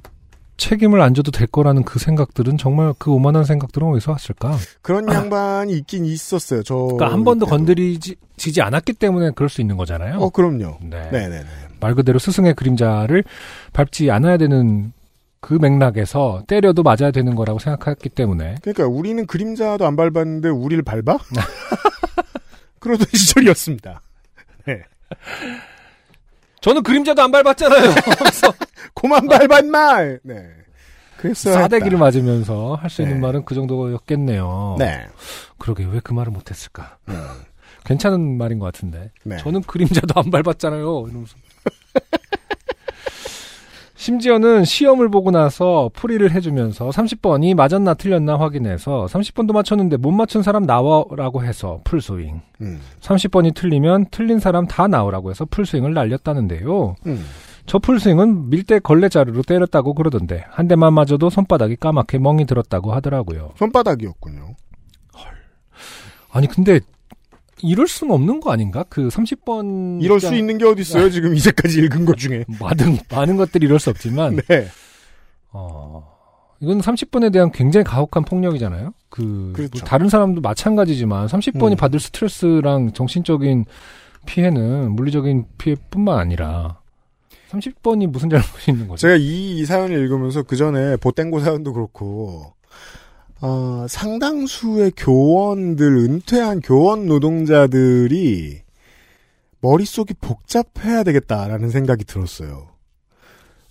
책임을 0.56 1.00
안 1.00 1.14
져도 1.14 1.30
될 1.30 1.46
거라는 1.46 1.84
그 1.84 1.98
생각들은 1.98 2.58
정말 2.58 2.92
그 2.98 3.10
오만한 3.10 3.44
생각들은 3.44 3.88
어디서 3.88 4.12
왔을까? 4.12 4.56
그런 4.82 5.08
양반이 5.08 5.72
있긴 5.72 6.04
있었어요. 6.04 6.62
저. 6.62 6.74
그러니까 6.74 7.12
한 7.12 7.24
번도. 7.24 7.46
건드리지 7.46 8.16
않았기 8.60 8.92
때문에 8.94 9.30
그럴 9.34 9.48
수 9.48 9.62
있는 9.62 9.78
거잖아요. 9.78 10.18
어, 10.18 10.28
그럼요. 10.28 10.76
네. 10.82 11.08
네네네. 11.10 11.46
말 11.80 11.94
그대로 11.94 12.18
스승의 12.18 12.54
그림자를 12.54 13.24
밟지 13.72 14.10
않아야 14.10 14.36
되는 14.36 14.92
그 15.40 15.54
맥락에서 15.54 16.42
때려도 16.46 16.82
맞아야 16.82 17.10
되는 17.10 17.34
거라고 17.34 17.58
생각했기 17.58 18.10
때문에 18.10 18.56
그러니까 18.62 18.86
우리는 18.86 19.26
그림자도 19.26 19.86
안 19.86 19.96
밟았는데 19.96 20.48
우리를 20.50 20.82
밟아? 20.84 21.18
그러던 22.78 23.06
시절이었습니다. 23.12 24.00
네. 24.66 24.82
저는 26.60 26.82
그림자도 26.82 27.22
안 27.22 27.30
밟았잖아요. 27.32 27.94
고만 28.94 29.26
밟았나? 29.26 30.18
네. 30.22 30.48
그랬어요. 31.16 31.54
싸대기를 31.54 31.98
맞으면서 31.98 32.74
할수 32.74 33.02
있는 33.02 33.16
네. 33.16 33.20
말은 33.20 33.44
그 33.44 33.54
정도였겠네요. 33.54 34.76
네. 34.78 35.06
그러게 35.58 35.84
왜 35.84 36.00
그 36.00 36.12
말을 36.14 36.32
못했을까? 36.32 36.98
음. 37.08 37.14
괜찮은 37.84 38.36
말인 38.38 38.58
것 38.58 38.66
같은데. 38.66 39.10
네. 39.24 39.36
저는 39.38 39.62
그림자도 39.62 40.20
안 40.20 40.30
밟았잖아요. 40.30 41.06
이러면서. 41.08 41.36
심지어는 44.00 44.64
시험을 44.64 45.10
보고 45.10 45.30
나서 45.30 45.90
풀이를 45.92 46.30
해주면서 46.32 46.88
30번이 46.88 47.54
맞았나 47.54 47.92
틀렸나 47.92 48.38
확인해서 48.38 49.04
30번도 49.04 49.52
맞췄는데 49.52 49.98
못 49.98 50.10
맞춘 50.10 50.42
사람 50.42 50.62
나와라고 50.62 51.44
해서 51.44 51.82
풀스윙. 51.84 52.40
음. 52.62 52.80
30번이 53.00 53.54
틀리면 53.54 54.06
틀린 54.10 54.38
사람 54.38 54.66
다 54.66 54.88
나오라고 54.88 55.28
해서 55.28 55.44
풀스윙을 55.50 55.92
날렸다는데요. 55.92 56.96
음. 57.06 57.26
저 57.66 57.78
풀스윙은 57.78 58.48
밀대 58.48 58.78
걸레 58.78 59.10
자루로 59.10 59.42
때렸다고 59.42 59.92
그러던데 59.92 60.44
한 60.48 60.66
대만 60.66 60.94
맞아도 60.94 61.28
손바닥이 61.28 61.76
까맣게 61.76 62.20
멍이 62.20 62.46
들었다고 62.46 62.94
하더라고요. 62.94 63.52
손바닥이었군요. 63.56 64.54
아니 66.32 66.46
근데 66.46 66.80
이럴 67.62 67.88
수는 67.88 68.14
없는 68.14 68.40
거 68.40 68.52
아닌가? 68.52 68.84
그 68.88 69.08
30번 69.08 70.02
이럴 70.02 70.20
수 70.20 70.34
있는 70.34 70.58
게 70.58 70.64
어디 70.64 70.82
있어요? 70.82 71.10
지금 71.10 71.34
이제까지 71.34 71.78
읽은 71.80 72.04
것 72.04 72.16
중에. 72.16 72.44
많은 72.60 72.98
많은 73.10 73.36
것들이 73.36 73.66
이럴 73.66 73.78
수 73.78 73.90
없지만 73.90 74.36
네. 74.48 74.66
어 75.52 76.08
이건 76.60 76.80
30번에 76.80 77.32
대한 77.32 77.50
굉장히 77.50 77.84
가혹한 77.84 78.24
폭력이잖아요. 78.24 78.92
그 79.08 79.52
그렇죠. 79.54 79.70
뭐 79.72 79.82
다른 79.82 80.08
사람도 80.08 80.40
마찬가지지만 80.40 81.26
30번이 81.26 81.72
음. 81.72 81.76
받을 81.76 81.98
스트레스랑 82.00 82.92
정신적인 82.92 83.64
피해는 84.26 84.92
물리적인 84.92 85.46
피해뿐만 85.58 86.18
아니라 86.18 86.80
30번이 87.50 88.06
무슨 88.06 88.30
잘못이 88.30 88.70
있는 88.70 88.88
거죠? 88.88 89.00
제가 89.00 89.16
이, 89.16 89.58
이 89.58 89.64
사연을 89.64 89.98
읽으면서 89.98 90.42
그 90.42 90.56
전에 90.56 90.96
보땡고 90.96 91.40
사연도 91.40 91.72
그렇고, 91.72 92.54
어, 93.42 93.86
상당수의 93.88 94.92
교원들, 94.96 95.86
은퇴한 95.86 96.60
교원 96.60 97.06
노동자들이 97.06 98.60
머릿속이 99.60 100.14
복잡해야 100.20 101.02
되겠다라는 101.04 101.70
생각이 101.70 102.04
들었어요. 102.04 102.68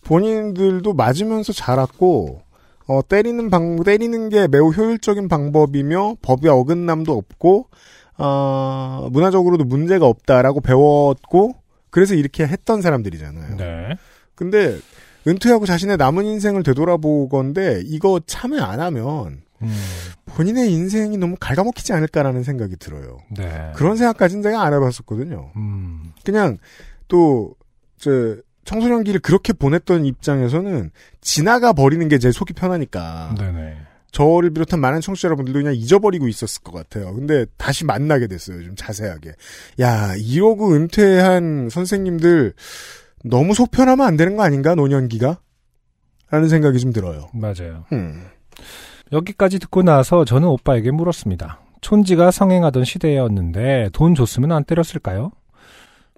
본인들도 0.01 0.93
맞으면서 0.93 1.53
자랐고, 1.53 2.41
어, 2.87 3.01
때리는 3.07 3.49
방, 3.49 3.83
때리는 3.83 4.29
게 4.29 4.47
매우 4.47 4.71
효율적인 4.71 5.27
방법이며 5.27 6.15
법의 6.21 6.49
어긋남도 6.49 7.15
없고, 7.15 7.67
어, 8.17 9.07
문화적으로도 9.11 9.65
문제가 9.65 10.07
없다라고 10.07 10.61
배웠고, 10.61 11.55
그래서 11.91 12.15
이렇게 12.15 12.45
했던 12.45 12.81
사람들이잖아요. 12.81 13.57
네. 13.57 13.95
근데 14.35 14.77
은퇴하고 15.27 15.65
자신의 15.65 15.97
남은 15.97 16.25
인생을 16.25 16.63
되돌아보건데 16.63 17.81
이거 17.85 18.19
참여 18.25 18.61
안 18.61 18.79
하면 18.79 19.41
음, 19.61 19.75
본인의 20.25 20.71
인생이 20.71 21.17
너무 21.17 21.35
갉아먹히지 21.39 21.93
않을까라는 21.93 22.43
생각이 22.43 22.75
들어요. 22.77 23.19
네. 23.35 23.71
그런 23.75 23.95
생각까지는 23.97 24.43
제가 24.43 24.61
안 24.63 24.73
해봤었거든요. 24.73 25.51
음, 25.55 26.11
그냥 26.23 26.57
또 27.07 27.53
저 28.01 28.37
청소년기를 28.63 29.19
그렇게 29.19 29.51
보냈던 29.51 30.05
입장에서는 30.05 30.91
지나가 31.19 31.73
버리는 31.73 32.07
게 32.07 32.17
제 32.17 32.31
속이 32.31 32.53
편하니까 32.53 33.35
네네. 33.37 33.77
저를 34.11 34.51
비롯한 34.51 34.79
많은 34.79 35.01
청취자 35.01 35.27
여러분들도 35.27 35.59
그냥 35.59 35.75
잊어버리고 35.75 36.27
있었을 36.29 36.63
것 36.63 36.71
같아요. 36.71 37.13
근데 37.13 37.45
다시 37.57 37.83
만나게 37.83 38.27
됐어요. 38.27 38.63
좀 38.63 38.75
자세하게. 38.77 39.33
야 39.81 40.15
이러고 40.15 40.73
은퇴한 40.73 41.69
선생님들 41.69 42.53
너무 43.25 43.53
속편하면 43.53 44.07
안 44.07 44.15
되는 44.15 44.35
거 44.37 44.43
아닌가 44.43 44.75
노년기가? 44.75 45.39
라는 46.31 46.47
생각이 46.47 46.79
좀 46.79 46.93
들어요. 46.93 47.29
맞아요. 47.33 47.83
음. 47.91 48.27
여기까지 49.11 49.59
듣고 49.59 49.83
나서 49.83 50.25
저는 50.25 50.47
오빠에게 50.47 50.91
물었습니다. 50.91 51.59
촌지가 51.81 52.31
성행하던 52.31 52.83
시대였는데 52.83 53.89
돈 53.93 54.15
줬으면 54.15 54.51
안 54.51 54.63
때렸을까요? 54.63 55.31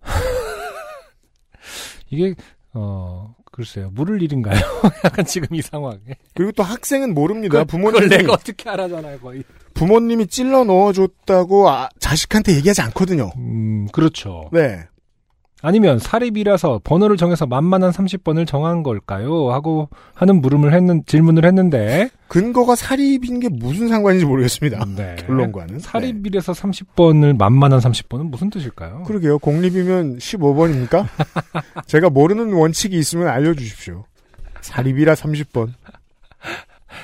이게 2.10 2.36
어 2.74 3.36
글쎄요 3.52 3.92
물을 3.94 4.22
일인가요? 4.22 4.60
약간 5.06 5.26
지금 5.26 5.54
이 5.56 5.62
상황에 5.62 6.00
그리고 6.34 6.52
또 6.54 6.64
학생은 6.64 7.14
모릅니다. 7.14 7.64
그걸 7.64 7.66
부모님이 7.66 8.10
내가 8.10 8.34
어떻게 8.34 8.70
알아잖아요 8.70 9.20
거의. 9.20 9.44
부모님이 9.74 10.28
찔러 10.28 10.64
넣어줬다고 10.64 11.70
아, 11.70 11.90
자식한테 12.00 12.56
얘기하지 12.56 12.82
않거든요. 12.82 13.32
음 13.38 13.88
그렇죠. 13.92 14.50
네. 14.52 14.84
아니면 15.62 16.00
사립이라서 16.00 16.82
번호를 16.84 17.18
정해서 17.18 17.46
만만한 17.46 17.92
30번을 17.92 18.48
정한 18.48 18.82
걸까요? 18.84 19.52
하고 19.52 19.90
하는 20.16 20.42
물음을 20.42 20.74
했는 20.74 21.04
질문을 21.06 21.46
했는데 21.46 22.10
근거가 22.28 22.76
사립인 22.76 23.40
게 23.40 23.50
무슨 23.50 23.88
상관인지 23.88 24.26
모르겠습니다. 24.26 24.84
네. 24.96 25.16
결론과는. 25.20 25.80
사립이라서 25.80 26.54
30번을 26.54 27.38
만만한 27.38 27.80
30번은 27.80 28.30
무슨 28.30 28.50
뜻일까요? 28.50 29.00
네. 29.00 29.04
그러게요. 29.06 29.40
공립이면 29.40 30.18
15번입니까? 30.18 31.06
제가 31.86 32.10
모르는 32.10 32.54
원칙이 32.54 32.98
있으면 32.98 33.28
알려주십시오. 33.28 34.06
사립이라 34.62 35.14
30번. 35.14 35.74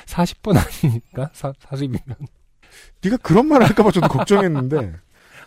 40번 0.06 0.56
아니니까 0.56 1.30
사, 1.32 1.52
사립이면 1.68 2.16
네가 3.02 3.16
그런 3.18 3.46
말 3.46 3.62
할까봐 3.62 3.92
저도 3.92 4.08
걱정했는데. 4.08 4.94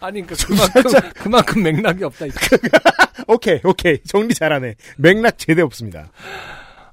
아니 0.01 0.25
그러니까 0.25 0.47
그만큼 0.47 1.09
그만큼 1.13 1.63
맥락이 1.63 2.03
없다. 2.03 2.25
오케이, 3.27 3.59
오케이. 3.63 3.99
정리 4.03 4.33
잘하네. 4.33 4.75
맥락 4.97 5.37
제대 5.37 5.61
없습니다. 5.61 6.11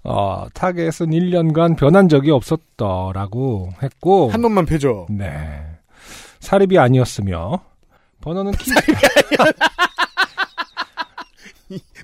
어, 0.04 0.46
타겟은 0.54 1.10
1년간 1.10 1.76
변한 1.76 2.08
적이 2.08 2.30
없었더라고 2.30 3.72
했고 3.82 4.30
한 4.30 4.40
놈만 4.42 4.66
패죠. 4.66 5.06
네. 5.10 5.64
사립이 6.40 6.78
아니었으며 6.78 7.60
번호는 8.20 8.52
키 8.52 8.70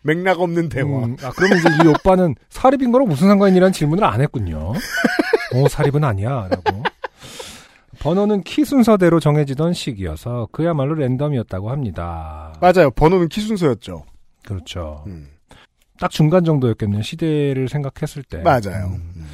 맥락 0.02 0.40
없는 0.40 0.68
대화. 0.68 0.86
음, 0.86 1.16
아, 1.22 1.30
그러면 1.34 1.58
이제 1.58 1.68
이 1.82 1.86
오빠는 1.88 2.34
사립인 2.50 2.92
거랑 2.92 3.08
무슨 3.08 3.28
상관이라는 3.28 3.72
질문을 3.72 4.04
안 4.04 4.20
했군요. 4.20 4.74
어, 5.54 5.68
사립은 5.68 6.04
아니야. 6.04 6.48
라고. 6.50 6.82
번호는 8.04 8.42
키 8.42 8.66
순서대로 8.66 9.18
정해지던 9.18 9.72
시기여서 9.72 10.48
그야말로 10.52 10.94
랜덤이었다고 10.94 11.70
합니다. 11.70 12.52
맞아요. 12.60 12.90
번호는 12.90 13.30
키 13.30 13.40
순서였죠. 13.40 14.04
그렇죠. 14.46 15.04
음. 15.06 15.28
딱 15.98 16.10
중간 16.10 16.44
정도였겠네요. 16.44 17.00
시대를 17.00 17.66
생각했을 17.70 18.22
때. 18.22 18.42
맞아요. 18.42 18.88
음. 18.92 19.26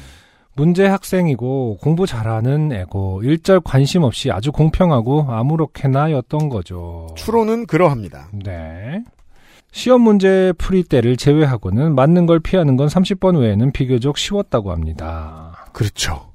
문제 0.55 0.85
학생이고 0.85 1.79
공부 1.81 2.05
잘하는 2.07 2.71
애고 2.71 3.23
일절 3.23 3.59
관심 3.59 4.03
없이 4.03 4.31
아주 4.31 4.53
공평하고 4.53 5.25
아무렇게나였던 5.27 6.47
거죠. 6.47 7.09
추론은 7.17 7.65
그러합니다. 7.65 8.29
네. 8.31 9.03
시험 9.73 9.99
문제 9.99 10.53
풀이 10.57 10.83
때를 10.83 11.17
제외하고는 11.17 11.93
맞는 11.93 12.25
걸 12.25 12.39
피하는 12.39 12.77
건 12.77 12.87
30번 12.87 13.37
외에는 13.41 13.73
비교적 13.73 14.17
쉬웠다고 14.17 14.71
합니다. 14.71 15.65
그렇죠. 15.73 16.30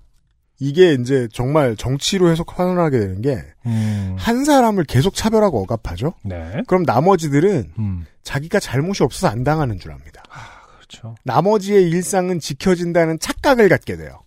이게 0.58 0.94
이제 0.94 1.28
정말 1.32 1.76
정치로 1.76 2.30
해석 2.30 2.58
환원하게 2.58 2.98
되는 2.98 3.20
게한 3.20 3.44
음, 3.66 4.44
사람을 4.44 4.84
계속 4.84 5.14
차별하고 5.14 5.62
억압하죠. 5.62 6.14
네. 6.22 6.62
그럼 6.66 6.84
나머지들은 6.84 7.72
음, 7.78 8.06
자기가 8.22 8.60
잘못이 8.60 9.02
없어서 9.02 9.28
안 9.28 9.44
당하는 9.44 9.78
줄 9.78 9.92
압니다. 9.92 10.22
그렇죠. 10.76 11.14
나머지의 11.24 11.88
일상은 11.90 12.38
지켜진다는 12.40 13.18
착각을 13.18 13.68
갖게 13.68 13.96
돼요. 13.96 14.20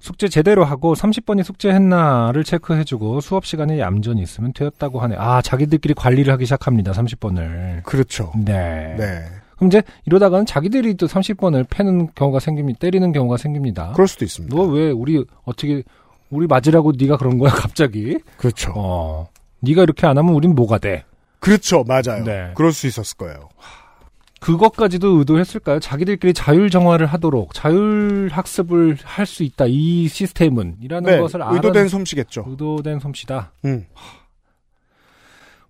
숙제 0.00 0.28
제대로 0.28 0.64
하고 0.64 0.94
30번이 0.94 1.42
숙제했나를 1.42 2.44
체크해주고 2.44 3.20
수업 3.20 3.44
시간에 3.44 3.80
얌전히 3.80 4.22
있으면 4.22 4.52
되었다고 4.52 5.00
하네. 5.00 5.16
아, 5.18 5.42
자기들끼리 5.42 5.94
관리를 5.94 6.32
하기 6.34 6.46
시작합니다. 6.46 6.92
30번을. 6.92 7.82
그렇죠. 7.82 8.32
네. 8.36 8.94
네. 8.96 9.24
그럼 9.58 9.68
이제 9.68 9.82
이러다가는 10.06 10.46
자기들이 10.46 10.94
또 10.94 11.06
30번을 11.06 11.66
패는 11.68 12.10
경우가 12.14 12.40
생깁니다. 12.40 12.78
때리는 12.78 13.12
경우가 13.12 13.36
생깁니다. 13.36 13.92
그럴 13.92 14.08
수도 14.08 14.24
있습니다. 14.24 14.54
너 14.56 14.62
왜 14.64 14.90
우리 14.90 15.24
어떻게 15.44 15.82
우리 16.30 16.46
맞으라고 16.46 16.92
네가 16.96 17.16
그런 17.16 17.38
거야 17.38 17.50
갑자기? 17.50 18.18
그렇죠. 18.36 18.72
어. 18.76 19.28
네가 19.60 19.82
이렇게 19.82 20.06
안 20.06 20.16
하면 20.18 20.34
우린 20.34 20.54
뭐가 20.54 20.78
돼? 20.78 21.04
그렇죠. 21.40 21.84
맞아요. 21.84 22.24
네. 22.24 22.52
그럴 22.54 22.72
수 22.72 22.86
있었을 22.86 23.16
거예요. 23.16 23.48
그것까지도 24.40 25.18
의도했을까요? 25.18 25.80
자기들끼리 25.80 26.32
자율 26.32 26.70
정화를 26.70 27.06
하도록 27.06 27.52
자율 27.54 28.28
학습을 28.30 28.96
할 29.02 29.26
수 29.26 29.42
있다. 29.42 29.64
이 29.68 30.06
시스템은 30.08 30.76
이라는 30.80 31.10
네. 31.10 31.18
것을 31.20 31.40
의도된 31.42 31.88
솜씨겠죠. 31.88 32.44
의도된 32.48 33.00
솜씨다. 33.00 33.52
음. 33.64 33.84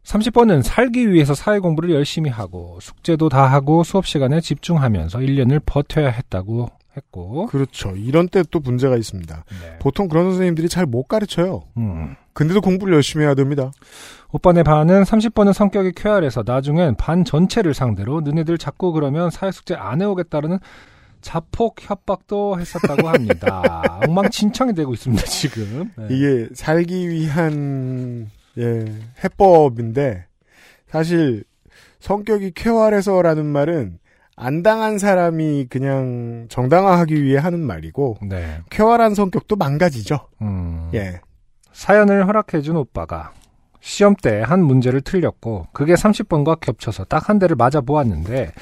30번은 0.08 0.62
살기 0.62 1.12
위해서 1.12 1.34
사회 1.34 1.58
공부를 1.58 1.90
열심히 1.90 2.30
하고 2.30 2.78
숙제도 2.80 3.28
다 3.28 3.44
하고 3.46 3.84
수업 3.84 4.06
시간에 4.06 4.40
집중하면서 4.40 5.18
1년을 5.18 5.60
버텨야 5.66 6.08
했다고 6.08 6.68
했고 6.96 7.46
그렇죠. 7.46 7.92
이런 7.94 8.28
때 8.28 8.42
또 8.50 8.58
문제가 8.60 8.96
있습니다. 8.96 9.44
네. 9.62 9.78
보통 9.78 10.08
그런 10.08 10.24
선생님들이 10.30 10.68
잘 10.70 10.86
못 10.86 11.04
가르쳐요. 11.04 11.62
음. 11.76 12.16
근데도 12.32 12.60
공부를 12.62 12.94
열심히 12.94 13.24
해야 13.26 13.34
됩니다. 13.34 13.70
오빠네 14.32 14.62
반은 14.62 15.02
30번은 15.02 15.52
성격이 15.52 15.92
쾌활해서 15.94 16.42
나중엔 16.46 16.94
반 16.96 17.24
전체를 17.24 17.74
상대로 17.74 18.20
너네들 18.22 18.56
자꾸 18.56 18.92
그러면 18.92 19.28
사회 19.30 19.50
숙제 19.50 19.74
안 19.74 20.00
해오겠다는 20.00 20.58
자폭 21.20 21.76
협박도 21.80 22.58
했었다고 22.58 23.08
합니다. 23.10 24.00
엉망진창이 24.06 24.72
되고 24.72 24.94
있습니다, 24.94 25.22
지금. 25.24 25.90
네. 25.96 26.06
이게 26.10 26.48
살기 26.54 27.10
위한 27.10 28.30
예, 28.58 28.84
해법인데 29.24 30.26
사실 30.88 31.44
성격이 32.00 32.52
쾌활해서라는 32.54 33.46
말은 33.46 33.98
안 34.36 34.62
당한 34.62 34.98
사람이 34.98 35.66
그냥 35.68 36.46
정당화하기 36.48 37.22
위해 37.24 37.38
하는 37.38 37.60
말이고 37.60 38.18
네. 38.22 38.60
쾌활한 38.70 39.14
성격도 39.14 39.56
망가지죠. 39.56 40.20
음. 40.42 40.90
예. 40.94 41.20
사연을 41.72 42.26
허락해준 42.26 42.76
오빠가 42.76 43.32
시험 43.80 44.14
때 44.16 44.42
한 44.42 44.62
문제를 44.62 45.00
틀렸고 45.00 45.66
그게 45.72 45.94
30번과 45.94 46.60
겹쳐서 46.60 47.04
딱 47.04 47.28
한 47.28 47.38
대를 47.38 47.56
맞아 47.56 47.80
보았는데 47.80 48.52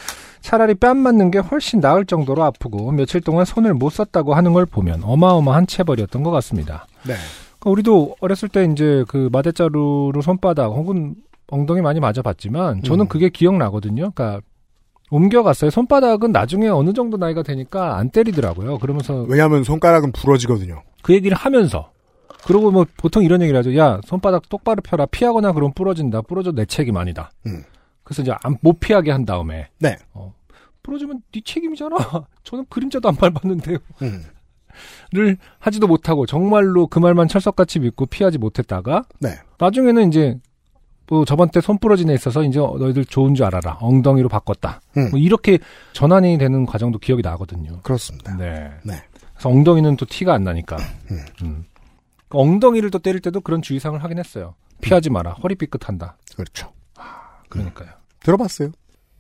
차라리 0.41 0.75
뺨 0.75 0.97
맞는 0.99 1.31
게 1.31 1.39
훨씬 1.39 1.81
나을 1.81 2.05
정도로 2.07 2.43
아프고 2.45 2.91
며칠 2.93 3.21
동안 3.21 3.45
손을 3.45 3.75
못 3.75 3.91
썼다고 3.91 4.35
하는 4.35 4.53
걸 4.53 4.65
보면 4.67 5.03
어마어마한 5.05 5.67
체벌이었던 5.67 6.23
것 6.23 6.31
같습니다. 6.31 6.87
네. 7.05 7.15
우리도 7.71 8.17
어렸을 8.21 8.49
때 8.49 8.65
이제 8.71 9.05
그 9.09 9.29
마대자루로 9.33 10.21
손바닥 10.23 10.67
혹은 10.73 11.17
엉덩이 11.49 11.81
많이 11.81 12.01
맞아봤지만 12.01 12.83
저는 12.83 13.05
음. 13.05 13.09
그게 13.09 13.29
기억나거든요. 13.29 14.11
그러니까 14.13 14.41
옮겨갔어요. 15.11 15.71
손바닥은 15.71 16.33
나중에 16.33 16.69
어느 16.69 16.93
정도 16.93 17.17
나이가 17.17 17.43
되니까 17.43 17.97
안 17.97 18.11
때리더라고요. 18.11 18.79
그러면서 18.79 19.23
왜냐하면 19.29 19.63
손가락은 19.63 20.13
부러지거든요. 20.13 20.83
그 21.03 21.15
얘기를 21.15 21.37
하면서 21.37 21.91
그리고 22.45 22.71
뭐 22.73 22.85
보통 22.97 23.23
이런 23.23 23.41
얘기를 23.43 23.57
하죠. 23.59 23.77
야 23.77 24.01
손바닥 24.05 24.49
똑바로 24.49 24.81
펴라. 24.83 25.07
피하거나 25.07 25.53
그럼 25.53 25.73
부러진다. 25.75 26.23
부러져 26.23 26.53
내 26.53 26.65
책임 26.65 26.97
아니다. 26.97 27.31
음. 27.47 27.63
그래서 28.03 28.23
이제 28.23 28.33
안- 28.43 28.57
못 28.61 28.81
피하게 28.81 29.11
한 29.13 29.25
다음에 29.25 29.69
네. 29.79 29.97
어, 30.13 30.33
부러지면 30.83 31.23
네 31.33 31.41
책임이잖아. 31.45 31.97
저는 32.45 32.67
그림자도 32.69 33.09
안 33.09 33.17
밟았는데요. 33.17 33.79
음. 34.03 34.23
를 35.13 35.37
하지도 35.59 35.87
못하고 35.87 36.27
정말로 36.27 36.87
그 36.87 36.99
말만 36.99 37.29
철석같이 37.29 37.79
믿고 37.81 38.07
피하지 38.07 38.39
못했다가 38.39 39.05
네. 39.21 39.31
나중에는 39.59 40.09
이제 40.09 40.39
뭐 41.09 41.25
저번 41.25 41.49
때 41.51 41.61
손 41.61 41.79
부러진 41.79 42.11
애 42.11 42.15
있어서 42.15 42.43
이제 42.43 42.59
너희들 42.59 43.05
좋은 43.05 43.35
줄 43.35 43.45
알아라 43.47 43.79
엉덩이로 43.81 44.29
바꿨다 44.29 44.81
음. 44.97 45.11
뭐 45.11 45.21
이렇게 45.21 45.59
전환이 45.93 46.37
되는 46.39 46.67
과정도 46.67 46.99
기억이 46.99 47.23
나거든요. 47.23 47.81
그렇습니다. 47.83 48.37
네. 48.37 48.71
네. 48.85 48.95
그래서 49.35 49.49
엉덩이는 49.49 49.97
또 49.97 50.05
티가 50.07 50.35
안 50.35 50.43
나니까 50.45 50.77
음. 51.11 51.21
음. 51.43 51.65
그 52.29 52.39
엉덩이를 52.39 52.91
또 52.91 52.99
때릴 52.99 53.21
때도 53.21 53.41
그런 53.41 53.63
주의사항을 53.63 54.03
하긴 54.03 54.19
했어요. 54.19 54.55
피하지 54.81 55.11
마라 55.11 55.33
허리 55.43 55.55
삐끗한다. 55.55 56.17
그렇죠. 56.35 56.73
그러니까요. 57.49 57.89
들어봤어요. 58.21 58.71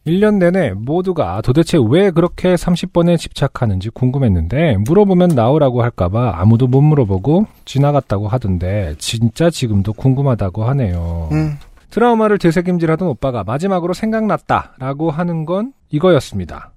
1년 0.07 0.36
내내 0.38 0.72
모두가 0.72 1.40
도대체 1.42 1.78
왜 1.88 2.11
그렇게 2.11 2.54
30번에 2.54 3.18
집착하는지 3.18 3.90
궁금했는데 3.90 4.76
물어보면 4.86 5.30
나오라고 5.30 5.82
할까봐 5.82 6.34
아무도 6.36 6.68
못 6.68 6.80
물어보고 6.80 7.46
지나갔다고 7.64 8.28
하던데 8.28 8.94
진짜 8.98 9.50
지금도 9.50 9.92
궁금하다고 9.94 10.64
하네요. 10.64 11.28
음. 11.32 11.59
트라우마를 11.90 12.38
되새김질하던 12.38 13.09
오빠가 13.09 13.42
마지막으로 13.42 13.94
생각났다라고 13.94 15.11
하는 15.11 15.44
건 15.44 15.72
이거였습니다. 15.90 16.72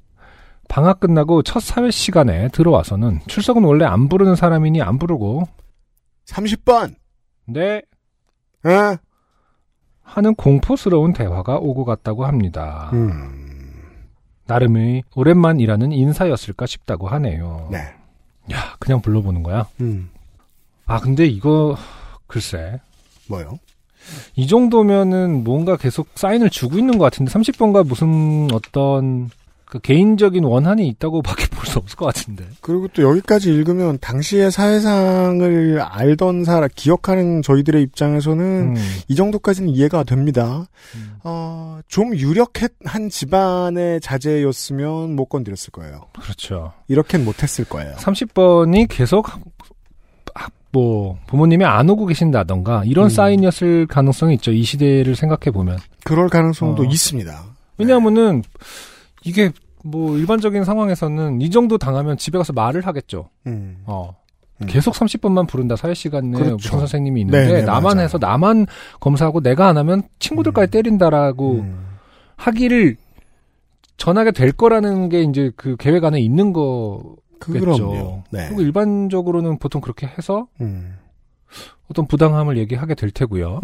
방학 0.67 0.99
끝나고 0.99 1.43
첫 1.43 1.61
사회 1.61 1.91
시간에 1.91 2.47
들어와서는 2.49 3.19
출석은 3.27 3.63
원래 3.63 3.85
안 3.85 4.07
부르는 4.07 4.35
사람이니 4.35 4.81
안 4.81 4.97
부르고 4.97 5.47
30번. 6.25 6.95
네 7.45 7.81
에? 8.65 8.97
하는 10.09 10.33
공포스러운 10.35 11.13
대화가 11.13 11.57
오고 11.57 11.85
갔다고 11.85 12.25
합니다. 12.25 12.89
음. 12.93 13.49
나름의 14.47 15.03
오랜만이라는 15.15 15.91
인사였을까 15.91 16.65
싶다고 16.65 17.07
하네요. 17.07 17.69
네. 17.71 17.77
야, 18.51 18.75
그냥 18.79 19.01
불러보는 19.01 19.43
거야? 19.43 19.67
음. 19.81 20.09
아, 20.87 20.99
근데 20.99 21.25
이거, 21.27 21.77
글쎄. 22.25 22.79
뭐요? 23.27 23.59
이 24.35 24.47
정도면은 24.47 25.43
뭔가 25.43 25.77
계속 25.77 26.07
사인을 26.15 26.49
주고 26.49 26.79
있는 26.79 26.97
것 26.97 27.03
같은데, 27.05 27.31
30번가 27.31 27.85
무슨 27.85 28.47
어떤, 28.51 29.29
그 29.69 29.79
개인적인 29.79 30.43
원한이 30.43 30.87
있다고 30.87 31.21
밖에 31.21 31.45
볼 31.55 31.69
수 31.69 31.77
없을 31.77 31.95
것 31.95 32.07
같은데. 32.07 32.45
그리고 32.61 32.87
또 32.87 33.03
여기까지 33.03 33.53
읽으면 33.53 33.99
당시의 33.99 34.51
사회상을 34.51 35.79
알던 35.79 36.43
사람, 36.43 36.67
기억하는 36.75 37.43
저희들의 37.43 37.83
입장에서는 37.83 38.75
음, 38.75 38.75
이 39.07 39.15
정도까지는 39.15 39.69
이해가 39.69 40.03
됩니다. 40.03 40.65
음. 40.95 41.17
어, 41.23 41.79
좀 41.87 42.15
유력한 42.15 43.09
집안의 43.09 44.01
자제였으면 44.01 45.15
못 45.15 45.25
건드렸을 45.25 45.69
거예요. 45.71 46.01
그렇죠. 46.19 46.73
이렇게는 46.87 47.23
못했을 47.23 47.65
거예요. 47.65 47.93
30번이 47.97 48.87
계속, 48.89 49.27
뭐, 50.71 51.17
부모님이 51.27 51.65
안 51.65 51.89
오고 51.89 52.07
계신다던가, 52.07 52.83
이런 52.85 53.05
음. 53.05 53.09
사인이었을 53.09 53.85
가능성이 53.87 54.35
있죠. 54.35 54.51
이 54.51 54.63
시대를 54.63 55.15
생각해 55.15 55.51
보면. 55.51 55.77
그럴 56.03 56.29
가능성도 56.29 56.83
어. 56.83 56.85
있습니다. 56.85 57.43
왜냐하면은 57.77 58.43
이게 59.23 59.51
뭐 59.83 60.17
일반적인 60.17 60.63
상황에서는 60.63 61.41
이 61.41 61.49
정도 61.49 61.77
당하면 61.77 62.17
집에 62.17 62.37
가서 62.37 62.53
말을 62.53 62.85
하겠죠. 62.85 63.29
음. 63.47 63.83
어. 63.85 64.15
음. 64.61 64.67
계속 64.67 64.93
30번만 64.93 65.47
부른다 65.47 65.75
사회 65.75 65.93
시간에 65.93 66.31
그렇죠. 66.31 66.55
무슨 66.55 66.79
선생님이 66.79 67.21
있는데 67.21 67.47
네, 67.47 67.53
네, 67.59 67.61
나만 67.61 67.95
맞아요. 67.95 68.01
해서 68.01 68.17
나만 68.17 68.65
검사하고 68.99 69.41
내가 69.41 69.67
안 69.67 69.77
하면 69.77 70.03
친구들까지 70.19 70.71
때린다라고 70.71 71.51
음. 71.53 71.85
하기를 72.35 72.97
전하게 73.97 74.31
될 74.31 74.51
거라는 74.51 75.09
게 75.09 75.23
이제 75.23 75.51
그 75.55 75.75
계획 75.77 76.03
안에 76.03 76.19
있는 76.19 76.51
거겠죠. 76.53 77.59
그럼요. 77.59 78.23
네. 78.31 78.47
그리고 78.47 78.61
일반적으로는 78.61 79.59
보통 79.59 79.81
그렇게 79.81 80.07
해서 80.07 80.47
음. 80.61 80.97
어떤 81.89 82.05
부당함을 82.07 82.57
얘기하게 82.57 82.95
될 82.95 83.11
테고요. 83.11 83.59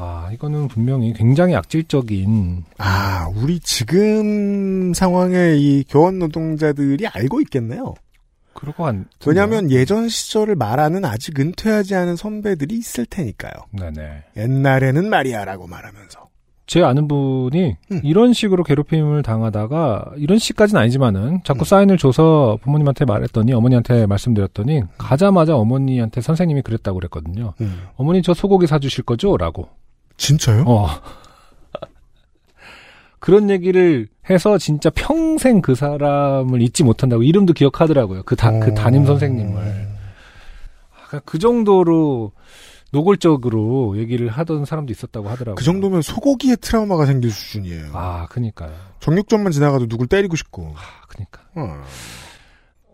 음. 0.00 0.02
아 0.02 0.30
이거는 0.32 0.68
분명히 0.68 1.12
굉장히 1.12 1.54
악질적인 1.54 2.64
아, 2.78 3.28
우리 3.36 3.60
지금 3.60 4.94
상황에 4.94 5.56
이 5.56 5.84
교원 5.88 6.18
노동자들이 6.18 7.06
알고 7.06 7.40
있겠네요. 7.42 7.94
그럴 8.54 8.74
것 8.74 8.84
같. 8.84 8.94
왜냐하면 9.26 9.70
예전 9.70 10.08
시절을 10.08 10.56
말하는 10.56 11.04
아직 11.04 11.38
은퇴하지 11.38 11.94
않은 11.94 12.16
선배들이 12.16 12.76
있을 12.76 13.06
테니까요. 13.06 13.52
네네. 13.72 14.24
옛날에는 14.36 15.08
말이야라고 15.08 15.66
말하면서. 15.66 16.30
제 16.66 16.84
아는 16.84 17.08
분이 17.08 17.76
음. 17.90 18.00
이런 18.04 18.32
식으로 18.32 18.62
괴롭힘을 18.62 19.24
당하다가 19.24 20.12
이런 20.18 20.38
식까지는 20.38 20.80
아니지만은 20.82 21.40
자꾸 21.42 21.62
음. 21.62 21.64
사인을 21.64 21.98
줘서 21.98 22.58
부모님한테 22.62 23.06
말했더니 23.06 23.52
어머니한테 23.52 24.06
말씀드렸더니 24.06 24.84
가자마자 24.96 25.56
어머니한테 25.56 26.20
선생님이 26.20 26.62
그랬다고 26.62 27.00
그랬거든요. 27.00 27.54
음. 27.60 27.88
어머니 27.96 28.22
저 28.22 28.34
소고기 28.34 28.68
사주실 28.68 29.02
거죠? 29.02 29.36
라고. 29.36 29.68
진짜요? 30.20 30.64
어. 30.66 30.86
그런 33.18 33.50
얘기를 33.50 34.08
해서 34.28 34.58
진짜 34.58 34.90
평생 34.90 35.60
그 35.62 35.74
사람을 35.74 36.62
잊지 36.62 36.84
못한다고 36.84 37.22
이름도 37.22 37.54
기억하더라고요. 37.54 38.22
그, 38.24 38.36
다, 38.36 38.56
그 38.60 38.74
담임 38.74 39.06
선생님을. 39.06 39.88
아, 41.10 41.20
그 41.24 41.38
정도로 41.38 42.32
노골적으로 42.92 43.98
얘기를 43.98 44.28
하던 44.28 44.64
사람도 44.64 44.92
있었다고 44.92 45.28
하더라고요. 45.28 45.54
그 45.54 45.64
정도면 45.64 46.02
소고기에 46.02 46.56
트라우마가 46.56 47.06
생길 47.06 47.30
수준이에요. 47.30 47.90
아, 47.94 48.26
그니까요. 48.26 48.72
정육점만 49.00 49.52
지나가도 49.52 49.86
누굴 49.86 50.06
때리고 50.06 50.36
싶고. 50.36 50.74
아, 50.76 51.06
그니까. 51.08 51.42
어. 51.54 51.82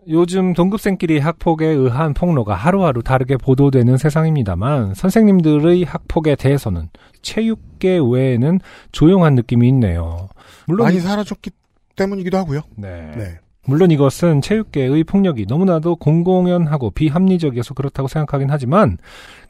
요즘 0.09 0.53
동급생끼리 0.53 1.19
학폭에 1.19 1.65
의한 1.65 2.13
폭로가 2.13 2.55
하루하루 2.55 3.03
다르게 3.03 3.35
보도되는 3.37 3.97
세상입니다만 3.97 4.93
선생님들의 4.93 5.83
학폭에 5.83 6.35
대해서는 6.35 6.89
체육계 7.21 7.99
외에는 8.09 8.59
조용한 8.91 9.35
느낌이 9.35 9.67
있네요. 9.69 10.29
물론 10.65 10.85
많이 10.85 10.97
이- 10.97 11.01
사라졌기 11.01 11.51
때문이기도 11.95 12.37
하고요. 12.37 12.61
네. 12.77 13.11
네. 13.17 13.37
물론 13.65 13.91
이것은 13.91 14.39
체육계의 14.41 15.03
폭력이 15.03 15.45
너무나도 15.45 15.97
공공연하고 15.97 16.91
비합리적이어서 16.91 17.73
그렇다고 17.73 18.07
생각하긴 18.07 18.49
하지만 18.49 18.97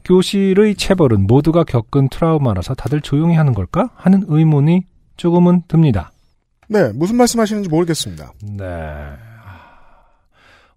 교실의 0.04 0.74
체벌은 0.74 1.28
모두가 1.28 1.62
겪은 1.62 2.08
트라우마라서 2.08 2.74
다들 2.74 3.00
조용히 3.00 3.36
하는 3.36 3.52
걸까 3.54 3.90
하는 3.94 4.24
의문이 4.26 4.82
조금은 5.16 5.62
듭니다. 5.68 6.10
네, 6.68 6.90
무슨 6.94 7.14
말씀하시는지 7.16 7.68
모르겠습니다. 7.68 8.32
네. 8.56 8.64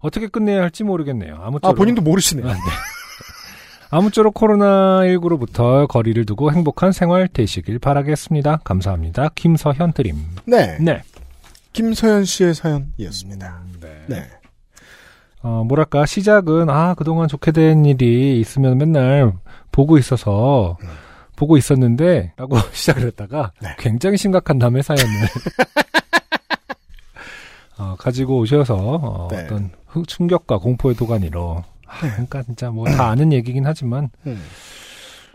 어떻게 0.02 0.26
끝내야 0.26 0.60
할지 0.60 0.84
모르겠네요. 0.84 1.36
아무쪼록 1.42 1.64
아, 1.64 1.72
본인도 1.72 2.02
모르시네요. 2.02 2.46
아, 2.46 2.52
네. 2.52 2.60
아무쪼록 3.90 4.34
코로나19로부터 4.34 5.86
거리를 5.86 6.24
두고 6.26 6.50
행복한 6.50 6.92
생활 6.92 7.28
되시길 7.28 7.78
바라겠습니다. 7.78 8.60
감사합니다. 8.64 9.30
김서현 9.34 9.92
드림. 9.92 10.16
네. 10.44 10.78
네. 10.80 11.02
김서연 11.72 12.24
씨의 12.24 12.54
사연이었습니다. 12.54 13.60
네. 13.80 13.88
네. 14.08 14.26
어, 15.42 15.64
뭐랄까, 15.66 16.06
시작은, 16.06 16.70
아, 16.70 16.94
그동안 16.94 17.28
좋게 17.28 17.52
된 17.52 17.84
일이 17.84 18.38
있으면 18.40 18.78
맨날 18.78 19.32
보고 19.72 19.98
있어서, 19.98 20.78
음. 20.82 20.88
보고 21.34 21.56
있었는데, 21.56 22.32
라고 22.36 22.56
시작을 22.72 23.02
했다가, 23.08 23.52
네. 23.60 23.70
굉장히 23.78 24.16
심각한 24.16 24.58
남의 24.58 24.84
사연을, 24.84 25.04
어, 27.78 27.96
가지고 27.98 28.38
오셔서, 28.38 28.76
어, 28.76 29.28
네. 29.32 29.46
떤 29.48 29.70
충격과 30.06 30.58
공포의 30.58 30.94
도가니로, 30.96 31.62
아, 31.86 31.98
그러니까 32.00 32.42
진짜 32.42 32.70
뭐 32.70 32.86
다 32.86 33.08
아는 33.10 33.32
얘기긴 33.32 33.66
하지만, 33.66 34.08
음. 34.26 34.42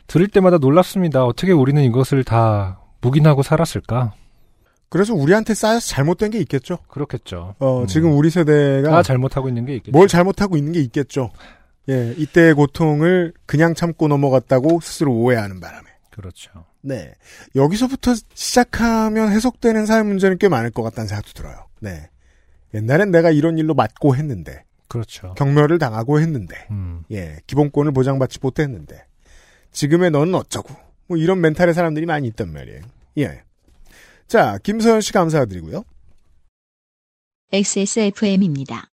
들을 0.07 0.27
때마다 0.27 0.57
놀랍습니다. 0.57 1.25
어떻게 1.25 1.51
우리는 1.51 1.83
이것을 1.83 2.23
다 2.23 2.79
묵인하고 3.01 3.43
살았을까? 3.43 4.13
그래서 4.89 5.13
우리한테 5.13 5.53
쌓여서 5.53 5.85
잘못된 5.87 6.31
게 6.31 6.39
있겠죠. 6.39 6.77
그렇겠죠. 6.87 7.55
어, 7.59 7.81
음. 7.81 7.87
지금 7.87 8.17
우리 8.17 8.29
세대가 8.29 8.89
다 8.89 9.03
잘못하고 9.03 9.49
있는 9.49 9.65
게 9.65 9.75
있겠죠. 9.75 9.91
뭘 9.91 10.07
잘못하고 10.07 10.55
있는 10.55 10.71
게 10.71 10.79
있겠죠. 10.79 11.29
예, 11.89 12.13
이때의 12.17 12.53
고통을 12.53 13.33
그냥 13.45 13.73
참고 13.75 14.07
넘어갔다고 14.07 14.79
스스로 14.81 15.13
오해하는 15.13 15.59
바람에. 15.59 15.85
그렇죠. 16.09 16.51
네. 16.81 17.13
여기서부터 17.55 18.13
시작하면 18.33 19.31
해석되는 19.31 19.85
사회 19.85 20.03
문제는 20.03 20.37
꽤 20.37 20.47
많을 20.47 20.71
것 20.71 20.83
같다는 20.83 21.07
생각도 21.09 21.33
들어요. 21.33 21.65
네. 21.81 22.09
옛날엔 22.74 23.11
내가 23.11 23.32
이런 23.32 23.57
일로 23.57 23.74
맞고 23.74 24.15
했는데, 24.15 24.63
그렇죠. 24.88 25.34
경멸을 25.36 25.80
당하고 25.80 26.20
했는데, 26.20 26.55
음. 26.72 27.03
예, 27.11 27.38
기본권을 27.47 27.91
보장받지 27.91 28.39
못했는데, 28.41 29.05
지금의 29.72 30.11
너는 30.11 30.36
어쩌고, 30.36 30.74
뭐 31.07 31.18
이런 31.18 31.41
멘탈의 31.41 31.74
사람들이 31.74 32.05
많이 32.05 32.28
있단 32.28 32.51
말이에요. 32.51 32.82
예. 33.20 33.41
자, 34.28 34.57
김서연 34.61 35.01
씨 35.01 35.13
감사드리고요. 35.13 35.84
XSFM입니다. 37.53 38.89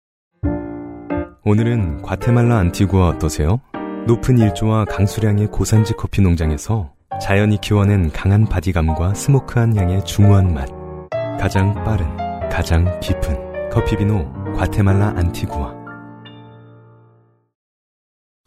오늘은 1.43 2.01
과테말라 2.01 2.57
안티구아 2.57 3.09
어떠세요? 3.09 3.61
높은 4.07 4.37
일조와 4.37 4.85
강수량의 4.85 5.47
고산지 5.47 5.93
커피 5.93 6.21
농장에서 6.21 6.93
자연이 7.21 7.59
키워낸 7.61 8.11
강한 8.11 8.45
바디감과 8.45 9.13
smoke한 9.13 9.75
향의 9.75 10.03
중후한 10.05 10.53
맛. 10.53 10.69
가장 11.39 11.73
빠른, 11.83 12.05
가장 12.49 12.99
깊은 12.99 13.50
커피 13.71 13.95
비노 13.97 14.53
과테말라 14.55 15.13
안티구아. 15.17 15.81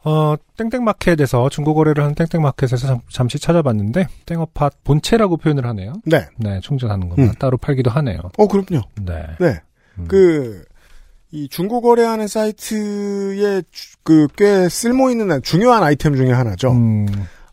어, 0.07 0.37
땡땡마켓에서 0.59 1.49
중고거래를 1.49 2.03
하는 2.05 2.15
땡땡마켓에서 2.15 2.87
잠, 2.87 3.01
잠시 3.11 3.39
찾아봤는데, 3.39 4.07
땡어팟 4.27 4.71
본체라고 4.85 5.39
표현을 5.39 5.65
하네요. 5.69 5.95
네. 6.05 6.27
네, 6.37 6.61
충전하는 6.61 7.09
겁니다. 7.09 7.33
음. 7.33 7.35
따로 7.39 7.57
팔기도 7.57 7.91
하네요. 7.91 8.19
어, 8.37 8.47
그럼요. 8.47 8.83
네. 9.03 9.25
네. 9.41 9.61
음. 9.99 10.05
그, 10.07 10.63
이 11.31 11.49
중고 11.49 11.81
거래하는 11.81 12.29
사이트에 12.29 13.63
그 14.03 14.29
꽤 14.37 14.69
쓸모 14.69 15.11
있는 15.11 15.41
중요한 15.43 15.83
아이템 15.83 16.15
중에 16.17 16.33
하나죠. 16.33 16.73
음, 16.73 17.07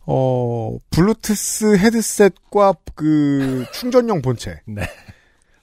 어, 0.05 0.77
블루투스 0.89 1.77
헤드셋과 1.77 2.73
그 2.95 3.63
충전용 3.71 4.21
본체. 4.21 4.59
네. 4.67 4.81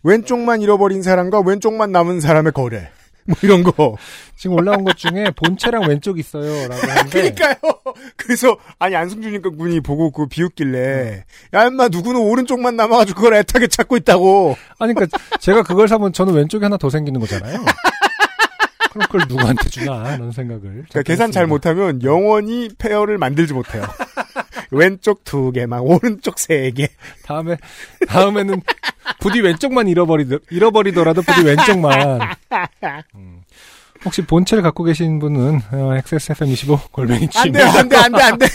왼쪽만 0.09 0.63
잃어버린 0.63 1.03
사람과 1.03 1.41
왼쪽만 1.41 1.93
남은 1.93 2.21
사람의 2.21 2.53
거래. 2.53 2.91
뭐 3.27 3.37
이런 3.43 3.63
거. 3.63 3.97
지금 4.37 4.57
올라온 4.57 4.85
것 4.85 4.97
중에 4.97 5.31
본체랑 5.37 5.87
왼쪽 5.87 6.19
있어요 6.19 6.67
라고 6.67 6.81
하는데 6.81 7.11
그러니까요. 7.35 7.57
그래서 8.17 8.57
아니 8.79 8.97
안승준 8.97 9.43
군이 9.43 9.81
보고 9.81 10.11
그 10.11 10.27
비웃길래 10.27 11.25
야 11.53 11.65
인마 11.67 11.89
누구는 11.89 12.21
오른쪽만 12.21 12.75
남아가지고 12.77 13.17
그걸 13.21 13.35
애타게 13.35 13.67
찾고 13.67 13.99
있다고. 13.99 14.57
아니 14.79 14.95
그러니까 14.95 15.19
제가 15.41 15.63
그걸 15.63 15.89
사면 15.89 16.15
저는 16.15 16.33
왼쪽에 16.33 16.65
하나 16.65 16.79
더 16.79 16.89
생기는 16.89 17.21
거잖아요. 17.21 17.59
그럼 18.91 19.07
그걸 19.11 19.21
누구한테 19.29 19.69
주나 19.69 20.05
하는 20.05 20.33
생각을. 20.33 20.63
그러니까 20.63 21.03
계산 21.03 21.31
잘 21.31 21.47
못하면 21.47 22.03
영원히 22.03 22.71
페어를 22.79 23.19
만들지 23.19 23.53
못해요. 23.53 23.83
왼쪽 24.71 25.25
두 25.25 25.53
개만 25.53 25.81
오른쪽 25.81 26.39
세 26.39 26.71
개. 26.71 26.89
다음에 27.25 27.57
다음에는 28.09 28.63
부디 29.21 29.41
왼쪽만 29.41 29.89
잃어버리더, 29.89 30.39
잃어버리더라도 30.51 31.23
부디 31.23 31.43
왼쪽만. 31.45 32.21
음. 33.15 33.43
혹시 34.05 34.23
본체를 34.23 34.63
갖고 34.63 34.85
계신 34.85 35.19
분은 35.19 35.57
어, 35.73 35.77
XSFM25 36.03 36.93
골뱅이 36.93 37.29
안 37.35 37.53
돼, 37.53 37.63
안 37.63 37.89
돼, 37.89 37.97
안 37.97 38.13
돼, 38.13 38.23
안 38.23 38.39
돼. 38.39 38.47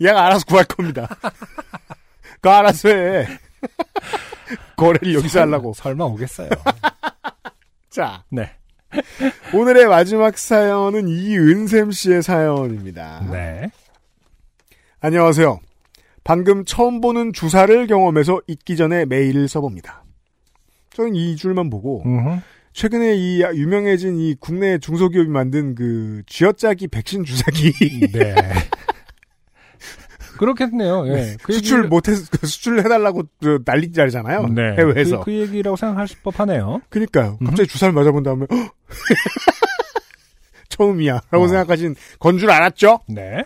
얘가 0.00 0.26
알아서 0.26 0.44
구할 0.44 0.64
겁니다. 0.64 1.08
그 2.40 2.50
알아서 2.50 2.88
해. 2.88 3.26
거래를 4.76 5.14
여기서 5.14 5.40
하려고. 5.40 5.72
설마 5.74 6.04
오겠어요. 6.04 6.50
자, 7.90 8.24
네. 8.28 8.50
오늘의 9.54 9.86
마지막 9.86 10.36
사연은 10.36 11.08
이은샘 11.08 11.90
씨의 11.92 12.22
사연입니다. 12.22 13.26
네. 13.30 13.70
안녕하세요. 15.00 15.60
방금 16.24 16.64
처음 16.64 17.00
보는 17.00 17.32
주사를 17.32 17.86
경험해서 17.86 18.40
잊기 18.46 18.76
전에 18.76 19.04
메일을 19.04 19.48
써봅니다. 19.48 20.04
저는 20.94 21.14
이 21.14 21.36
줄만 21.36 21.70
보고 21.70 22.02
음흠. 22.06 22.40
최근에 22.72 23.14
이 23.14 23.42
유명해진 23.42 24.18
이 24.18 24.34
국내 24.40 24.78
중소기업이 24.78 25.28
만든 25.28 25.74
그 25.74 26.22
쥐어짜기 26.26 26.88
백신 26.88 27.24
주사기 27.24 27.72
네. 28.12 28.34
그렇겠네요. 30.38 31.06
예. 31.08 31.36
그 31.42 31.52
수출 31.52 31.84
얘기를- 31.84 31.88
못해 31.88 32.12
수출을 32.14 32.84
해달라고 32.84 33.22
그 33.40 33.60
난리잖아요. 33.64 34.48
네. 34.48 34.62
해외에서. 34.76 35.18
그, 35.20 35.26
그 35.26 35.32
얘기라고 35.32 35.76
생각할 35.76 36.08
법하네요. 36.24 36.80
그니까요. 36.88 37.38
음. 37.40 37.46
갑자기 37.46 37.68
주사를 37.68 37.92
맞아본 37.94 38.24
다음에 38.24 38.46
헉! 38.50 38.74
처음이야 40.70 41.20
라고 41.30 41.44
어. 41.44 41.48
생각하신 41.48 41.94
건 42.18 42.38
줄 42.38 42.50
알았죠? 42.50 43.00
네. 43.08 43.44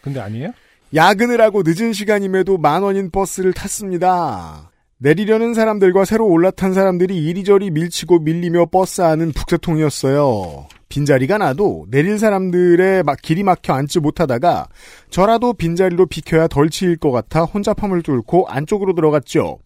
근데 0.00 0.20
아니에요? 0.20 0.52
야근을 0.94 1.40
하고 1.40 1.62
늦은 1.64 1.92
시간임에도 1.92 2.58
만 2.58 2.82
원인 2.82 3.10
버스를 3.10 3.52
탔습니다. 3.52 4.70
내리려는 4.98 5.54
사람들과 5.54 6.04
새로 6.04 6.26
올라탄 6.26 6.74
사람들이 6.74 7.16
이리저리 7.16 7.70
밀치고 7.70 8.18
밀리며 8.18 8.66
버스 8.66 9.00
안은 9.00 9.32
북새통이었어요. 9.32 10.66
빈자리가 10.88 11.38
나도 11.38 11.86
내릴 11.88 12.18
사람들의 12.18 13.04
막 13.04 13.18
길이 13.22 13.44
막혀 13.44 13.72
앉지 13.72 14.00
못하다가 14.00 14.68
저라도 15.08 15.52
빈자리로 15.52 16.06
비켜야 16.06 16.48
덜 16.48 16.68
치일 16.68 16.98
것 16.98 17.12
같아 17.12 17.44
혼잡함을 17.44 18.02
뚫고 18.02 18.48
안쪽으로 18.48 18.94
들어갔죠. 18.94 19.58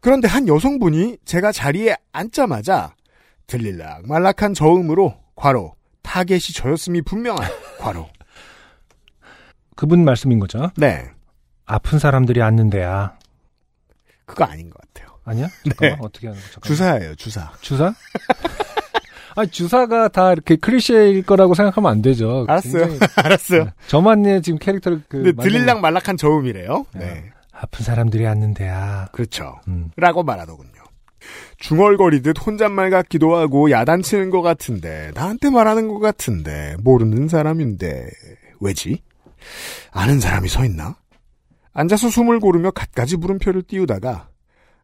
그런데 0.00 0.28
한 0.28 0.46
여성분이 0.46 1.18
제가 1.24 1.50
자리에 1.50 1.96
앉자마자 2.12 2.94
들릴락 3.48 4.06
말락한 4.06 4.54
저음으로 4.54 5.16
괄호 5.34 5.74
타겟이 6.02 6.54
저였음이 6.54 7.02
분명한 7.02 7.50
괄호 7.80 8.06
그분 9.78 10.04
말씀인 10.04 10.40
거죠. 10.40 10.72
네 10.76 11.08
아픈 11.64 12.00
사람들이 12.00 12.42
앉는 12.42 12.68
데야. 12.68 13.16
그거 14.26 14.42
아닌 14.44 14.70
것 14.70 14.80
같아요. 14.80 15.16
아니야? 15.24 15.46
네. 15.64 15.70
잠깐만, 15.70 15.98
어떻게 16.00 16.26
하는 16.26 16.40
거? 16.40 16.46
잠깐만. 16.50 16.66
주사예요 16.66 17.14
주사. 17.14 17.52
주사? 17.60 17.94
아니, 19.36 19.48
주사가 19.50 20.08
다 20.08 20.32
이렇게 20.32 20.56
클리셰일 20.56 21.22
거라고 21.22 21.54
생각하면 21.54 21.92
안 21.92 22.02
되죠. 22.02 22.44
알았어요. 22.48 22.88
알았어요. 23.22 23.64
네. 23.66 23.70
저만의 23.86 24.42
지금 24.42 24.58
캐릭터를 24.58 25.02
그. 25.08 25.18
근데 25.18 25.30
만든- 25.30 25.42
들릴락 25.44 25.80
말락한 25.80 26.16
저음이래요. 26.16 26.86
네. 26.94 26.98
네. 27.00 27.30
아픈 27.52 27.84
사람들이 27.84 28.26
앉는 28.26 28.54
데야. 28.54 29.06
그렇죠. 29.12 29.60
음. 29.68 29.92
라고 29.96 30.24
말하더군요. 30.24 30.72
중얼거리듯 31.58 32.44
혼잣말 32.44 32.90
같기도 32.90 33.36
하고 33.36 33.70
야단치는 33.70 34.30
것 34.30 34.42
같은데 34.42 35.12
나한테 35.14 35.50
말하는 35.50 35.86
것 35.86 36.00
같은데 36.00 36.74
모르는 36.80 37.28
사람인데 37.28 38.08
왜지? 38.60 39.02
아는 39.92 40.20
사람이 40.20 40.48
서 40.48 40.64
있나? 40.64 40.96
앉아서 41.72 42.08
숨을 42.10 42.40
고르며 42.40 42.70
갖가지 42.72 43.16
물음표를 43.16 43.62
띄우다가 43.62 44.28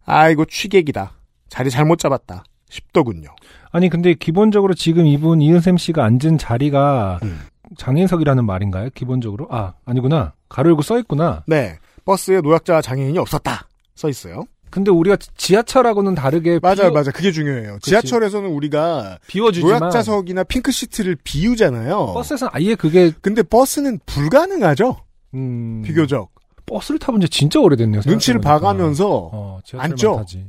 아이고 0.05 0.45
취객이다. 0.45 1.13
자리 1.49 1.71
잘못 1.71 1.99
잡았다. 1.99 2.45
싶더군요. 2.69 3.29
아니, 3.71 3.89
근데 3.89 4.15
기본적으로 4.15 4.75
지금 4.75 5.07
이분 5.07 5.41
이은샘 5.41 5.77
씨가 5.77 6.05
앉은 6.05 6.39
자리가 6.39 7.21
음. 7.23 7.41
장애인석이라는 7.77 8.45
말인가요? 8.45 8.91
기본적으로? 8.95 9.49
아, 9.51 9.75
아니구나. 9.85 10.35
가로 10.49 10.71
열고 10.71 10.83
써 10.83 10.99
있구나. 10.99 11.45
네. 11.47 11.79
버스에 12.05 12.41
노약자 12.41 12.83
장애인이 12.83 13.19
없었다. 13.19 13.69
써 13.95 14.09
있어요. 14.09 14.45
근데 14.75 14.91
우리가 14.91 15.17
지하철하고는 15.37 16.17
다르게 16.17 16.59
맞아요, 16.61 16.75
비워, 16.75 16.91
맞아요. 16.91 17.13
그게 17.15 17.31
중요해요. 17.31 17.79
지하철에서는 17.81 18.49
우리가 18.51 19.21
비워주지만 19.29 19.79
노약자석이나 19.79 20.43
pink 20.43 20.73
seat를 20.73 21.17
비우잖아요. 21.23 22.07
버스에서는 22.13 22.51
아예 22.53 22.75
그게 22.75 23.13
근데 23.21 23.45
버스는 23.45 24.01
불가능하죠. 24.05 24.97
음, 25.35 25.83
비교적 25.87 26.29
버스를 26.67 26.99
타본 26.99 27.21
지 27.21 27.29
진짜 27.29 27.61
오래됐네요. 27.61 28.01
눈치를. 28.05 28.41
봐가면서 28.41 29.31
어, 29.33 29.61
앉죠? 29.77 30.17
타지. 30.17 30.45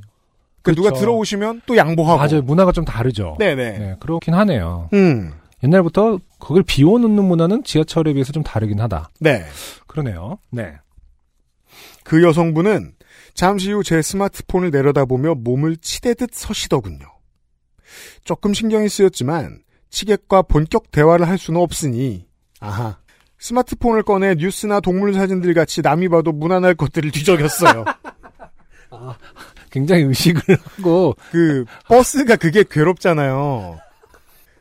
그 0.64 0.74
누가 0.74 0.90
그쵸. 0.90 1.02
들어오시면 1.02 1.62
또 1.68 1.78
양보하고. 1.78 2.18
맞아요. 2.18 2.42
문화가 2.42 2.72
좀 2.72 2.84
다르죠. 2.84 3.36
네네. 3.38 3.78
네, 3.78 3.96
그렇긴 4.00 4.34
하네요. 4.34 4.90
음. 4.94 5.34
옛날부터 5.64 6.18
그걸 6.40 6.64
비워놓는 6.64 7.24
문화는 7.24 7.64
지하철에 7.64 8.14
비해서 8.14 8.34
좀 8.34 8.42
다르긴 8.42 8.82
하다. 8.82 9.12
네. 9.20 9.46
그러네요. 9.86 10.40
네. 10.50 10.74
그 12.04 12.24
여성분은 12.24 12.95
잠시 13.36 13.72
후 13.72 13.84
제 13.84 14.02
스마트폰을 14.02 14.72
내려다보며 14.72 15.36
몸을 15.36 15.78
치대듯 15.78 16.30
서시더군요. 16.34 17.06
조금 18.24 18.54
신경이 18.54 18.90
쓰였지만 18.90 19.60
치객과 19.90 20.42
본격 20.44 20.90
대화를 20.92 21.28
할 21.28 21.38
수는 21.38 21.60
없으니 21.62 22.26
아하 22.60 22.98
스마트폰을 23.38 24.04
꺼내 24.04 24.36
뉴스나 24.36 24.80
동물 24.80 25.14
사진들 25.14 25.54
같이 25.54 25.82
남이 25.82 26.10
봐도 26.10 26.32
무난할 26.32 26.74
것들을 26.76 27.12
뒤적였어요. 27.12 27.86
굉장히 29.70 30.04
의식을 30.04 30.58
하고, 30.78 31.16
그 31.32 31.66
버스가 31.88 32.38
그게 32.38 32.64
괴롭잖아요. 32.70 33.78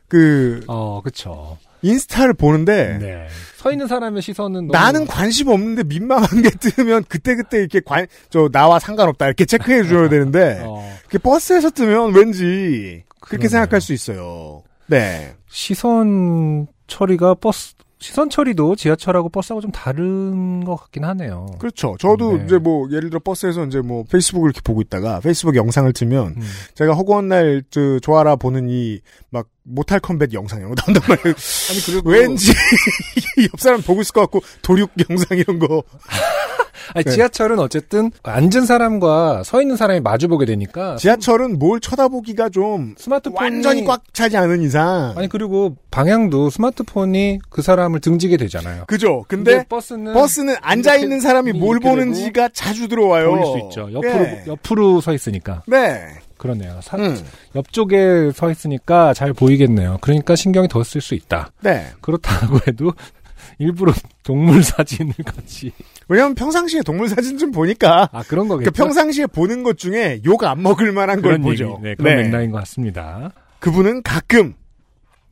그 0.08 0.60
어, 0.66 1.00
그쵸. 1.02 1.56
인스타를 1.84 2.34
보는데 2.34 2.98
네. 2.98 3.28
서 3.56 3.70
있는 3.70 3.86
사람의 3.86 4.22
시선은 4.22 4.68
나는 4.68 5.06
관심 5.06 5.48
없는데 5.48 5.84
민망한 5.84 6.42
게 6.42 6.50
뜨면 6.50 7.04
그때 7.08 7.34
그때 7.34 7.58
이렇게 7.58 7.80
관, 7.80 8.06
저, 8.30 8.48
나와 8.50 8.78
상관없다 8.78 9.26
이렇게 9.26 9.44
체크해 9.44 9.86
줘야 9.86 10.08
되는데, 10.08 10.60
어, 10.66 10.82
그게 11.04 11.18
버스에서 11.18 11.70
뜨면 11.70 12.14
왠지 12.14 13.04
그렇게 13.20 13.36
그러네요. 13.36 13.48
생각할 13.48 13.80
수 13.80 13.92
있어요. 13.92 14.62
네. 14.86 15.34
시선 15.48 16.66
처리가 16.86 17.34
버스, 17.34 17.74
시선 18.04 18.28
처리도 18.28 18.76
지하철하고 18.76 19.30
버스하고 19.30 19.62
좀 19.62 19.72
다른 19.72 20.62
것 20.62 20.76
같긴 20.76 21.04
하네요. 21.04 21.46
그렇죠. 21.58 21.96
저도 21.98 22.36
네. 22.36 22.44
이제 22.44 22.58
뭐, 22.58 22.86
예를 22.90 23.08
들어 23.08 23.18
버스에서 23.18 23.64
이제 23.64 23.80
뭐, 23.80 24.04
페이스북을 24.04 24.50
이렇게 24.50 24.60
보고 24.60 24.82
있다가, 24.82 25.20
페이스북 25.20 25.56
영상을 25.56 25.90
틀면, 25.90 26.34
음. 26.36 26.42
제가 26.74 26.92
허구한 26.92 27.28
날, 27.28 27.62
저, 27.70 27.98
좋아라 28.00 28.36
보는 28.36 28.68
이, 28.68 29.00
막, 29.30 29.46
모탈 29.62 30.00
컴뱃 30.00 30.34
영상 30.34 30.58
이런 30.58 30.74
거 30.74 30.82
나온단 30.82 31.02
말이에요. 31.08 31.34
아니, 31.70 31.80
그리고. 31.86 32.10
왠지, 32.10 32.52
옆 33.50 33.58
사람 33.58 33.80
보고 33.80 34.02
있을 34.02 34.12
것 34.12 34.20
같고, 34.20 34.42
도륙 34.60 34.90
영상 35.08 35.38
이런 35.38 35.58
거. 35.58 35.82
아니, 36.94 37.04
네. 37.04 37.10
지하철은 37.10 37.58
어쨌든 37.58 38.10
앉은 38.22 38.66
사람과 38.66 39.42
서 39.44 39.62
있는 39.62 39.76
사람이 39.76 40.00
마주보게 40.00 40.44
되니까. 40.46 40.96
지하철은 40.96 41.58
뭘 41.58 41.80
쳐다보기가 41.80 42.50
좀, 42.50 42.94
스마트폰이. 42.98 43.38
완전히 43.40 43.84
꽉 43.84 44.02
차지 44.12 44.36
않은 44.36 44.62
이상. 44.62 45.14
아니, 45.16 45.28
그리고 45.28 45.76
방향도 45.90 46.50
스마트폰이 46.50 47.38
그 47.48 47.62
사람을 47.62 48.00
등지게 48.00 48.36
되잖아요. 48.36 48.84
그죠? 48.86 49.24
근데, 49.28 49.64
버스는. 49.68 50.12
버스는 50.12 50.56
앉아 50.60 50.96
있는 50.96 51.20
사람이 51.20 51.52
뭘 51.52 51.80
보는지가 51.80 52.50
자주 52.52 52.88
들어와요. 52.88 53.30
보일 53.30 53.44
수 53.46 53.66
있죠. 53.66 53.92
옆으로, 53.92 54.12
네. 54.24 54.44
옆으로 54.46 55.00
서 55.00 55.14
있으니까. 55.14 55.62
네. 55.66 56.08
그러네요. 56.36 56.78
사- 56.82 56.98
음. 56.98 57.16
옆쪽에 57.54 58.30
서 58.34 58.50
있으니까 58.50 59.14
잘 59.14 59.32
보이겠네요. 59.32 59.96
그러니까 60.02 60.36
신경이 60.36 60.68
더 60.68 60.82
쓸 60.82 61.00
수 61.00 61.14
있다. 61.14 61.50
네. 61.62 61.86
그렇다고 62.02 62.58
해도 62.68 62.92
일부러 63.58 63.92
동물 64.24 64.62
사진을 64.62 65.14
같이. 65.24 65.72
왜냐면 66.08 66.34
평상시에 66.34 66.82
동물 66.82 67.08
사진 67.08 67.38
좀 67.38 67.50
보니까 67.50 68.08
아, 68.12 68.22
그런 68.24 68.48
거겠죠. 68.48 68.70
그 68.70 68.76
평상시에 68.76 69.26
보는 69.26 69.62
것 69.62 69.78
중에 69.78 70.20
욕 70.24 70.44
안 70.44 70.62
먹을 70.62 70.92
만한 70.92 71.22
걸 71.22 71.32
그런 71.32 71.42
보죠. 71.42 71.70
얘기, 71.78 71.82
네, 71.82 71.94
그런 71.94 72.16
맥락인 72.16 72.50
것 72.50 72.58
같습니다. 72.58 73.30
그분은 73.60 74.02
가끔 74.02 74.54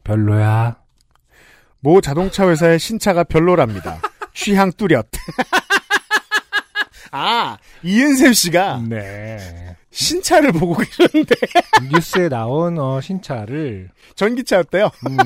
별로야. 0.05 0.77
모 1.81 2.01
자동차 2.01 2.49
회사의 2.49 2.79
신차가 2.79 3.25
별로랍니다. 3.25 4.01
취향 4.35 4.73
뚜렷. 4.73 5.07
아, 7.11 7.59
이은샘 7.83 8.33
씨가 8.33 8.83
네. 8.89 9.77
신차를 9.91 10.53
보고 10.53 10.77
계셨는데 10.79 11.35
뉴스에 11.93 12.29
나온 12.31 12.79
어, 12.79 13.01
신차를 13.03 13.91
전기차였대요. 14.15 14.89
음, 15.11 15.17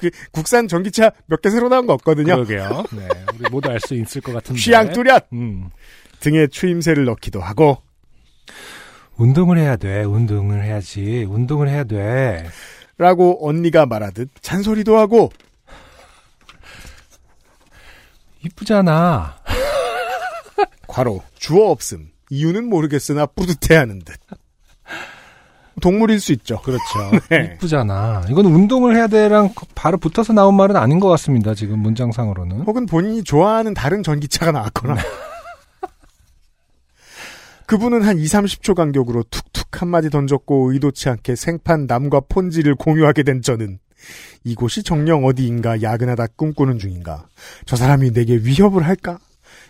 계- 0.00 0.10
국산 0.32 0.66
전기차 0.68 1.12
몇 1.26 1.40
개 1.40 1.50
새로 1.50 1.68
나온 1.68 1.86
거 1.86 1.92
없거든요. 1.94 2.34
그러게요. 2.44 2.84
네, 2.92 3.08
우리 3.38 3.50
모두 3.50 3.70
알 3.70 3.78
수 3.80 3.94
있을 3.94 4.20
것 4.20 4.32
같은데. 4.32 4.60
취향 4.60 4.92
뚜렷 4.92 5.26
음. 5.32 5.70
등에 6.20 6.46
추임새를 6.48 7.04
넣기도 7.04 7.40
하고 7.40 7.78
운동을 9.16 9.58
해야 9.58 9.76
돼. 9.76 10.02
운동을 10.04 10.62
해야지. 10.64 11.24
운동을 11.28 11.68
해야 11.68 11.84
돼. 11.84 12.46
라고 12.98 13.46
언니가 13.48 13.86
말하듯 13.86 14.30
잔소리도 14.42 14.96
하고 14.98 15.30
이쁘잖아. 18.44 19.38
과로 20.86 21.22
주어 21.36 21.70
없음 21.70 22.10
이유는 22.30 22.68
모르겠으나 22.68 23.26
뿌듯해하는 23.26 24.00
듯 24.00 24.16
동물일 25.78 26.20
수 26.20 26.32
있죠. 26.32 26.60
그렇죠. 26.62 26.82
네. 27.30 27.52
이쁘잖아. 27.54 28.24
이건 28.28 28.46
운동을 28.46 28.96
해야 28.96 29.06
돼랑 29.06 29.52
바로 29.74 29.98
붙어서 29.98 30.32
나온 30.32 30.54
말은 30.56 30.76
아닌 30.76 31.00
것 31.00 31.08
같습니다. 31.08 31.54
지금 31.54 31.80
문장상으로는. 31.80 32.62
혹은 32.62 32.86
본인이 32.86 33.22
좋아하는 33.24 33.74
다른 33.74 34.02
전기차가 34.02 34.52
나왔거나 34.52 34.96
그분은 37.66 38.02
한 38.02 38.18
2, 38.18 38.24
30초 38.24 38.74
간격으로 38.74 39.24
툭툭 39.30 39.82
한마디 39.82 40.08
던졌고 40.08 40.72
의도치 40.72 41.10
않게 41.10 41.36
생판 41.36 41.86
남과 41.86 42.20
폰지를 42.28 42.74
공유하게 42.74 43.24
된 43.24 43.42
저는 43.42 43.78
이곳이 44.44 44.82
정녕 44.82 45.26
어디인가 45.26 45.82
야근하다 45.82 46.28
꿈꾸는 46.36 46.78
중인가 46.78 47.26
저 47.66 47.76
사람이 47.76 48.12
내게 48.12 48.36
위협을 48.36 48.86
할까 48.86 49.18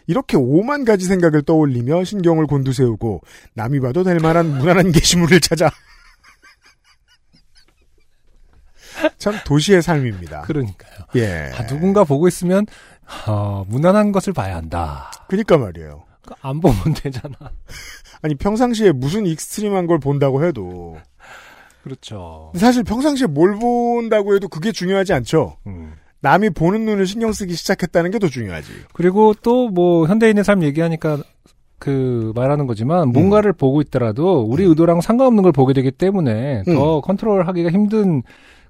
이렇게 0.07 0.37
오만 0.37 0.85
가지 0.85 1.07
생각을 1.07 1.43
떠올리며 1.43 2.05
신경을 2.05 2.47
곤두세우고 2.47 3.23
남이 3.55 3.81
봐도 3.81 4.05
될 4.05 4.21
만한 4.21 4.59
무난한 4.59 4.93
게시물을 4.93 5.41
찾아 5.41 5.71
참 9.19 9.35
도시의 9.45 9.83
삶입니다. 9.83 10.43
그러니까요. 10.43 11.07
예. 11.17 11.51
아, 11.57 11.67
누군가 11.67 12.05
보고 12.05 12.29
있으면 12.29 12.67
어, 13.27 13.65
무난한 13.69 14.13
것을 14.13 14.33
봐야 14.33 14.57
한다. 14.57 15.11
그니까 15.29 15.57
말이에요. 15.59 16.05
안 16.43 16.61
보면 16.61 16.95
되잖아. 16.95 17.35
아니 18.23 18.35
평상시에 18.35 18.93
무슨 18.93 19.25
extreme한 19.27 19.87
걸 19.87 19.99
본다고 19.99 20.45
해도 20.45 20.99
그렇죠. 21.83 22.53
사실 22.57 22.83
평상시에 22.85 23.27
뭘 23.29 23.55
본다고 23.59 24.35
해도 24.35 24.49
그게 24.49 24.73
중요하지 24.73 25.13
않죠. 25.15 25.57
음. 25.67 25.95
남이 26.21 26.51
보는 26.51 26.85
눈을 26.85 27.07
신경 27.07 27.33
쓰기 27.33 27.55
시작했다는 27.55 28.11
게 28.11 28.19
더 28.19 28.27
중요하지. 28.29 28.69
그리고 28.93 29.35
또 29.35 29.69
뭐 29.71 30.07
현대인의 30.07 30.43
삶 30.45 30.63
얘기하니까 30.65 31.19
그 31.79 32.33
말하는 32.35 32.67
거지만 32.67 33.11
뭔가를 33.11 33.53
보고 33.53 33.81
있더라도 33.83 34.41
우리 34.43 34.65
의도랑 34.65 35.01
상관없는 35.01 35.45
걸 35.45 35.53
보게 35.53 35.73
되기 35.75 35.93
때문에 35.93 36.65
더 36.65 37.01
컨트롤하기가 37.01 37.71
힘든 37.71 38.23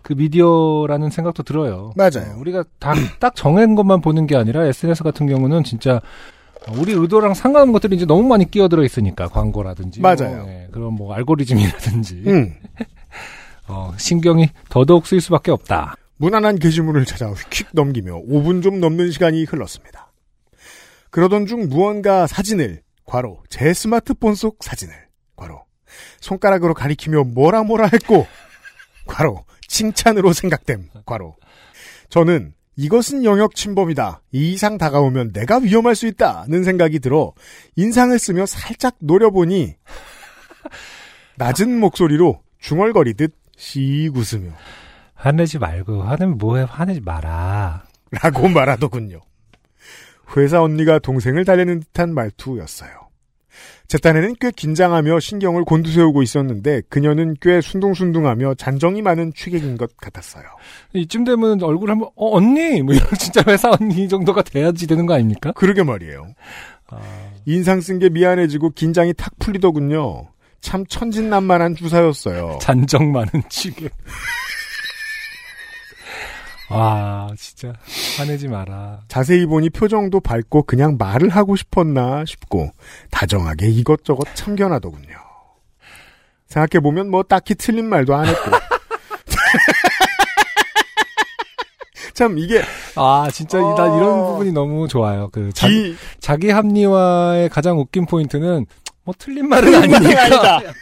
그 0.02 0.12
미디어라는 0.14 1.10
생각도 1.10 1.42
들어요. 1.42 1.92
맞아요. 1.96 2.34
어, 2.34 2.38
우리가 2.38 2.64
다, 2.78 2.94
딱 3.18 3.34
정한 3.34 3.74
것만 3.74 4.00
보는 4.00 4.26
게 4.26 4.36
아니라 4.36 4.64
SNS 4.64 5.02
같은 5.02 5.26
경우는 5.26 5.64
진짜 5.64 6.00
우리 6.76 6.92
의도랑 6.92 7.34
상관없는 7.34 7.72
것들이 7.72 7.96
이제 7.96 8.06
너무 8.06 8.26
많이 8.26 8.50
끼어들어 8.50 8.84
있으니까 8.84 9.28
광고라든지 9.28 10.00
맞아요. 10.00 10.42
뭐, 10.42 10.48
예, 10.48 10.68
그런 10.70 10.92
뭐 10.94 11.14
알고리즘이라든지 11.14 12.22
음. 12.26 12.54
어, 13.68 13.92
신경이 13.96 14.48
더더욱 14.68 15.06
쓰일 15.06 15.20
수밖에 15.20 15.50
없다. 15.50 15.94
무난한 16.16 16.58
게시물을 16.58 17.04
찾아 17.04 17.30
휙 17.30 17.68
넘기며 17.72 18.22
5분 18.22 18.62
좀 18.62 18.80
넘는 18.80 19.10
시간이 19.10 19.44
흘렀습니다. 19.44 20.12
그러던 21.10 21.46
중 21.46 21.68
무언가 21.68 22.26
사진을 22.26 22.82
과로 23.04 23.42
제 23.48 23.72
스마트폰 23.72 24.34
속 24.34 24.58
사진을 24.60 24.94
과로 25.36 25.64
손가락으로 26.20 26.74
가리키며 26.74 27.24
뭐라 27.24 27.62
뭐라 27.62 27.88
했고 27.92 28.26
과로 29.06 29.44
칭찬으로 29.68 30.32
생각됨 30.32 30.88
과로 31.06 31.36
저는 32.10 32.54
이것은 32.74 33.24
영역 33.24 33.54
침범이다. 33.54 34.22
이 34.32 34.52
이상 34.52 34.78
다가오면 34.78 35.32
내가 35.32 35.58
위험할 35.58 35.96
수 35.96 36.06
있다는 36.06 36.62
생각이 36.64 37.00
들어 37.00 37.32
인상을 37.76 38.16
쓰며 38.18 38.46
살짝 38.46 38.96
노려보니 39.00 39.74
낮은 41.36 41.78
목소리로 41.78 42.40
중얼거리듯 42.58 43.34
씩 43.56 44.16
웃으며 44.16 44.52
화내지 45.14 45.58
말고 45.58 46.02
화내면 46.02 46.38
뭐해 46.38 46.66
화내지 46.68 47.00
마라. 47.00 47.84
라고 48.10 48.48
말하더군요. 48.48 49.20
회사 50.36 50.62
언니가 50.62 50.98
동생을 50.98 51.44
달래는 51.44 51.80
듯한 51.80 52.14
말투였어요. 52.14 53.07
제 53.88 53.96
딴에는 53.96 54.34
꽤 54.38 54.50
긴장하며 54.50 55.18
신경을 55.18 55.64
곤두세우고 55.64 56.22
있었는데 56.22 56.82
그녀는 56.90 57.34
꽤 57.40 57.62
순둥순둥하며 57.62 58.54
잔정이 58.56 59.00
많은 59.00 59.32
취객인 59.34 59.78
것 59.78 59.96
같았어요. 59.96 60.44
이쯤 60.92 61.24
되면 61.24 61.62
얼굴 61.62 61.90
한번 61.90 62.10
어 62.14 62.36
언니 62.36 62.82
뭐 62.82 62.94
이런 62.94 63.08
진짜 63.18 63.42
회사 63.48 63.70
언니 63.70 64.06
정도가 64.06 64.42
돼야지 64.42 64.86
되는 64.86 65.06
거 65.06 65.14
아닙니까? 65.14 65.52
그러게 65.52 65.82
말이에요. 65.82 66.34
아, 66.90 67.00
인상 67.46 67.80
쓴 67.80 67.98
게 67.98 68.10
미안해지고 68.10 68.70
긴장이 68.70 69.14
탁 69.14 69.32
풀리더군요. 69.38 70.28
참 70.60 70.84
천진난만한 70.86 71.74
주사였어요. 71.74 72.58
잔정 72.60 73.10
많은 73.12 73.42
취객. 73.48 73.90
와 76.70 77.30
진짜 77.36 77.72
화내지 78.18 78.48
마라. 78.48 79.00
자세히 79.08 79.46
보니 79.46 79.70
표정도 79.70 80.20
밝고 80.20 80.64
그냥 80.64 80.96
말을 80.98 81.30
하고 81.30 81.56
싶었나 81.56 82.24
싶고 82.26 82.70
다정하게 83.10 83.68
이것저것 83.68 84.26
참견하더군요. 84.34 85.16
생각해 86.48 86.80
보면 86.82 87.10
뭐 87.10 87.22
딱히 87.22 87.54
틀린 87.54 87.88
말도 87.88 88.14
안 88.14 88.26
했고. 88.26 88.50
참 92.14 92.36
이게 92.36 92.62
아 92.96 93.28
진짜 93.32 93.64
어. 93.64 93.74
난 93.76 93.96
이런 93.96 94.26
부분이 94.26 94.52
너무 94.52 94.88
좋아요. 94.88 95.28
그 95.30 95.52
자, 95.52 95.68
기, 95.68 95.96
자기 96.18 96.50
합리화의 96.50 97.48
가장 97.48 97.78
웃긴 97.78 98.06
포인트는 98.06 98.66
뭐 99.04 99.14
틀린 99.16 99.48
말은 99.48 99.70
틀린 99.70 99.90
말은 99.90 100.06
아니니까. 100.12 100.22
아니다. 100.56 100.72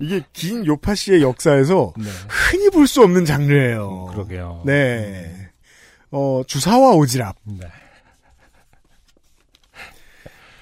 이게 0.00 0.22
긴 0.32 0.64
요파 0.66 0.94
씨의 0.94 1.22
역사에서 1.22 1.92
네. 1.98 2.04
흔히 2.28 2.70
볼 2.70 2.86
수 2.86 3.02
없는 3.02 3.24
장르예요. 3.24 4.06
그러게요. 4.06 4.62
네. 4.64 5.48
어, 6.10 6.42
주사와 6.46 6.92
오지랖. 6.96 7.34
네. 7.44 7.66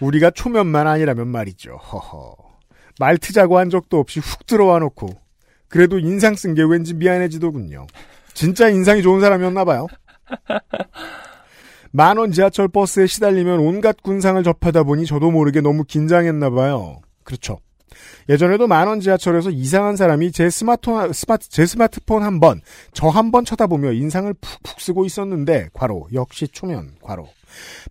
우리가 0.01 0.31
초면만 0.31 0.87
아니라면 0.87 1.29
말이죠. 1.29 1.77
허허. 1.77 2.37
말 3.01 3.17
트자고 3.19 3.59
한 3.59 3.71
적도 3.71 3.99
없이 3.99 4.21
훅 4.21 4.47
들어와 4.47 4.79
놓고 4.81 5.09
그래도 5.69 5.99
인상 5.99 6.35
쓴 6.35 6.55
게 6.55 6.63
왠지 6.63 6.95
미안해지더군요. 6.95 7.87
진짜 8.35 8.69
인상이 8.69 9.03
좋은 9.03 9.21
사람이었나 9.21 9.65
봐요. 9.65 9.87
만원 11.91 12.33
지하철 12.33 12.69
버스에 12.69 13.07
시달리면 13.07 13.61
온갖 13.61 14.03
군상을 14.03 14.43
접하다 14.43 14.83
보니 14.85 15.07
저도 15.07 15.31
모르게 15.31 15.61
너무 15.61 15.85
긴장했나 15.85 16.51
봐요. 16.51 17.01
그렇죠. 17.25 17.59
예전에도 18.29 18.67
만원 18.67 19.01
지하철에서 19.01 19.51
이상한 19.51 19.97
사람이 19.97 20.33
제 20.33 20.51
스마트폰, 20.51 21.13
스마트, 21.13 21.49
제 21.49 21.65
스마트폰 21.67 22.23
한 22.23 22.41
번, 22.41 22.61
저 22.93 23.09
한 23.11 23.31
번 23.31 23.45
쳐다보며 23.45 23.93
인상을 23.93 24.33
푹푹 24.35 24.81
쓰고 24.81 25.05
있었는데, 25.07 25.69
괄호, 25.73 26.09
역시 26.13 26.47
초면, 26.49 26.91
괄호. 27.03 27.29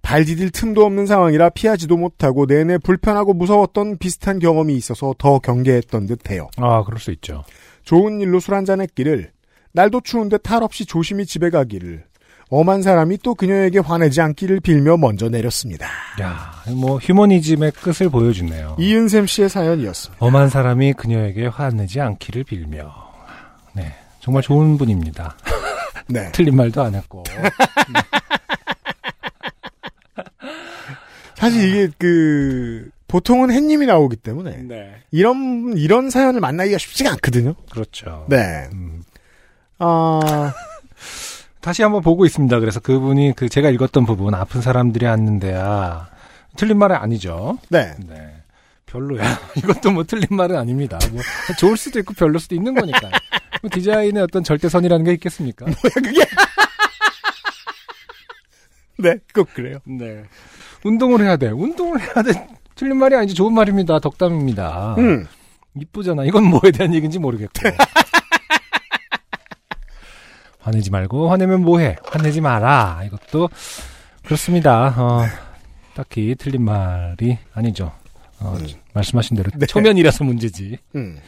발 0.03 0.23
디딜 0.23 0.51
틈도 0.51 0.85
없는 0.85 1.07
상황이라 1.07 1.49
피하지도 1.49 1.97
못하고 1.97 2.45
내내 2.45 2.77
불편하고 2.77 3.33
무서웠던 3.33 3.97
비슷한 3.97 4.37
경험이 4.37 4.75
있어서 4.75 5.15
더 5.17 5.39
경계했던 5.39 6.05
듯 6.05 6.29
해요. 6.29 6.47
아 6.57 6.83
그럴 6.83 6.99
수 6.99 7.11
있죠. 7.11 7.43
좋은 7.83 8.21
일로 8.21 8.39
술 8.39 8.53
한잔 8.53 8.79
했기를, 8.81 9.31
날도 9.73 10.01
추운데 10.01 10.37
탈 10.37 10.61
없이 10.61 10.85
조심히 10.85 11.25
집에 11.25 11.49
가기를, 11.49 12.03
엄한 12.49 12.81
사람이 12.81 13.17
또 13.23 13.35
그녀에게 13.35 13.79
화내지 13.79 14.21
않기를 14.21 14.61
빌며 14.61 14.95
먼저 14.97 15.27
내렸습니다. 15.27 15.87
야, 16.21 16.53
뭐 16.75 16.97
휴머니즘의 16.97 17.71
끝을 17.71 18.09
보여주네요. 18.09 18.77
이은샘 18.79 19.27
씨의 19.27 19.49
사연이었습니다. 19.49 20.25
엄한 20.25 20.49
사람이 20.49 20.93
그녀에게 20.93 21.47
화내지 21.47 21.99
않기를 21.99 22.45
빌며. 22.45 22.93
네, 23.73 23.93
정말 24.21 24.43
좋은 24.43 24.77
분입니다. 24.77 25.35
네. 26.07 26.31
틀린 26.31 26.55
말도 26.55 26.81
안 26.81 26.95
했고. 26.95 27.23
사실 31.35 31.69
이게 31.69 31.89
그 31.99 32.89
보통은 33.07 33.51
햇님이 33.51 33.85
나오기 33.85 34.15
때문에 34.15 34.63
네, 34.63 34.95
이런 35.11 35.73
이런 35.77 36.09
사연을 36.09 36.39
만나기가 36.39 36.77
쉽지가 36.77 37.11
않거든요. 37.11 37.53
그렇죠. 37.69 38.25
네. 38.29 38.67
음, 38.73 39.03
아 39.77 40.53
다시 41.67 41.83
한번 41.83 42.01
보고 42.01 42.25
있습니다. 42.25 42.61
그래서 42.61 42.79
그분이 42.79 43.33
그 43.35 43.49
제가 43.49 43.69
읽었던 43.71 44.05
부분 44.05 44.33
아픈 44.33 44.61
사람들이 44.61 45.05
앉는데야 45.05 46.07
틀린 46.55 46.77
말은 46.77 46.95
아니죠. 46.95 47.57
네. 47.67 47.93
네. 48.07 48.35
별로야. 48.85 49.21
이것도 49.57 49.91
뭐 49.91 50.05
틀린 50.05 50.27
말은 50.29 50.55
아닙니다. 50.55 50.97
뭐 51.11 51.21
좋을 51.59 51.75
수도 51.75 51.99
있고 51.99 52.13
별로일 52.13 52.39
수도 52.39 52.55
있는 52.55 52.73
거니까. 52.73 53.09
뭐 53.61 53.69
디자인의 53.69 54.23
어떤 54.23 54.45
절대선이라는 54.45 55.03
게 55.03 55.11
있겠습니까? 55.15 55.65
뭐야 55.67 55.93
그게? 55.95 56.25
네, 58.99 59.17
꼭 59.35 59.53
그래요. 59.53 59.79
네. 59.83 60.23
운동을 60.85 61.19
해야 61.19 61.35
돼. 61.35 61.49
운동을 61.49 61.99
해야 61.99 62.23
돼. 62.23 62.47
틀린 62.75 62.95
말이 62.95 63.13
아니지 63.13 63.33
좋은 63.33 63.51
말입니다. 63.53 63.99
덕담입니다. 63.99 64.95
음. 64.99 65.27
이쁘잖아. 65.75 66.23
이건 66.23 66.45
뭐에 66.45 66.71
대한 66.71 66.93
얘기인지 66.93 67.19
모르겠고. 67.19 67.51
화내지 70.67 70.91
말고 70.91 71.29
화내면 71.29 71.61
뭐해? 71.61 71.95
화내지 72.03 72.41
마라. 72.41 73.01
이것도 73.05 73.49
그렇습니다. 74.25 74.93
어, 74.97 75.23
딱히 75.95 76.35
틀린 76.37 76.63
말이 76.63 77.37
아니죠. 77.53 77.93
어, 78.39 78.57
말씀하신 78.93 79.37
대로 79.37 79.49
네. 79.55 79.65
초면이라서 79.65 80.25
문제지. 80.25 80.77
음. 80.95 81.19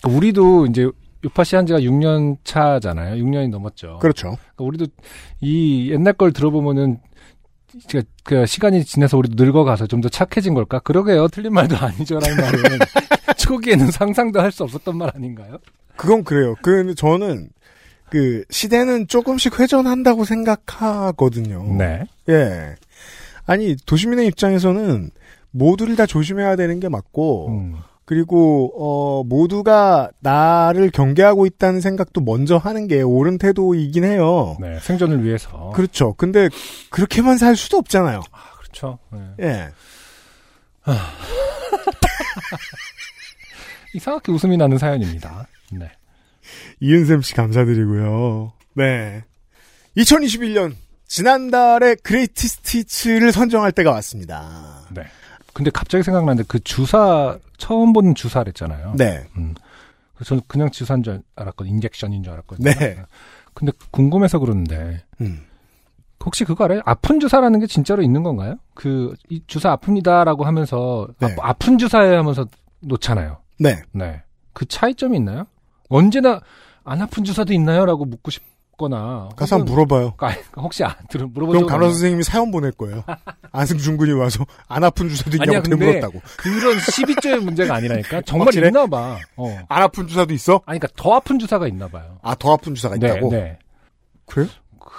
그러니까 0.00 0.16
우리도 0.16 0.66
이제 0.66 0.88
요파시 1.24 1.56
한 1.56 1.66
지가 1.66 1.80
6년 1.80 2.36
차잖아요. 2.44 3.22
6년이 3.22 3.50
넘었죠. 3.50 3.98
그렇죠. 4.00 4.38
그러니까 4.54 4.64
우리도 4.64 4.86
이 5.40 5.90
옛날 5.90 6.12
걸 6.12 6.32
들어보면은 6.32 7.00
그, 7.90 8.02
그 8.22 8.46
시간이 8.46 8.84
지나서 8.84 9.18
우리도 9.18 9.42
늙어가서 9.42 9.88
좀 9.88 10.00
더 10.00 10.08
착해진 10.08 10.54
걸까? 10.54 10.78
그러게요. 10.78 11.26
틀린 11.28 11.52
말도 11.52 11.76
아니죠라는 11.76 12.36
말은 12.36 12.62
초기에는 13.36 13.90
상상도 13.90 14.40
할 14.40 14.52
수 14.52 14.62
없었던 14.62 14.96
말 14.96 15.10
아닌가요? 15.14 15.58
그건 15.96 16.22
그래요. 16.22 16.54
그 16.62 16.94
저는 16.94 17.48
그 18.10 18.44
시대는 18.50 19.08
조금씩 19.08 19.58
회전한다고 19.60 20.24
생각하거든요. 20.24 21.76
네. 21.76 22.04
예. 22.28 22.74
아니 23.46 23.76
도시민의 23.86 24.26
입장에서는 24.28 25.10
모두를 25.50 25.96
다 25.96 26.06
조심해야 26.06 26.56
되는 26.56 26.80
게 26.80 26.88
맞고 26.88 27.48
음. 27.48 27.76
그리고 28.04 28.72
어 28.78 29.22
모두가 29.24 30.10
나를 30.20 30.90
경계하고 30.90 31.44
있다는 31.46 31.80
생각도 31.80 32.22
먼저 32.22 32.56
하는 32.56 32.88
게 32.88 33.02
옳은 33.02 33.36
태도이긴 33.38 34.04
해요. 34.04 34.56
네. 34.60 34.78
생존을 34.80 35.24
위해서. 35.24 35.72
그렇죠. 35.74 36.14
근데 36.14 36.48
그렇게만 36.90 37.36
살 37.36 37.54
수도 37.54 37.76
없잖아요. 37.76 38.22
아, 38.32 38.38
그렇죠. 38.58 38.98
네. 39.12 39.20
예. 39.40 39.68
이상하게 43.94 44.32
웃음이 44.32 44.56
나는 44.56 44.78
사연입니다. 44.78 45.46
네. 45.72 45.90
이은샘 46.80 47.22
씨 47.22 47.34
감사드리고요. 47.34 48.52
네. 48.74 49.24
2021년 49.96 50.74
지난달에 51.06 51.96
그레이티 51.96 52.48
스티치를 52.48 53.32
선정할 53.32 53.72
때가 53.72 53.90
왔습니다. 53.92 54.82
네. 54.90 55.02
근데 55.52 55.70
갑자기 55.70 56.04
생각나는데 56.04 56.44
그 56.46 56.60
주사 56.60 57.38
처음 57.56 57.92
보는 57.92 58.14
주사랬잖아요. 58.14 58.94
네. 58.96 59.26
음. 59.36 59.54
그래서 60.14 60.28
저는 60.30 60.42
그냥 60.46 60.70
주사인 60.70 61.02
줄 61.02 61.22
알았거든요. 61.36 61.74
인젝션인 61.74 62.22
줄 62.22 62.32
알았거든요. 62.32 62.70
네. 62.72 63.02
근데 63.54 63.72
궁금해서 63.90 64.38
그러는데 64.38 65.02
음. 65.20 65.44
혹시 66.24 66.44
그거 66.44 66.64
알아요? 66.64 66.80
아픈 66.84 67.20
주사라는 67.20 67.60
게 67.60 67.66
진짜로 67.66 68.02
있는 68.02 68.22
건가요? 68.22 68.56
그, 68.74 69.14
이 69.30 69.42
주사 69.46 69.74
아픕니다라고 69.76 70.42
하면서, 70.44 71.08
네. 71.20 71.34
아, 71.40 71.52
픈 71.54 71.78
주사에 71.78 72.16
하면서 72.16 72.46
놓잖아요. 72.80 73.38
네. 73.58 73.82
네. 73.92 74.22
그 74.52 74.66
차이점이 74.66 75.16
있나요? 75.16 75.46
언제나 75.88 76.40
안 76.84 77.02
아픈 77.02 77.24
주사도 77.24 77.52
있나요? 77.52 77.84
라고 77.84 78.04
묻고 78.04 78.30
싶거나. 78.30 79.28
가서 79.36 79.56
한번 79.56 79.72
물어봐요. 79.74 80.14
아, 80.18 80.34
혹시 80.56 80.84
안 80.84 80.94
들어, 81.10 81.26
물어본 81.26 81.48
그럼 81.54 81.62
적 81.64 81.66
간호사 81.68 81.90
선생님이 81.92 82.22
사연 82.22 82.50
보낼 82.50 82.72
거예요. 82.72 83.04
안승준 83.52 83.96
군이 83.96 84.12
와서 84.12 84.44
안 84.68 84.84
아픈 84.84 85.08
주사도 85.08 85.36
있냐고 85.36 85.50
아니야, 85.50 85.62
근데 85.62 85.76
되물었다고. 85.76 86.20
그런 86.38 86.76
12조의 86.78 87.40
문제가 87.40 87.74
아니라니까. 87.76 88.22
정말 88.26 88.46
확실해? 88.46 88.68
있나 88.68 88.86
봐. 88.86 89.18
어. 89.36 89.58
안 89.68 89.82
아픈 89.82 90.06
주사도 90.06 90.32
있어? 90.34 90.60
아니, 90.66 90.78
그러니까 90.78 90.88
더 91.02 91.14
아픈 91.14 91.38
주사가 91.38 91.66
있나 91.66 91.88
봐요. 91.88 92.18
아, 92.22 92.34
더 92.34 92.52
아픈 92.54 92.74
주사가 92.74 92.96
네, 92.96 93.08
있다고? 93.08 93.30
네. 93.30 93.58
그래요? 94.26 94.48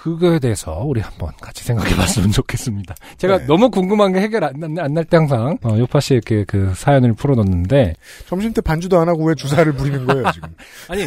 그거에 0.02 0.38
대해서 0.38 0.82
우리 0.82 1.02
한번 1.02 1.30
같이 1.42 1.62
생각해 1.62 1.94
봤으면 1.94 2.32
좋겠습니다. 2.32 2.94
제가 3.18 3.38
네. 3.40 3.46
너무 3.46 3.68
궁금한 3.68 4.14
게 4.14 4.20
해결 4.20 4.44
안 4.44 4.54
날때 4.54 5.18
항상, 5.18 5.58
어, 5.62 5.76
요파 5.76 6.00
씨에게 6.00 6.44
그 6.48 6.72
사연을 6.74 7.12
풀어놓는데, 7.12 7.96
점심 8.26 8.54
때 8.54 8.62
반주도 8.62 8.98
안 8.98 9.10
하고 9.10 9.24
왜 9.26 9.34
주사를 9.34 9.70
부리는 9.74 10.06
거예요, 10.06 10.24
지금? 10.32 10.48
아니, 10.88 11.04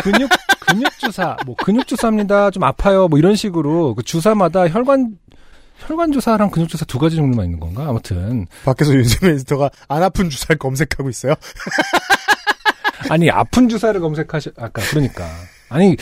근육, 0.00 0.30
근육 0.60 0.98
주사, 0.98 1.36
뭐, 1.44 1.56
근육 1.56 1.88
주사입니다. 1.88 2.52
좀 2.52 2.62
아파요. 2.62 3.08
뭐 3.08 3.18
이런 3.18 3.34
식으로 3.34 3.96
그 3.96 4.04
주사마다 4.04 4.68
혈관, 4.68 5.18
혈관 5.78 6.12
주사랑 6.12 6.50
근육 6.50 6.68
주사 6.68 6.84
두 6.84 7.00
가지 7.00 7.16
종류만 7.16 7.46
있는 7.46 7.58
건가? 7.58 7.86
아무튼. 7.88 8.46
밖에서 8.64 8.94
윤세민 8.94 9.34
에디터가 9.38 9.70
안 9.88 10.04
아픈 10.04 10.30
주사를 10.30 10.56
검색하고 10.56 11.10
있어요? 11.10 11.34
아니, 13.10 13.28
아픈 13.28 13.68
주사를 13.68 14.00
검색하시, 14.00 14.52
아까, 14.56 14.82
그러니까. 14.82 15.28
아니, 15.68 15.96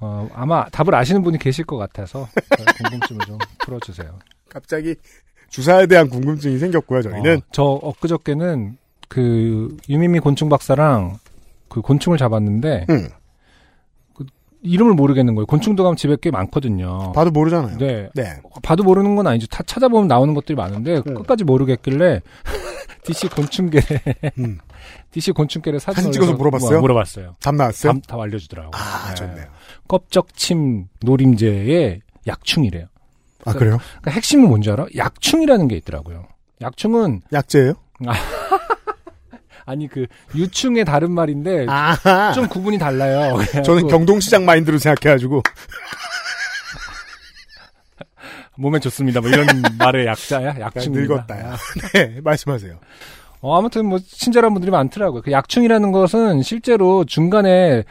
어, 0.00 0.28
아마 0.34 0.64
답을 0.66 0.94
아시는 0.94 1.22
분이 1.22 1.38
계실 1.38 1.64
것 1.64 1.76
같아서, 1.76 2.28
궁금증을 2.78 3.26
좀 3.26 3.38
풀어주세요. 3.60 4.18
갑자기 4.48 4.94
주사에 5.48 5.86
대한 5.86 6.08
궁금증이 6.08 6.58
생겼고요, 6.58 7.02
저희는. 7.02 7.36
어, 7.36 7.40
저 7.52 7.62
엊그저께는 7.62 8.76
그 9.08 9.76
유미미 9.88 10.20
곤충 10.20 10.48
박사랑 10.48 11.18
그 11.68 11.80
곤충을 11.80 12.18
잡았는데 12.18 12.86
응. 12.90 13.08
이름을 14.62 14.94
모르겠는 14.94 15.34
거예요. 15.34 15.46
곤충도감 15.46 15.96
집에 15.96 16.16
꽤 16.20 16.30
많거든요. 16.30 17.12
봐도 17.12 17.30
모르잖아요. 17.30 17.78
네. 17.78 18.08
네. 18.14 18.40
봐도 18.62 18.82
모르는 18.82 19.14
건 19.16 19.26
아니죠. 19.26 19.46
다 19.46 19.62
찾아보면 19.64 20.08
나오는 20.08 20.34
것들이 20.34 20.56
많은데 20.56 20.96
음. 21.06 21.14
끝까지 21.14 21.44
모르겠길래 21.44 22.20
DC 23.08 23.28
곤충계 23.28 23.80
음. 24.38 24.58
DC 25.10 25.32
곤충계를 25.32 25.80
사진 25.80 25.96
사진 25.96 26.12
찍어서 26.12 26.34
물어봤어요? 26.34 26.80
물어봤어요. 26.80 27.36
답 27.40 27.54
나왔어요? 27.54 27.94
다, 27.94 27.98
다 28.06 28.22
알려주더라고요. 28.22 28.70
아, 28.74 29.08
네. 29.08 29.14
좋네요. 29.14 29.46
껍적침 29.88 30.88
노림제의 31.00 32.02
약충이래요. 32.26 32.86
아, 33.46 33.52
그래요? 33.54 33.78
그러니까 34.00 34.10
핵심은 34.10 34.48
뭔지 34.48 34.70
알아? 34.70 34.86
약충이라는 34.94 35.68
게 35.68 35.76
있더라고요. 35.76 36.26
약충은 36.60 37.22
약재예요? 37.32 37.74
아니 39.64 39.86
그 39.86 40.06
유충의 40.34 40.84
다른 40.86 41.12
말인데 41.12 41.66
아하. 41.68 42.32
좀 42.32 42.48
구분이 42.48 42.78
달라요. 42.78 43.36
저는 43.36 43.44
그래가지고 43.62 43.88
경동시장 43.88 44.44
마인드로 44.46 44.78
생각해가지고. 44.78 45.42
몸에 48.58 48.78
좋습니다. 48.80 49.20
뭐 49.20 49.30
이런 49.30 49.46
말의 49.78 50.06
약자야. 50.06 50.56
약충 50.60 50.92
늙었다, 50.92 51.38
야. 51.40 51.56
네, 51.94 52.20
말씀하세요. 52.22 52.74
어, 53.40 53.56
아무튼 53.58 53.86
뭐 53.86 53.98
친절한 54.00 54.52
분들이 54.52 54.70
많더라고요. 54.72 55.22
그 55.22 55.30
약충이라는 55.30 55.92
것은 55.92 56.42
실제로 56.42 57.04
중간에 57.04 57.84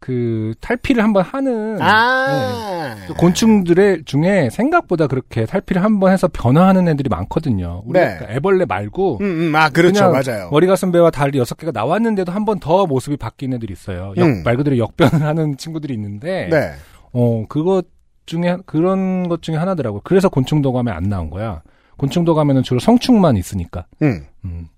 그 0.00 0.54
탈피를 0.60 1.02
한번 1.02 1.24
하는 1.24 1.80
아. 1.80 2.94
네. 2.96 3.06
그 3.08 3.14
곤충들의 3.14 4.02
중에 4.04 4.48
생각보다 4.50 5.06
그렇게 5.08 5.44
탈피를 5.44 5.82
한번 5.82 6.12
해서 6.12 6.28
변화하는 6.28 6.86
애들이 6.88 7.08
많거든요. 7.08 7.82
우리 7.84 7.98
네. 7.98 8.18
애벌레 8.28 8.64
말고 8.64 9.18
음, 9.20 9.24
음, 9.50 9.56
아, 9.56 9.68
그렇죠. 9.70 10.10
맞아요. 10.10 10.50
머리 10.50 10.66
가슴 10.68 10.92
배와 10.92 11.10
다리 11.10 11.38
여섯 11.38 11.56
개가 11.56 11.72
나왔는데도 11.72 12.30
한 12.32 12.44
번 12.44 12.58
더 12.60 12.86
모습이 12.86 13.16
바뀐 13.16 13.52
애들이 13.54 13.72
있어요. 13.72 14.14
역- 14.16 14.24
음. 14.26 14.42
말 14.44 14.56
그대로 14.56 14.78
역변을 14.78 15.22
하는 15.26 15.56
친구들이 15.56 15.94
있는데 15.94 16.48
네. 16.50 16.72
어, 17.12 17.44
그것 17.48 17.86
중에, 18.28 18.58
그런 18.66 19.28
것 19.28 19.42
중에 19.42 19.56
하나더라고요. 19.56 20.02
그래서 20.04 20.28
곤충 20.28 20.62
도감에 20.62 20.92
안 20.92 21.04
나온 21.04 21.30
거야. 21.30 21.62
곤충 21.96 22.24
도감에는 22.24 22.62
주로 22.62 22.78
성충만 22.78 23.36
있으니까. 23.36 23.86
음. 24.02 24.24
음. 24.44 24.68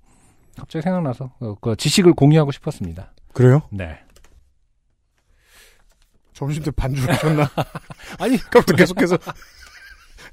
갑자기 0.56 0.82
생각나서, 0.82 1.31
어, 1.40 1.55
그 1.60 1.77
지식을 1.77 2.14
공유하고 2.14 2.52
싶었습니다. 2.52 3.12
그래요? 3.35 3.62
네. 3.70 3.98
점심 6.32 6.62
때 6.62 6.70
반주를 6.70 7.12
하셨나? 7.12 7.51
아니, 8.18 8.36
아까부터 8.36 8.74
계속해서 8.74 9.18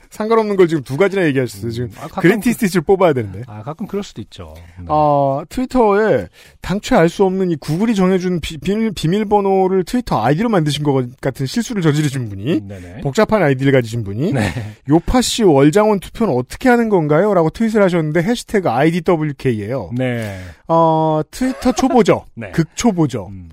상관없는 0.09 0.55
걸 0.55 0.67
지금 0.67 0.83
두 0.83 0.97
가지나 0.97 1.25
얘기하셨어요. 1.25 1.71
지금 1.71 1.91
아, 1.99 2.07
greatest 2.07 2.53
hits를 2.53 2.81
뽑아야 2.83 3.13
되는데. 3.13 3.43
아, 3.47 3.63
가끔 3.63 3.87
그럴 3.87 4.03
수도 4.03 4.21
있죠. 4.21 4.53
네. 4.55 4.85
아, 4.87 5.43
트위터에 5.49 6.27
당최 6.61 6.95
알수 6.95 7.23
없는 7.25 7.51
이 7.51 7.55
구글이 7.55 7.95
정해준 7.95 8.39
비, 8.41 8.57
밀 8.59 8.91
비밀번호를 8.91 9.83
트위터 9.83 10.21
아이디로 10.23 10.49
만드신 10.49 10.83
것 10.83 11.05
같은 11.21 11.45
실수를 11.45 11.81
저지르신 11.81 12.29
분이 12.29 12.67
네네. 12.67 13.01
복잡한 13.01 13.41
아이디를 13.43 13.71
가지신 13.71 14.03
분이 14.03 14.33
네. 14.33 14.51
요팟시 14.89 15.43
월장원 15.43 15.99
투표는 15.99 16.33
어떻게 16.33 16.69
하는 16.69 16.89
건가요? 16.89 17.33
라고 17.33 17.49
트윗을 17.49 17.81
하셨는데 17.81 18.21
해시태그 18.23 18.69
IDWK예요. 18.69 19.91
네. 19.95 20.39
어, 20.67 21.21
트위터 21.31 21.71
초보죠. 21.71 22.25
네. 22.35 22.51
극초보죠. 22.51 23.27
음. 23.31 23.49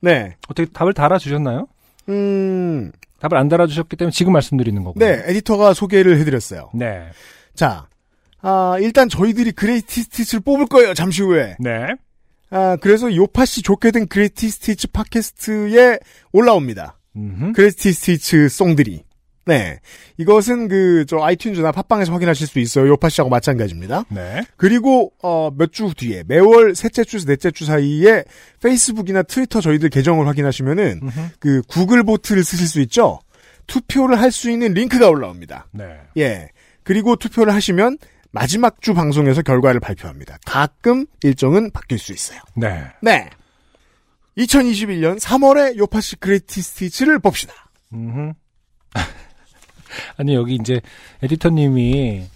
네. 0.00 0.36
어떻게 0.48 0.70
답을 0.70 0.92
달아주셨나요? 0.92 1.66
음, 2.08 2.92
답을 3.20 3.36
안 3.38 3.48
달아주셨기 3.48 3.96
때문에 3.96 4.12
지금 4.12 4.32
말씀드리는 4.32 4.82
거고요. 4.84 5.04
네, 5.04 5.22
에디터가 5.26 5.74
소개를 5.74 6.18
해드렸어요. 6.18 6.70
네. 6.74 7.06
자, 7.54 7.88
아, 8.42 8.76
일단 8.80 9.08
저희들이 9.08 9.52
greatest 9.52 10.02
hits를 10.02 10.42
뽑을 10.42 10.66
거예요, 10.66 10.94
잠시 10.94 11.22
후에. 11.22 11.56
네. 11.58 11.94
아, 12.50 12.76
그래서 12.80 13.14
요팟시 13.14 13.62
좋게 13.62 13.90
된 13.90 14.06
greatest 14.06 14.48
hits 14.50 14.88
팟캐스트에 14.88 15.98
올라옵니다. 16.32 16.98
음흠. 17.16 17.52
greatest 17.52 17.92
hits 17.92 18.48
song들이. 18.48 19.02
네. 19.46 19.78
이것은 20.18 20.68
그, 20.68 21.04
저, 21.08 21.18
아이튠즈나 21.18 21.72
팟빵에서 21.72 22.12
확인하실 22.12 22.46
수 22.48 22.58
있어요. 22.58 22.88
요팟시하고 22.88 23.30
마찬가지입니다. 23.30 24.04
네. 24.10 24.44
그리고, 24.56 25.12
어, 25.22 25.50
몇 25.56 25.70
주 25.72 25.92
뒤에, 25.96 26.24
매월 26.26 26.74
셋째 26.74 27.04
주에서 27.04 27.26
넷째 27.26 27.50
주 27.52 27.64
사이에 27.64 28.24
페이스북이나 28.62 29.22
트위터 29.22 29.60
저희들 29.60 29.88
계정을 29.90 30.26
확인하시면은, 30.26 31.00
그, 31.38 31.62
구글 31.68 32.02
vote를 32.02 32.42
쓰실 32.44 32.66
수 32.66 32.80
있죠? 32.82 33.20
투표를 33.68 34.20
할 34.20 34.30
수 34.32 34.50
있는 34.50 34.74
링크가 34.74 35.08
올라옵니다. 35.08 35.68
네. 35.72 35.96
예. 36.18 36.48
그리고 36.82 37.14
투표를 37.16 37.54
하시면, 37.54 37.98
마지막 38.32 38.82
주 38.82 38.92
방송에서 38.94 39.42
결과를 39.42 39.80
발표합니다. 39.80 40.38
가끔 40.44 41.06
일정은 41.22 41.70
바뀔 41.70 41.98
수 41.98 42.12
있어요. 42.12 42.40
네. 42.56 42.84
네. 43.00 43.30
2021년 44.38 45.18
3월에 45.18 45.76
요파시 45.78 46.16
그레이티 46.16 46.60
스티치를 46.60 47.18
봅시다. 47.20 47.54
음흠. 47.94 48.32
아니 50.16 50.34
여기 50.34 50.54
이제 50.54 50.80
에디터님이 51.22 52.26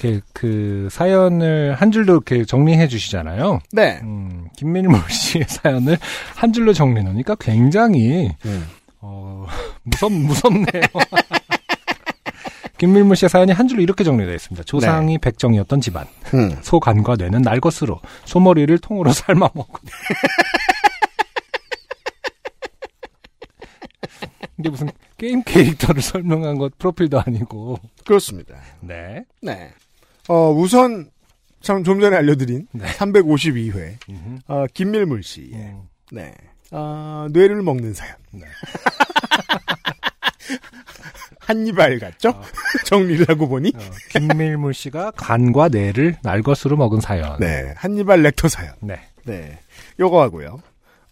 이렇게 0.00 0.20
그 0.32 0.88
사연을 0.90 1.74
한 1.74 1.90
줄로 1.90 2.14
이렇게 2.14 2.44
정리해 2.44 2.86
주시잖아요. 2.88 3.60
네. 3.72 3.98
음, 4.02 4.48
김민물 4.56 5.00
씨의 5.10 5.44
사연을 5.48 5.98
한 6.36 6.52
줄로 6.52 6.72
정리해 6.72 7.02
놓으니까 7.04 7.34
굉장히 7.40 8.30
어, 9.00 9.46
무섭 9.82 10.12
무섭네요. 10.12 10.82
김밀물 12.78 13.16
씨의 13.16 13.28
사연이 13.28 13.50
한 13.50 13.66
줄로 13.66 13.82
이렇게 13.82 14.04
정리되어 14.04 14.34
있습니다. 14.34 14.62
조상이 14.64 15.18
백정이었던 15.18 15.80
집안. 15.80 16.06
음. 16.32 16.56
소 16.62 16.78
간과 16.78 17.16
뇌는 17.16 17.42
날 17.42 17.58
것으로 17.58 18.00
소머리를 18.24 18.78
통으로 18.78 19.10
삶아 19.12 19.50
먹고. 19.52 19.80
이게 24.58 24.70
무슨 24.70 24.90
게임 25.18 25.42
캐릭터를 25.42 26.00
설명한 26.02 26.58
것 26.58 26.78
프로필도 26.78 27.20
아니고. 27.20 27.78
그렇습니다. 28.06 28.56
네. 28.80 29.24
네. 29.42 29.72
어, 30.28 30.50
우선, 30.50 31.10
참, 31.60 31.84
좀 31.84 32.00
전에 32.00 32.16
알려드린, 32.16 32.68
네. 32.72 32.86
352회, 32.86 33.96
음흠. 34.08 34.38
어, 34.46 34.66
김밀물 34.72 35.22
씨. 35.22 35.50
음, 35.52 35.82
네. 36.12 36.32
아, 36.70 37.28
뇌를 37.32 37.62
먹는 37.62 37.94
사연. 37.94 38.14
네. 38.30 38.46
한니발 41.40 41.98
같죠? 41.98 42.28
어. 42.30 42.42
정리를 42.84 43.26
하고 43.28 43.48
보니. 43.48 43.72
어, 43.74 43.78
김밀물 44.10 44.74
씨가 44.74 45.12
간과 45.12 45.68
뇌를 45.68 46.16
날 46.22 46.42
것으로 46.42 46.76
먹은 46.76 47.00
사연. 47.00 47.38
네. 47.40 47.72
한니발 47.76 48.22
렉터 48.22 48.48
사연. 48.48 48.74
네. 48.80 49.00
네. 49.24 49.58
요거 49.98 50.20
하고요. 50.20 50.60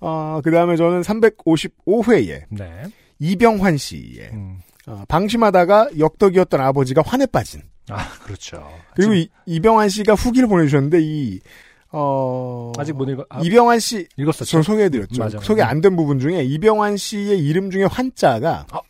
어, 0.01 0.41
그 0.45 0.51
다음에 0.51 0.77
저는 0.77 1.01
355회에 1.01 2.43
네. 2.51 2.83
이병환 3.19 3.77
씨의, 3.77 4.31
음. 4.33 4.59
어, 4.87 5.05
방심하다가 5.09 5.91
역덕이었던 5.99 6.61
아버지가 6.61 7.03
환에 7.05 7.27
빠진. 7.27 7.63
아, 7.89 8.11
그렇죠. 8.25 8.69
그리고 8.95 9.15
이, 9.15 9.29
이병환 9.47 9.89
씨가 9.89 10.15
후기를 10.15 10.49
보내주셨는데, 10.49 10.99
이, 11.01 11.41
어. 11.93 12.73
아직 12.79 12.93
못 12.95 13.09
읽어. 13.09 13.25
아, 13.31 13.41
이병환 13.43 13.79
씨, 13.81 14.07
읽었었죠. 14.17 14.45
저 14.45 14.63
소개해드렸죠. 14.63 15.23
맞아. 15.23 15.39
소개 15.41 15.63
안 15.63 15.81
된 15.81 15.97
부분 15.97 16.19
중에 16.19 16.43
이병환 16.43 16.97
씨의 16.97 17.39
이름 17.39 17.71
중에 17.71 17.85
환자가 17.85 18.67
어. 18.73 18.81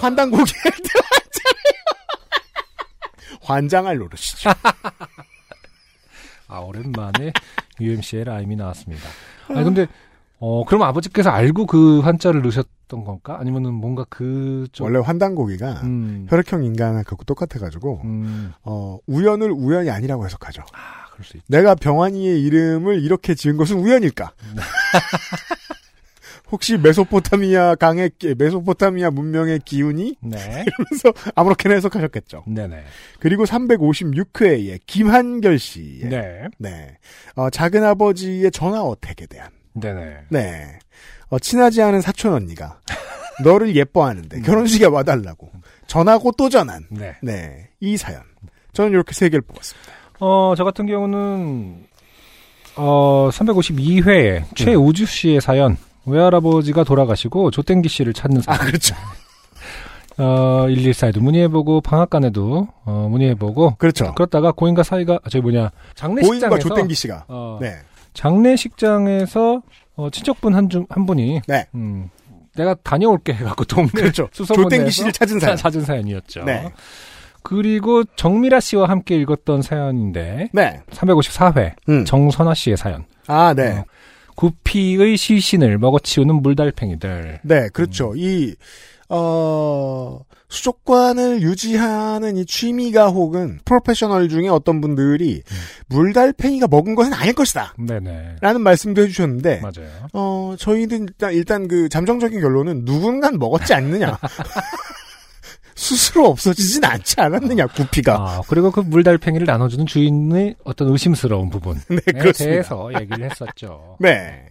때 0.00 0.04
환자예요. 0.04 0.44
환장할 3.42 3.96
노릇이죠. 3.98 4.50
아, 6.48 6.58
오랜만에 6.60 7.32
UMC의 7.80 8.24
라임이 8.24 8.56
나왔습니다. 8.56 9.08
아니, 9.48 9.64
근데, 9.64 9.86
어, 10.40 10.64
그럼 10.64 10.82
아버지께서 10.82 11.30
알고 11.30 11.66
그 11.66 12.00
한자를 12.00 12.42
넣으셨던 12.42 13.04
건가? 13.04 13.38
아니면은 13.40 13.74
뭔가 13.74 14.04
그, 14.08 14.66
좀. 14.72 14.86
원래 14.86 15.00
환단고기가 15.00 15.80
음, 15.82 16.26
혈액형 16.28 16.64
인간하고 16.64 17.24
똑같아가지고 17.24 18.02
음, 18.04 18.52
어, 18.62 18.98
우연을 19.06 19.50
우연이 19.50 19.90
아니라고 19.90 20.24
해석하죠. 20.24 20.62
아, 20.72 21.10
그럴 21.12 21.24
수 21.24 21.36
있죠. 21.38 21.46
내가 21.48 21.74
병환이의 21.74 22.42
이름을 22.42 23.02
이렇게 23.02 23.34
지은 23.34 23.56
것은 23.56 23.78
우연일까? 23.78 24.32
네. 24.54 24.62
혹시 26.50 26.78
메소포타미아 26.78 27.74
강의 27.74 28.10
메소포타미아 28.38 29.10
문명의 29.10 29.60
기운이 29.64 30.16
네. 30.22 30.64
그래서 30.76 31.12
아무렇게나 31.34 31.74
해석하셨겠죠. 31.74 32.44
네네. 32.46 32.84
그리고 33.20 33.44
356회에 33.44 34.80
김한결 34.86 35.58
씨의 35.58 36.08
네. 36.08 36.44
네. 36.58 36.96
어, 37.34 37.50
작은 37.50 37.84
아버지의 37.84 38.50
전화 38.50 38.82
어택에 38.82 39.26
대한 39.26 39.50
네네. 39.74 40.16
네. 40.28 40.78
어, 41.28 41.38
친하지 41.38 41.82
않은 41.82 42.00
사촌 42.00 42.32
언니가 42.32 42.80
너를 43.44 43.76
예뻐하는데 43.76 44.40
결혼식에 44.40 44.86
와달라고 44.86 45.50
전하고 45.86 46.32
또 46.32 46.48
전한 46.48 46.86
네. 46.90 47.16
네. 47.22 47.68
이 47.80 47.96
사연. 47.96 48.22
저는 48.72 48.92
이렇게 48.92 49.12
세 49.12 49.28
개를 49.28 49.42
뽑았습니다. 49.42 49.92
어, 50.20 50.54
저 50.56 50.64
같은 50.64 50.86
경우는, 50.86 51.84
어, 52.76 53.28
352회에 53.32 54.44
최우주 54.54 55.06
씨의 55.06 55.40
사연, 55.40 55.76
외할아버지가 56.06 56.84
돌아가시고 56.84 57.50
조땡기 57.50 57.88
씨를 57.88 58.12
찾는 58.12 58.42
사연. 58.42 58.60
아, 58.60 58.64
그렇죠. 58.64 58.94
어, 60.18 60.66
114에도 60.66 61.20
문의해보고, 61.20 61.80
방앗간에도, 61.80 62.66
어, 62.84 63.08
문의해보고, 63.10 63.76
그렇죠. 63.78 64.12
그렇다가 64.14 64.50
고인과 64.50 64.82
사이가, 64.82 65.20
아, 65.22 65.28
저기 65.28 65.42
뭐냐, 65.42 65.70
고인과 65.70 65.94
장례식장에서, 65.94 66.68
조땡기 66.68 66.94
씨가 66.94 67.24
어, 67.28 67.58
네. 67.60 67.76
장례식장에서, 68.18 69.62
어, 69.94 70.10
친척분 70.10 70.54
한 70.54 70.68
중, 70.68 70.86
한 70.90 71.06
분이, 71.06 71.42
네. 71.46 71.66
음, 71.76 72.10
내가 72.56 72.74
다녀올게 72.82 73.32
해갖고 73.32 73.64
동네 73.64 73.90
그렇죠. 73.94 74.28
수소문에서 74.34 74.68
조땡기 74.68 74.90
씨를 74.90 75.12
찾은 75.12 75.38
사연. 75.38 75.56
찾은 75.56 75.82
사연이었죠. 75.82 76.42
네. 76.42 76.68
그리고 77.44 78.02
정미라 78.16 78.58
씨와 78.58 78.88
함께 78.88 79.14
읽었던 79.16 79.62
사연인데, 79.62 80.48
네. 80.52 80.80
354회, 80.90 81.74
음. 81.88 82.04
정선화 82.04 82.54
씨의 82.54 82.76
사연. 82.76 83.04
아, 83.28 83.54
네. 83.54 83.78
어, 83.78 83.84
구피의 84.34 85.16
시신을 85.16 85.78
먹어치우는 85.78 86.42
물달팽이들. 86.42 87.40
네, 87.44 87.68
그렇죠. 87.72 88.14
이, 88.16 88.54
어, 89.08 90.18
수족관을 90.48 91.42
유지하는 91.42 92.36
이 92.38 92.46
취미가 92.46 93.08
혹은 93.08 93.60
프로페셔널 93.64 94.28
중에 94.28 94.48
어떤 94.48 94.80
분들이 94.80 95.42
물달팽이가 95.88 96.66
먹은 96.68 96.94
것은 96.94 97.12
아닐 97.12 97.34
것이다. 97.34 97.74
네네. 97.78 98.36
라는 98.40 98.60
말씀도 98.62 99.02
해주셨는데, 99.02 99.60
맞아요. 99.60 99.88
어, 100.14 100.54
저희는 100.58 101.02
일단, 101.08 101.32
일단 101.34 101.68
그 101.68 101.88
잠정적인 101.88 102.40
결론은 102.40 102.84
누군간 102.84 103.38
먹었지 103.38 103.74
않느냐. 103.74 104.18
스스로 105.78 106.26
없어지진 106.26 106.84
않지 106.84 107.20
않았느냐, 107.20 107.68
구피가. 107.68 108.14
아, 108.16 108.42
그리고 108.48 108.72
그 108.72 108.80
물달팽이를 108.80 109.46
나눠주는 109.46 109.86
주인의 109.86 110.56
어떤 110.64 110.88
의심스러운 110.88 111.50
부분에 111.50 111.78
네, 111.88 112.00
그렇습니다. 112.12 112.34
대해서 112.44 112.90
얘기를 113.00 113.30
했었죠. 113.30 113.96
네. 114.00 114.46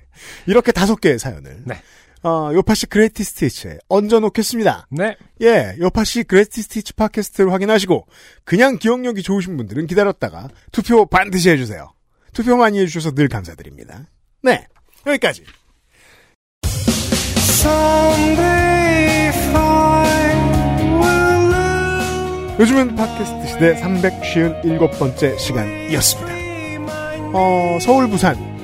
이렇게 0.45 0.72
다섯 0.72 0.95
개의 1.02 1.19
사연을. 1.19 1.64
네. 1.65 1.82
어, 2.23 2.52
요팟시 2.53 2.88
greatest 2.88 3.24
hits에 3.24 3.78
얹어놓겠습니다. 3.89 4.88
네. 4.91 5.15
예, 5.41 5.76
요팟시 5.80 6.24
greatest 6.24 6.61
hits 6.61 6.94
팟캐스트를 6.94 7.52
확인하시고, 7.52 8.07
그냥 8.44 8.77
기억력이 8.77 9.22
좋으신 9.22 9.57
분들은 9.57 9.88
기다렸다가 9.88 10.49
투표 10.72 11.06
반드시 11.06 11.49
해주세요. 11.49 11.94
투표 12.34 12.57
많이 12.57 12.80
해주셔서 12.80 13.11
늘 13.11 13.27
감사드립니다. 13.27 14.07
네. 14.41 14.68
여기까지. 15.06 15.44
요즘은 22.60 22.95
팟캐스트 22.95 23.48
시대 23.48 23.76
357번째 23.76 25.38
시간이었습니다. 25.38 26.31
어, 27.34 27.77
서울, 27.80 28.10
부산, 28.10 28.57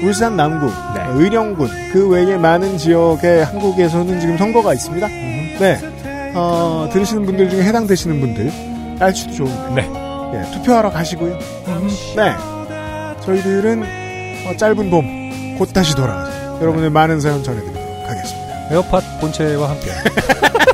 울산 0.00 0.36
남구, 0.36 0.66
네. 0.94 1.04
의령군 1.14 1.68
그 1.92 2.08
외에 2.08 2.36
많은 2.36 2.76
지역에 2.78 3.42
한국에서는 3.42 4.20
지금 4.20 4.36
선거가 4.36 4.72
있습니다. 4.74 5.06
네, 5.08 5.78
어, 6.34 6.88
들으시는 6.92 7.24
분들 7.26 7.50
중에 7.50 7.62
해당되시는 7.62 8.20
분들 8.20 8.52
날씨도 8.98 9.32
좋은데 9.34 9.82
네. 9.82 9.90
예, 10.34 10.50
투표하러 10.52 10.90
가시고요. 10.90 11.38
네, 12.16 12.32
저희들은 13.24 13.82
어, 14.48 14.56
짧은 14.56 14.90
봄 14.90 15.24
곧 15.58 15.72
다시 15.72 15.94
돌아와서 15.94 16.60
여러분의 16.60 16.90
많은 16.90 17.20
사연 17.20 17.42
전해드리도록 17.42 18.08
하겠습니다. 18.08 18.68
에어팟 18.72 19.00
본체와 19.20 19.70
함께 19.70 19.90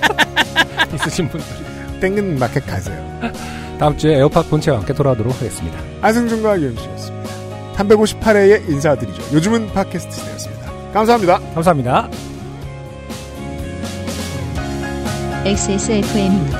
있으신 0.94 1.28
분들 1.28 2.00
당근마켓 2.00 2.66
가세요. 2.66 2.96
다음 3.78 3.96
주에 3.96 4.16
에어팟 4.16 4.42
본체와 4.44 4.78
함께 4.78 4.94
돌아오도록 4.94 5.34
하겠습니다. 5.34 5.78
안승준과 6.00 6.60
유엠씨였습니다. 6.60 7.19
358회에 7.80 8.68
인사드리죠. 8.68 9.34
요즘은 9.34 9.72
팟캐스트 9.72 10.12
시대였습니다. 10.14 10.72
감사합니다. 10.92 11.38
감사합니다. 11.54 12.08
XSFM입니다. 15.44 16.58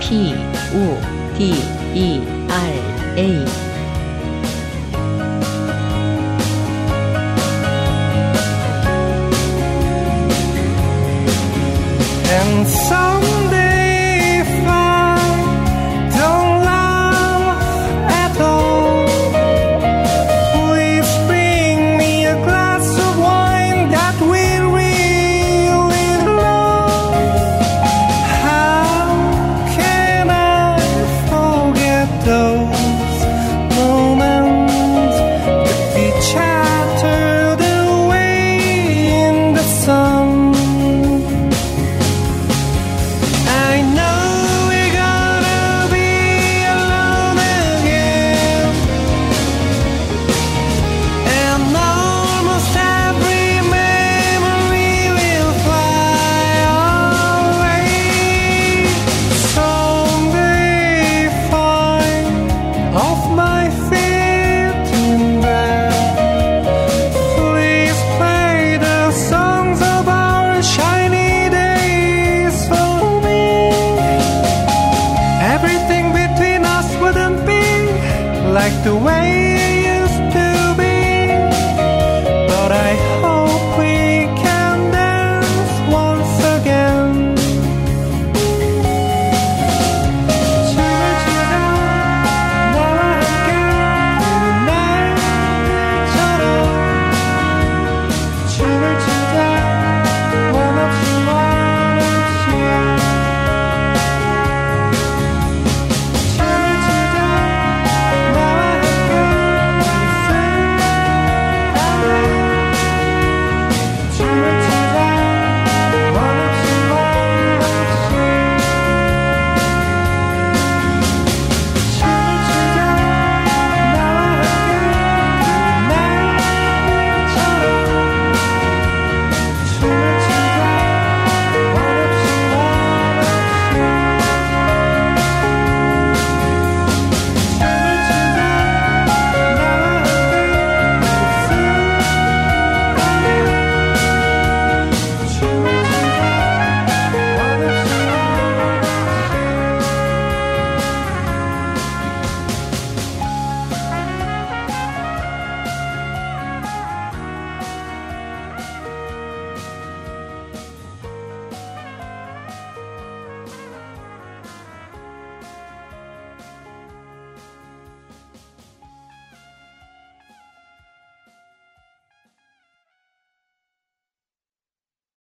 P, 0.00 0.34
O, 0.74 1.36
D, 1.38 1.54
E, 1.94 2.20
R, 2.48 3.18
A. 3.18 3.65